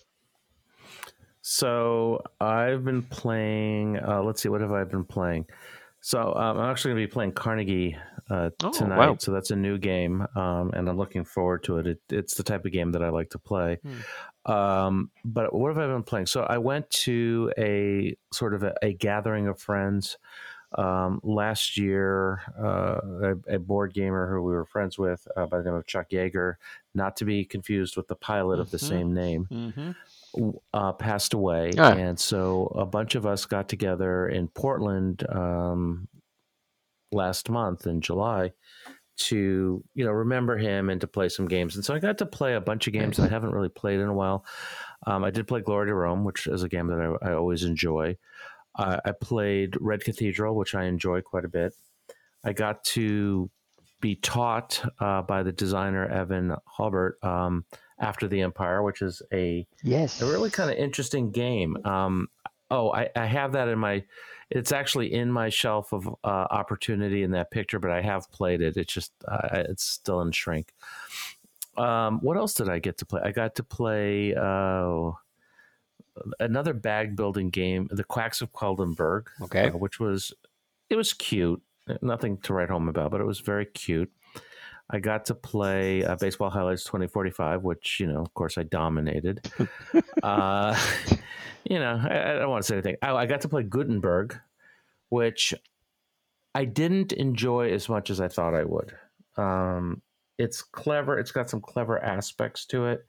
So 1.43 2.23
I've 2.41 2.85
been 2.85 3.03
playing. 3.03 3.99
Uh, 3.99 4.23
let's 4.23 4.43
see, 4.43 4.49
what 4.49 4.63
have 4.63 4.73
I 4.73 4.83
been 4.85 5.05
playing? 5.05 5.47
So 6.07 6.33
um, 6.37 6.57
I'm 6.57 6.71
actually 6.71 6.93
going 6.93 7.03
to 7.03 7.09
be 7.09 7.13
playing 7.13 7.33
Carnegie 7.33 7.97
uh, 8.31 8.51
oh, 8.63 8.71
tonight. 8.71 8.97
Wow. 8.97 9.17
So 9.19 9.33
that's 9.33 9.51
a 9.51 9.57
new 9.57 9.77
game, 9.77 10.25
um, 10.37 10.71
and 10.73 10.89
I'm 10.89 10.97
looking 10.97 11.25
forward 11.25 11.65
to 11.65 11.79
it. 11.79 11.89
it. 11.89 11.99
It's 12.11 12.35
the 12.37 12.45
type 12.45 12.65
of 12.65 12.71
game 12.71 12.93
that 12.93 13.03
I 13.03 13.09
like 13.09 13.31
to 13.31 13.41
play. 13.41 13.81
Hmm. 13.83 14.53
Um, 14.53 15.11
but 15.25 15.53
what 15.53 15.75
have 15.75 15.79
I 15.79 15.93
been 15.93 16.05
playing? 16.05 16.27
So 16.27 16.43
I 16.43 16.59
went 16.59 16.89
to 16.91 17.53
a 17.59 18.17
sort 18.33 18.55
of 18.55 18.63
a, 18.63 18.73
a 18.83 18.93
gathering 18.93 19.49
of 19.49 19.59
friends 19.59 20.17
um, 20.79 21.19
last 21.25 21.77
year. 21.77 22.41
Uh, 22.57 23.01
a, 23.49 23.55
a, 23.57 23.59
board 23.59 23.93
gamer 23.93 24.33
who 24.33 24.43
we 24.43 24.53
were 24.53 24.65
friends 24.65 24.97
with 24.97 25.27
uh, 25.37 25.47
by 25.47 25.59
the 25.59 25.65
name 25.65 25.75
of 25.75 25.89
Chuck 25.89 26.11
Yeager, 26.11 26.55
not 26.95 27.17
to 27.17 27.25
be 27.25 27.45
confused 27.45 27.97
with 27.97 28.07
the 28.07 28.15
pilot 28.15 28.55
mm-hmm. 28.55 28.61
of 28.61 28.71
the 28.71 28.79
mm-hmm. 28.79 28.87
same 28.87 29.13
name. 29.13 29.49
Mm-hmm 29.51 29.91
uh, 30.73 30.93
passed 30.93 31.35
away, 31.35 31.73
ah. 31.79 31.93
and 31.93 32.19
so 32.19 32.67
a 32.75 32.87
bunch 32.87 33.15
of 33.15 33.27
us 33.27 33.45
got 33.45 33.69
together 33.69 34.29
in 34.29 34.49
Portland 34.49 35.25
um, 35.29 36.09
last 37.13 37.49
month 37.51 37.87
in 37.87 38.01
July 38.01 38.53
to 39.19 39.83
you 39.95 40.05
know 40.05 40.13
remember 40.13 40.59
him 40.59 40.91
and 40.91 41.01
to 41.01 41.07
play 41.07 41.29
some 41.29 41.49
games. 41.49 41.77
And 41.77 41.85
so 41.85 41.95
I 41.95 41.99
got 41.99 42.19
to 42.19 42.27
play 42.27 42.55
a 42.55 42.61
bunch 42.61 42.87
of 42.87 42.93
games 42.93 43.19
I 43.19 43.29
haven't 43.29 43.53
really 43.53 43.69
played 43.69 44.01
in 44.01 44.09
a 44.09 44.15
while. 44.15 44.45
Um, 45.07 45.25
I 45.25 45.31
did 45.31 45.49
play 45.49 45.61
Glory 45.61 45.87
to 45.89 45.95
Rome, 45.95 46.25
which 46.25 46.47
is 46.47 46.63
a 46.63 46.69
game 46.69 46.89
that 46.89 47.19
I, 47.23 47.31
I 47.31 47.35
always 47.35 47.65
enjoy. 47.65 48.17
Uh, 48.75 48.99
I 49.05 49.13
played 49.13 49.75
Red 49.81 50.05
Cathedral, 50.05 50.55
which 50.55 50.75
I 50.75 50.85
enjoy 50.85 51.23
quite 51.23 51.47
a 51.47 51.49
bit. 51.49 51.73
I 52.45 52.53
got 52.53 52.85
to 52.85 53.51
be 54.01 54.17
taught 54.17 54.83
uh, 55.01 55.23
by 55.23 55.43
the 55.43 55.53
designer 55.53 56.07
Evan 56.07 56.55
Hobart 56.67 57.19
um, 57.23 57.65
after 57.99 58.29
the 58.29 58.43
Empire, 58.43 58.83
which 58.83 59.03
is 59.03 59.23
a 59.33 59.67
yes, 59.83 60.21
a 60.21 60.27
really 60.27 60.51
kind 60.51 60.71
of 60.71 60.77
interesting 60.77 61.31
game. 61.31 61.77
Um, 61.85 62.29
oh, 62.71 62.93
I, 62.93 63.09
I, 63.17 63.27
have 63.27 63.53
that 63.53 63.69
in 63.69 63.79
my. 63.79 64.05
It's 64.51 64.73
actually 64.73 65.13
in 65.13 65.33
my 65.33 65.49
shelf 65.49 65.93
of 65.93 66.07
uh, 66.23 66.47
opportunity 66.51 67.23
in 67.23 67.33
that 67.33 67.51
picture, 67.51 67.79
but 67.79 67.91
I 67.91 68.03
have 68.03 68.31
played 68.31 68.61
it. 68.61 68.77
It's 68.77 68.93
just 68.93 69.13
uh, 69.27 69.49
it's 69.53 69.85
still 69.85 70.21
in 70.21 70.33
shrink. 70.33 70.73
Um, 71.77 72.21
what 72.21 72.37
else 72.37 72.55
did 72.55 72.69
I 72.69 72.79
get 72.79 72.99
to 72.99 73.07
play? 73.07 73.21
I 73.25 73.33
got 73.33 73.55
to 73.57 73.63
play 73.63 74.35
uh, 74.35 75.11
another 76.41 76.73
bag 76.75 77.17
building 77.17 77.51
game, 77.51 77.89
The 77.91 78.05
Quacks 78.05 78.41
of 78.41 78.53
Quedlinburg. 78.53 79.27
Okay, 79.43 79.69
uh, 79.69 79.77
which 79.77 79.99
was 79.99 80.33
it 80.91 80.97
was 80.97 81.13
cute. 81.13 81.63
Nothing 82.03 82.39
to 82.39 82.53
write 82.53 82.69
home 82.69 82.89
about, 82.89 83.13
but 83.13 83.21
it 83.21 83.27
was 83.27 83.41
very 83.41 83.67
cute. 83.67 84.11
I 84.89 85.01
got 85.01 85.25
to 85.27 85.35
play 85.35 86.05
uh, 86.05 86.15
Baseball 86.17 86.51
Highlights 86.51 86.85
2045, 86.85 87.63
which, 87.65 87.99
you 87.99 88.07
know, 88.07 88.21
of 88.21 88.33
course, 88.35 88.57
I 88.57 88.63
dominated. 88.63 89.51
uh, 90.23 90.79
you 91.65 91.79
know, 91.79 92.01
I, 92.03 92.31
I, 92.31 92.39
don't 92.39 92.51
want 92.51 92.63
to 92.63 92.69
say 92.69 92.75
anything. 92.77 92.97
I, 93.03 93.13
I 93.13 93.27
got 93.27 93.41
to 93.41 93.49
play 93.49 93.65
Gutenberg, 93.65 94.39
which 95.09 95.55
I 96.55 96.65
didn't 96.65 97.13
enjoy 97.13 97.73
as 97.73 97.89
much 97.89 98.11
as 98.11 98.21
I 98.21 98.29
thought 98.29 98.55
I 98.55 98.65
would. 98.65 98.93
Um, 99.37 100.03
it's 100.39 100.63
clever, 100.63 101.19
it's 101.19 101.33
got 101.33 101.51
some 101.51 101.61
clever 101.61 102.03
aspects 102.03 102.65
to 102.67 102.87
it, 102.87 103.05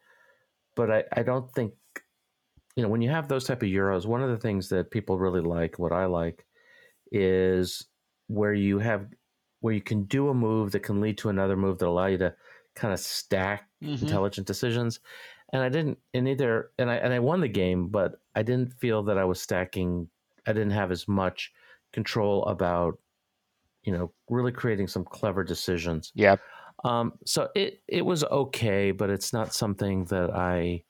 but 0.75 0.91
I, 0.91 1.03
I 1.13 1.23
don't 1.23 1.51
think, 1.53 1.73
you 2.75 2.83
know, 2.83 2.89
when 2.89 3.01
you 3.01 3.09
have 3.09 3.27
those 3.27 3.45
type 3.45 3.61
of 3.61 3.69
Euros, 3.69 4.05
one 4.05 4.23
of 4.23 4.29
the 4.29 4.37
things 4.37 4.69
that 4.69 4.91
people 4.91 5.19
really 5.19 5.41
like, 5.41 5.77
what 5.77 5.91
I 5.91 6.05
like, 6.05 6.45
is 7.11 7.87
where 8.27 8.53
you 8.53 8.79
have 8.79 9.07
where 9.61 9.73
you 9.73 9.81
can 9.81 10.03
do 10.03 10.29
a 10.29 10.33
move 10.33 10.71
that 10.71 10.83
can 10.83 11.01
lead 11.01 11.17
to 11.19 11.29
another 11.29 11.55
move 11.55 11.79
that 11.79 11.87
allow 11.87 12.05
you 12.05 12.17
to 12.17 12.33
kind 12.75 12.93
of 12.93 12.99
stack 12.99 13.67
mm-hmm. 13.83 14.03
intelligent 14.03 14.47
decisions. 14.47 14.99
And 15.53 15.61
I 15.61 15.69
didn't 15.69 15.97
and 16.13 16.27
either 16.27 16.71
and 16.77 16.91
I 16.91 16.95
and 16.95 17.13
I 17.13 17.19
won 17.19 17.41
the 17.41 17.47
game, 17.47 17.87
but 17.87 18.19
I 18.35 18.43
didn't 18.43 18.73
feel 18.73 19.03
that 19.03 19.17
I 19.17 19.25
was 19.25 19.41
stacking 19.41 20.09
I 20.45 20.53
didn't 20.53 20.71
have 20.71 20.91
as 20.91 21.07
much 21.07 21.51
control 21.93 22.45
about 22.45 22.99
you 23.83 23.93
know 23.93 24.11
really 24.29 24.51
creating 24.51 24.87
some 24.87 25.05
clever 25.05 25.43
decisions. 25.43 26.11
Yeah. 26.15 26.35
Um, 26.83 27.13
so 27.25 27.49
it 27.55 27.81
it 27.87 28.05
was 28.05 28.23
okay, 28.25 28.91
but 28.91 29.09
it's 29.09 29.33
not 29.33 29.53
something 29.53 30.05
that 30.05 30.31
I. 30.33 30.83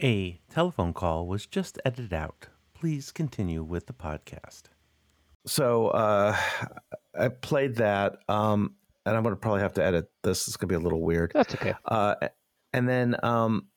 A 0.00 0.40
telephone 0.48 0.92
call 0.92 1.26
was 1.26 1.44
just 1.44 1.80
edited 1.84 2.12
out. 2.12 2.46
Please 2.72 3.10
continue 3.10 3.64
with 3.64 3.88
the 3.88 3.92
podcast. 3.92 4.66
So 5.48 5.88
uh, 5.88 6.36
I 7.18 7.28
played 7.28 7.76
that, 7.76 8.18
um, 8.28 8.74
and 9.06 9.16
I'm 9.16 9.22
going 9.22 9.34
to 9.34 9.40
probably 9.40 9.62
have 9.62 9.74
to 9.74 9.84
edit 9.84 10.10
this. 10.22 10.46
It's 10.46 10.56
going 10.56 10.68
to 10.68 10.72
be 10.72 10.80
a 10.80 10.84
little 10.84 11.02
weird. 11.02 11.32
That's 11.34 11.54
okay. 11.54 11.74
Uh, 11.84 12.14
and 12.72 12.88
then 12.88 13.16
um, 13.22 13.68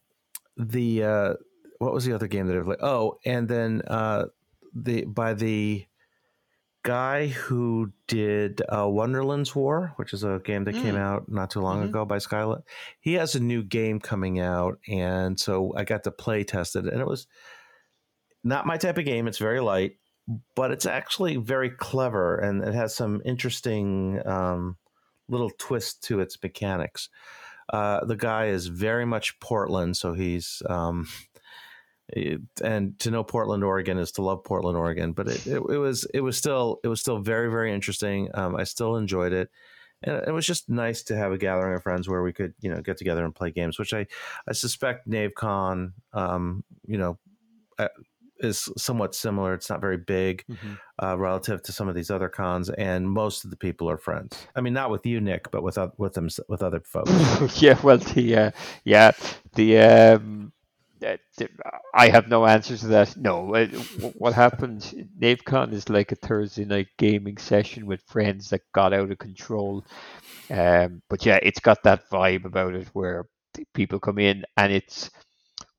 the 0.57 1.03
uh, 1.03 1.33
what 1.79 1.93
was 1.93 2.05
the 2.05 2.13
other 2.13 2.27
game 2.27 2.47
that 2.47 2.57
I 2.57 2.61
played? 2.61 2.79
Oh, 2.81 3.17
and 3.25 3.47
then 3.47 3.81
uh, 3.87 4.25
the 4.73 5.05
by 5.05 5.33
the 5.33 5.85
guy 6.83 7.27
who 7.27 7.91
did 8.07 8.61
uh, 8.67 8.87
Wonderland's 8.87 9.55
War, 9.55 9.93
which 9.95 10.13
is 10.13 10.23
a 10.23 10.41
game 10.43 10.65
that 10.65 10.75
mm. 10.75 10.81
came 10.81 10.95
out 10.95 11.29
not 11.29 11.51
too 11.51 11.61
long 11.61 11.77
mm-hmm. 11.77 11.89
ago 11.89 12.05
by 12.05 12.17
Skylit. 12.17 12.63
He 12.99 13.13
has 13.13 13.35
a 13.35 13.39
new 13.39 13.63
game 13.63 13.99
coming 13.99 14.39
out, 14.39 14.79
and 14.87 15.39
so 15.39 15.73
I 15.75 15.83
got 15.85 16.03
to 16.03 16.11
play 16.11 16.43
test 16.43 16.75
it, 16.75 16.85
and 16.85 16.99
it 16.99 17.07
was 17.07 17.27
not 18.43 18.65
my 18.65 18.77
type 18.77 18.97
of 18.97 19.05
game. 19.05 19.27
It's 19.27 19.37
very 19.37 19.59
light, 19.59 19.97
but 20.55 20.71
it's 20.71 20.85
actually 20.85 21.37
very 21.37 21.69
clever, 21.69 22.37
and 22.37 22.63
it 22.63 22.73
has 22.73 22.95
some 22.95 23.21
interesting 23.25 24.21
um, 24.25 24.77
little 25.27 25.51
twist 25.57 26.03
to 26.03 26.19
its 26.19 26.37
mechanics. 26.41 27.09
Uh, 27.71 28.03
the 28.05 28.17
guy 28.17 28.47
is 28.47 28.67
very 28.67 29.05
much 29.05 29.39
Portland, 29.39 29.97
so 29.97 30.13
he's 30.13 30.61
um, 30.69 31.07
and 32.63 32.99
to 32.99 33.11
know 33.11 33.23
Portland, 33.23 33.63
Oregon 33.63 33.97
is 33.97 34.11
to 34.13 34.21
love 34.21 34.43
Portland, 34.43 34.77
Oregon. 34.77 35.13
But 35.13 35.27
it, 35.27 35.47
it, 35.47 35.61
it 35.69 35.77
was 35.77 36.05
it 36.13 36.21
was 36.21 36.37
still 36.37 36.79
it 36.83 36.87
was 36.87 36.99
still 36.99 37.19
very 37.19 37.49
very 37.49 37.73
interesting. 37.73 38.29
Um, 38.33 38.55
I 38.55 38.63
still 38.65 38.97
enjoyed 38.97 39.33
it, 39.33 39.49
and 40.03 40.23
it 40.27 40.31
was 40.31 40.45
just 40.45 40.69
nice 40.69 41.03
to 41.03 41.17
have 41.17 41.31
a 41.31 41.37
gathering 41.37 41.75
of 41.75 41.83
friends 41.83 42.09
where 42.09 42.21
we 42.21 42.33
could 42.33 42.53
you 42.61 42.69
know 42.69 42.81
get 42.81 42.97
together 42.97 43.23
and 43.23 43.33
play 43.33 43.51
games. 43.51 43.79
Which 43.79 43.93
I 43.93 44.07
I 44.47 44.53
suspect 44.53 45.09
NaveCon, 45.09 45.93
um, 46.13 46.63
you 46.85 46.97
know. 46.97 47.17
Uh, 48.43 48.47
is 48.47 48.69
somewhat 48.77 49.15
similar. 49.15 49.53
It's 49.53 49.69
not 49.69 49.81
very 49.81 49.97
big 49.97 50.43
mm-hmm. 50.49 50.73
uh, 51.01 51.15
relative 51.15 51.61
to 51.63 51.71
some 51.71 51.87
of 51.87 51.95
these 51.95 52.11
other 52.11 52.29
cons, 52.29 52.69
and 52.69 53.09
most 53.09 53.43
of 53.43 53.51
the 53.51 53.57
people 53.57 53.89
are 53.89 53.97
friends. 53.97 54.47
I 54.55 54.61
mean, 54.61 54.73
not 54.73 54.89
with 54.89 55.05
you, 55.05 55.21
Nick, 55.21 55.51
but 55.51 55.63
with 55.63 55.77
with 55.97 56.13
them 56.13 56.29
with 56.47 56.63
other 56.63 56.81
folks. 56.81 57.11
yeah, 57.61 57.79
well, 57.81 57.97
the 57.97 58.35
uh, 58.35 58.51
yeah 58.83 59.11
the 59.55 59.79
um, 59.79 60.53
I 61.93 62.09
have 62.09 62.27
no 62.27 62.45
answer 62.45 62.77
to 62.77 62.87
that. 62.87 63.17
No, 63.17 63.55
uh, 63.55 63.67
what 64.17 64.33
happened? 64.33 65.07
NaveCon 65.19 65.73
is 65.73 65.89
like 65.89 66.11
a 66.11 66.15
Thursday 66.15 66.65
night 66.65 66.89
gaming 66.97 67.37
session 67.37 67.85
with 67.85 68.01
friends 68.03 68.49
that 68.49 68.61
got 68.73 68.93
out 68.93 69.11
of 69.11 69.17
control. 69.17 69.83
Um, 70.49 71.01
but 71.09 71.25
yeah, 71.25 71.39
it's 71.41 71.59
got 71.59 71.83
that 71.83 72.09
vibe 72.09 72.45
about 72.45 72.75
it 72.75 72.87
where 72.93 73.25
people 73.73 73.99
come 73.99 74.19
in, 74.19 74.45
and 74.57 74.71
it's 74.71 75.09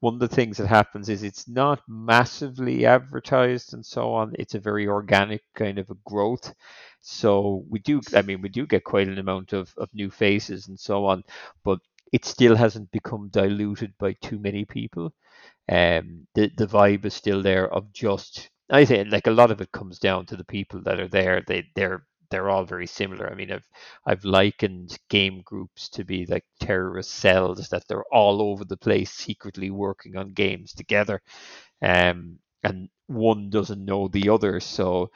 one 0.02 0.14
of 0.16 0.20
the 0.20 0.28
things 0.28 0.58
that 0.58 0.68
happens 0.68 1.08
is 1.08 1.24
it's 1.24 1.48
not 1.48 1.82
massively 1.88 2.86
advertised 2.86 3.74
and 3.74 3.86
so 3.86 4.12
on. 4.14 4.34
It's 4.38 4.54
a 4.56 4.60
very 4.60 4.88
organic 4.88 5.42
kind 5.56 5.78
of 5.78 5.90
a 5.90 5.96
growth. 6.06 6.54
So 7.00 7.64
we 7.70 7.80
do, 7.80 8.02
I 8.14 8.22
mean, 8.22 8.42
we 8.42 8.50
do 8.50 8.66
get 8.66 8.84
quite 8.84 9.08
an 9.08 9.18
amount 9.18 9.54
of, 9.54 9.74
of 9.78 9.94
new 9.94 10.10
faces 10.10 10.68
and 10.68 10.80
so 10.80 11.06
on, 11.06 11.24
but 11.64 11.80
it 12.12 12.24
still 12.26 12.56
hasn't 12.56 12.92
become 12.92 13.30
diluted 13.30 13.94
by 13.98 14.14
too 14.14 14.38
many 14.40 14.66
people. 14.66 15.14
Um, 15.68 16.26
the 16.34 16.50
the 16.56 16.66
vibe 16.66 17.04
is 17.06 17.14
still 17.14 17.42
there 17.42 17.68
of 17.72 17.92
just 17.92 18.50
I 18.70 18.84
think 18.84 19.12
like 19.12 19.26
a 19.28 19.30
lot 19.32 19.50
of 19.50 19.60
it 19.60 19.72
comes 19.72 19.98
down 19.98 20.26
to 20.26 20.36
the 20.36 20.44
people 20.44 20.82
that 20.82 21.00
are 21.00 21.08
there. 21.08 21.42
They 21.46 21.64
they're 21.76 22.06
they're 22.32 22.50
all 22.50 22.64
very 22.64 22.88
similar. 22.88 23.30
I 23.30 23.36
mean, 23.36 23.52
I've 23.52 23.68
I've 24.06 24.24
likened 24.24 24.98
game 25.10 25.42
groups 25.44 25.90
to 25.90 26.04
be 26.04 26.26
like 26.26 26.44
terrorist 26.60 27.12
cells 27.12 27.68
that 27.70 27.84
they're 27.88 28.04
all 28.12 28.42
over 28.42 28.64
the 28.66 28.78
place, 28.78 29.12
secretly 29.12 29.70
working 29.70 30.16
on 30.16 30.34
games 30.34 30.74
together, 30.74 31.22
um, 31.82 32.38
and 32.64 32.88
one 33.08 33.50
doesn't 33.50 33.84
know 33.84 34.08
the 34.08 34.30
other. 34.30 34.60
So, 34.60 35.10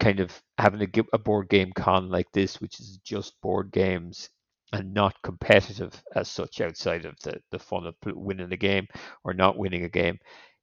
kind 0.00 0.20
of 0.20 0.42
having 0.58 0.82
a, 0.82 0.88
a 1.14 1.18
board 1.18 1.48
game 1.48 1.72
con 1.74 2.10
like 2.10 2.30
this, 2.32 2.60
which 2.60 2.80
is 2.80 2.98
just 3.04 3.40
board 3.42 3.72
games, 3.72 4.30
and 4.72 4.94
not 4.94 5.14
competitive 5.22 6.02
as 6.16 6.28
such 6.28 6.60
outside 6.60 7.04
of 7.06 7.16
the, 7.24 7.40
the 7.52 7.58
fun 7.58 7.86
of 7.86 7.94
winning 8.06 8.52
a 8.52 8.56
game 8.56 8.86
or 9.24 9.34
not 9.34 9.58
winning 9.58 9.84
a 9.84 9.88
game, 9.88 10.18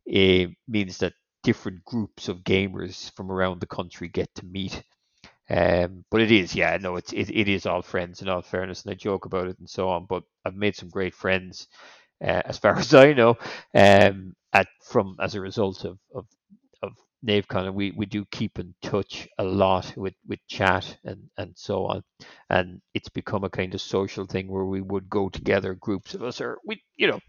it 0.06 0.52
means 0.68 1.00
that 1.00 1.14
different 1.44 1.84
groups 1.86 2.28
of 2.28 2.40
gamers 2.44 3.12
from 3.16 3.32
around 3.32 3.62
the 3.62 3.68
country 3.68 4.08
get 4.10 4.34
to 4.36 4.46
meet. 4.46 4.84
Um, 5.50 6.06
but 6.12 6.22
it 6.22 6.32
is, 6.32 6.56
yeah, 6.56 6.78
no, 6.80 6.96
it's 6.98 7.12
it, 7.14 7.30
it 7.30 7.48
is 7.50 7.66
all 7.66 7.82
friends 7.82 8.22
in 8.22 8.30
all 8.30 8.42
fairness, 8.42 8.84
and 8.84 8.92
I 8.92 8.96
joke 8.96 9.26
about 9.26 9.48
it 9.48 9.60
and 9.60 9.70
so 9.70 9.90
on. 9.90 10.06
But 10.06 10.24
I've 10.46 10.56
made 10.56 10.76
some 10.76 10.90
great 10.90 11.16
friends, 11.16 11.68
uh, 12.24 12.44
as 12.46 12.58
far 12.60 12.76
as 12.80 12.94
I 12.94 13.14
know, 13.14 13.38
um, 13.76 14.36
at 14.54 14.68
from 14.84 15.18
as 15.22 15.36
a 15.36 15.42
result 15.42 15.86
of 15.86 16.00
of 16.16 16.28
NaveCon, 17.26 17.66
and 17.68 17.76
we, 17.76 17.92
we 17.92 18.06
do 18.06 18.26
keep 18.32 18.60
in 18.60 18.74
touch 18.82 19.28
a 19.38 19.44
lot 19.44 19.94
with, 19.98 20.14
with 20.28 20.40
chat 20.48 20.98
and, 21.04 21.30
and 21.38 21.52
so 21.56 21.86
on. 21.86 22.04
And 22.50 22.82
it's 22.94 23.10
become 23.10 23.44
a 23.44 23.50
kind 23.50 23.74
of 23.74 23.82
social 23.82 24.26
thing 24.26 24.48
where 24.48 24.66
we 24.66 24.82
would 24.82 25.10
go 25.10 25.30
together, 25.30 25.74
groups 25.74 26.14
of 26.14 26.24
us, 26.24 26.40
or 26.42 26.60
we, 26.66 26.82
you 26.96 27.08
know, 27.08 27.20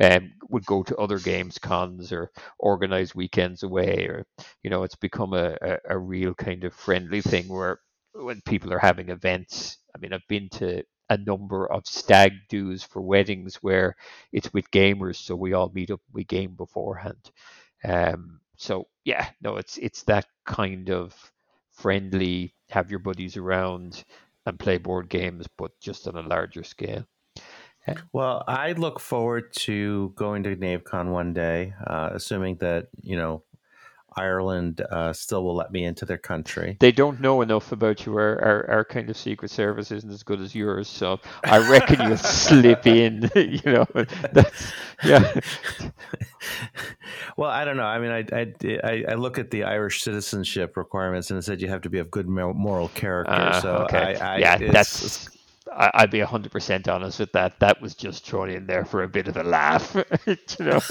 um, 0.00 0.32
would 0.48 0.66
go 0.66 0.82
to 0.84 0.96
other 0.96 1.18
games 1.18 1.58
cons 1.58 2.12
or 2.12 2.30
organize 2.58 3.14
weekends 3.14 3.62
away, 3.62 4.06
or, 4.08 4.24
you 4.62 4.70
know, 4.70 4.84
it's 4.84 4.96
become 4.96 5.34
a, 5.34 5.56
a, 5.60 5.78
a 5.90 5.98
real 5.98 6.34
kind 6.34 6.64
of 6.64 6.74
friendly 6.74 7.20
thing 7.20 7.48
where 7.48 7.80
when 8.14 8.40
people 8.42 8.72
are 8.72 8.78
having 8.78 9.08
events, 9.08 9.78
I 9.94 9.98
mean, 9.98 10.12
I've 10.12 10.26
been 10.28 10.48
to 10.50 10.82
a 11.08 11.18
number 11.18 11.70
of 11.70 11.86
stag 11.86 12.32
do's 12.48 12.84
for 12.84 13.02
weddings 13.02 13.56
where 13.56 13.96
it's 14.32 14.52
with 14.52 14.70
gamers, 14.70 15.16
so 15.16 15.34
we 15.34 15.54
all 15.54 15.70
meet 15.74 15.90
up, 15.90 16.00
we 16.12 16.24
game 16.24 16.54
beforehand. 16.54 17.30
Um, 17.84 18.40
so 18.60 18.88
yeah, 19.04 19.28
no, 19.40 19.56
it's 19.56 19.78
it's 19.78 20.02
that 20.04 20.26
kind 20.44 20.90
of 20.90 21.14
friendly, 21.72 22.54
have 22.68 22.90
your 22.90 23.00
buddies 23.00 23.36
around 23.36 24.04
and 24.44 24.58
play 24.58 24.76
board 24.76 25.08
games, 25.08 25.46
but 25.56 25.72
just 25.80 26.06
on 26.06 26.16
a 26.16 26.22
larger 26.22 26.62
scale. 26.62 27.06
Well, 28.12 28.44
I 28.46 28.72
look 28.72 29.00
forward 29.00 29.52
to 29.60 30.12
going 30.14 30.42
to 30.44 30.54
NaveCon 30.54 31.10
one 31.10 31.32
day, 31.32 31.74
uh, 31.84 32.10
assuming 32.12 32.56
that 32.56 32.88
you 33.00 33.16
know 33.16 33.42
Ireland 34.14 34.80
uh, 34.80 35.12
still 35.12 35.44
will 35.44 35.54
let 35.54 35.72
me 35.72 35.84
into 35.84 36.04
their 36.04 36.18
country. 36.18 36.76
They 36.80 36.92
don't 36.92 37.20
know 37.20 37.42
enough 37.42 37.72
about 37.72 38.04
you. 38.06 38.16
Our, 38.16 38.40
our, 38.42 38.70
our 38.70 38.84
kind 38.84 39.08
of 39.08 39.16
secret 39.16 39.50
service 39.50 39.90
isn't 39.90 40.10
as 40.10 40.22
good 40.22 40.40
as 40.40 40.54
yours, 40.54 40.88
so 40.88 41.20
I 41.44 41.58
reckon 41.70 42.06
you'll 42.06 42.16
slip 42.18 42.86
in. 42.86 43.30
You 43.40 43.72
know, 43.72 43.86
that's 44.32 44.72
yeah. 45.04 45.40
well, 47.40 47.48
I 47.48 47.64
don't 47.64 47.78
know. 47.78 47.84
I 47.84 47.98
mean, 47.98 48.10
I, 48.10 48.52
I, 48.84 49.04
I 49.08 49.14
look 49.14 49.38
at 49.38 49.50
the 49.50 49.64
Irish 49.64 50.02
citizenship 50.02 50.76
requirements, 50.76 51.30
and 51.30 51.38
it 51.38 51.42
said 51.42 51.62
you 51.62 51.68
have 51.68 51.80
to 51.80 51.88
be 51.88 51.98
of 51.98 52.10
good 52.10 52.28
moral 52.28 52.88
character. 52.88 53.32
Uh, 53.32 53.60
so 53.62 53.76
okay. 53.76 54.14
I, 54.16 54.34
I, 54.34 54.36
yeah, 54.36 54.58
that's 54.58 55.30
I, 55.72 56.02
would 56.02 56.10
be 56.10 56.20
hundred 56.20 56.52
percent 56.52 56.88
honest 56.88 57.18
with 57.20 57.32
that. 57.32 57.58
That 57.60 57.80
was 57.80 57.94
just 57.94 58.26
thrown 58.26 58.50
in 58.50 58.66
there 58.66 58.84
for 58.84 59.02
a 59.02 59.08
bit 59.08 59.28
of 59.28 59.36
a 59.36 59.42
laugh. 59.42 59.94
you 60.26 60.36
know? 60.58 60.80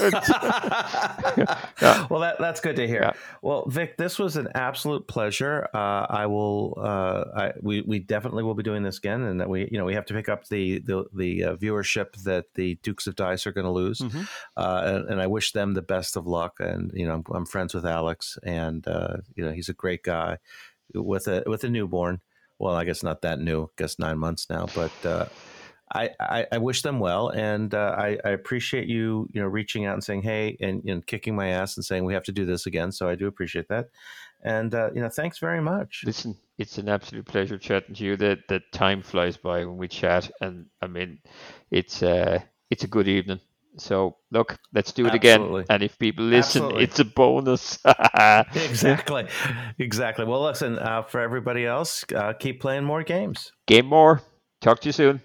yeah. 1.82 2.06
Well, 2.08 2.20
that, 2.20 2.36
that's 2.38 2.60
good 2.60 2.76
to 2.76 2.86
hear. 2.86 3.02
Yeah. 3.02 3.12
Well, 3.42 3.66
Vic, 3.68 3.96
this 3.96 4.18
was 4.18 4.36
an 4.36 4.48
absolute 4.54 5.06
pleasure. 5.06 5.68
Uh, 5.74 6.06
I 6.08 6.26
will. 6.26 6.74
Uh, 6.78 7.24
I, 7.36 7.52
we 7.60 7.82
we 7.82 7.98
definitely 7.98 8.42
will 8.42 8.54
be 8.54 8.62
doing 8.62 8.82
this 8.82 8.98
again, 8.98 9.22
and 9.22 9.40
that 9.40 9.48
we 9.48 9.68
you 9.70 9.78
know 9.78 9.84
we 9.84 9.94
have 9.94 10.06
to 10.06 10.14
pick 10.14 10.28
up 10.28 10.48
the 10.48 10.80
the, 10.80 11.04
the 11.14 11.44
uh, 11.44 11.56
viewership 11.56 12.22
that 12.24 12.46
the 12.54 12.76
Dukes 12.82 13.06
of 13.06 13.16
Dice 13.16 13.46
are 13.46 13.52
going 13.52 13.66
to 13.66 13.70
lose, 13.70 13.98
mm-hmm. 13.98 14.22
Uh, 14.56 14.82
and, 14.84 15.10
and, 15.10 15.20
I 15.20 15.26
wish 15.26 15.52
them 15.52 15.74
the 15.74 15.82
best 15.82 16.16
of 16.16 16.26
luck. 16.26 16.56
And 16.60 16.90
you 16.94 17.06
know, 17.06 17.14
I'm, 17.14 17.24
I'm 17.34 17.46
friends 17.46 17.74
with 17.74 17.86
Alex, 17.86 18.38
and 18.42 18.86
uh, 18.86 19.18
you 19.34 19.44
know, 19.44 19.52
he's 19.52 19.68
a 19.68 19.74
great 19.74 20.02
guy 20.02 20.38
with 20.94 21.28
a 21.28 21.42
with 21.46 21.64
a 21.64 21.68
newborn 21.68 22.20
well, 22.60 22.74
I 22.74 22.84
guess 22.84 23.02
not 23.02 23.22
that 23.22 23.40
new, 23.40 23.64
I 23.64 23.68
guess 23.78 23.98
nine 23.98 24.18
months 24.18 24.48
now, 24.50 24.66
but 24.74 24.92
uh, 25.04 25.26
I, 25.92 26.10
I, 26.20 26.46
I, 26.52 26.58
wish 26.58 26.82
them 26.82 27.00
well, 27.00 27.30
and 27.30 27.74
uh, 27.74 27.96
I, 27.98 28.18
I, 28.24 28.30
appreciate 28.30 28.86
you, 28.86 29.26
you 29.32 29.40
know, 29.40 29.48
reaching 29.48 29.86
out 29.86 29.94
and 29.94 30.04
saying, 30.04 30.22
"Hey," 30.22 30.56
and, 30.60 30.84
and, 30.84 31.04
kicking 31.04 31.34
my 31.34 31.48
ass 31.48 31.76
and 31.76 31.84
saying 31.84 32.04
we 32.04 32.14
have 32.14 32.22
to 32.24 32.32
do 32.32 32.44
this 32.44 32.66
again. 32.66 32.92
So 32.92 33.08
I 33.08 33.16
do 33.16 33.26
appreciate 33.26 33.68
that, 33.68 33.88
and 34.44 34.72
uh, 34.74 34.90
you 34.94 35.00
know, 35.00 35.08
thanks 35.08 35.38
very 35.38 35.60
much. 35.60 36.02
Listen, 36.04 36.36
it's 36.58 36.78
an 36.78 36.88
absolute 36.88 37.26
pleasure 37.26 37.58
chatting 37.58 37.94
to 37.96 38.04
you. 38.04 38.16
That 38.16 38.46
the 38.48 38.60
time 38.72 39.02
flies 39.02 39.36
by 39.36 39.64
when 39.64 39.78
we 39.78 39.88
chat, 39.88 40.30
and 40.40 40.66
I 40.80 40.86
mean, 40.86 41.18
it's 41.70 42.02
uh, 42.02 42.40
it's 42.70 42.84
a 42.84 42.88
good 42.88 43.08
evening. 43.08 43.40
So 43.76 44.16
look, 44.30 44.56
let's 44.74 44.92
do 44.92 45.06
it 45.06 45.14
Absolutely. 45.14 45.60
again. 45.60 45.66
And 45.70 45.82
if 45.82 45.98
people 45.98 46.24
listen, 46.24 46.62
Absolutely. 46.62 46.84
it's 46.84 46.98
a 46.98 47.04
bonus. 47.04 47.78
exactly, 48.54 49.26
exactly. 49.78 50.24
Well, 50.24 50.42
listen, 50.42 50.78
uh, 50.78 51.02
for 51.02 51.20
everybody 51.20 51.66
else, 51.66 52.04
uh, 52.14 52.32
keep 52.32 52.60
playing 52.60 52.84
more 52.84 53.02
games. 53.02 53.52
Game 53.66 53.86
more. 53.86 54.22
Talk 54.60 54.80
to 54.80 54.88
you 54.88 54.92
soon. 54.92 55.22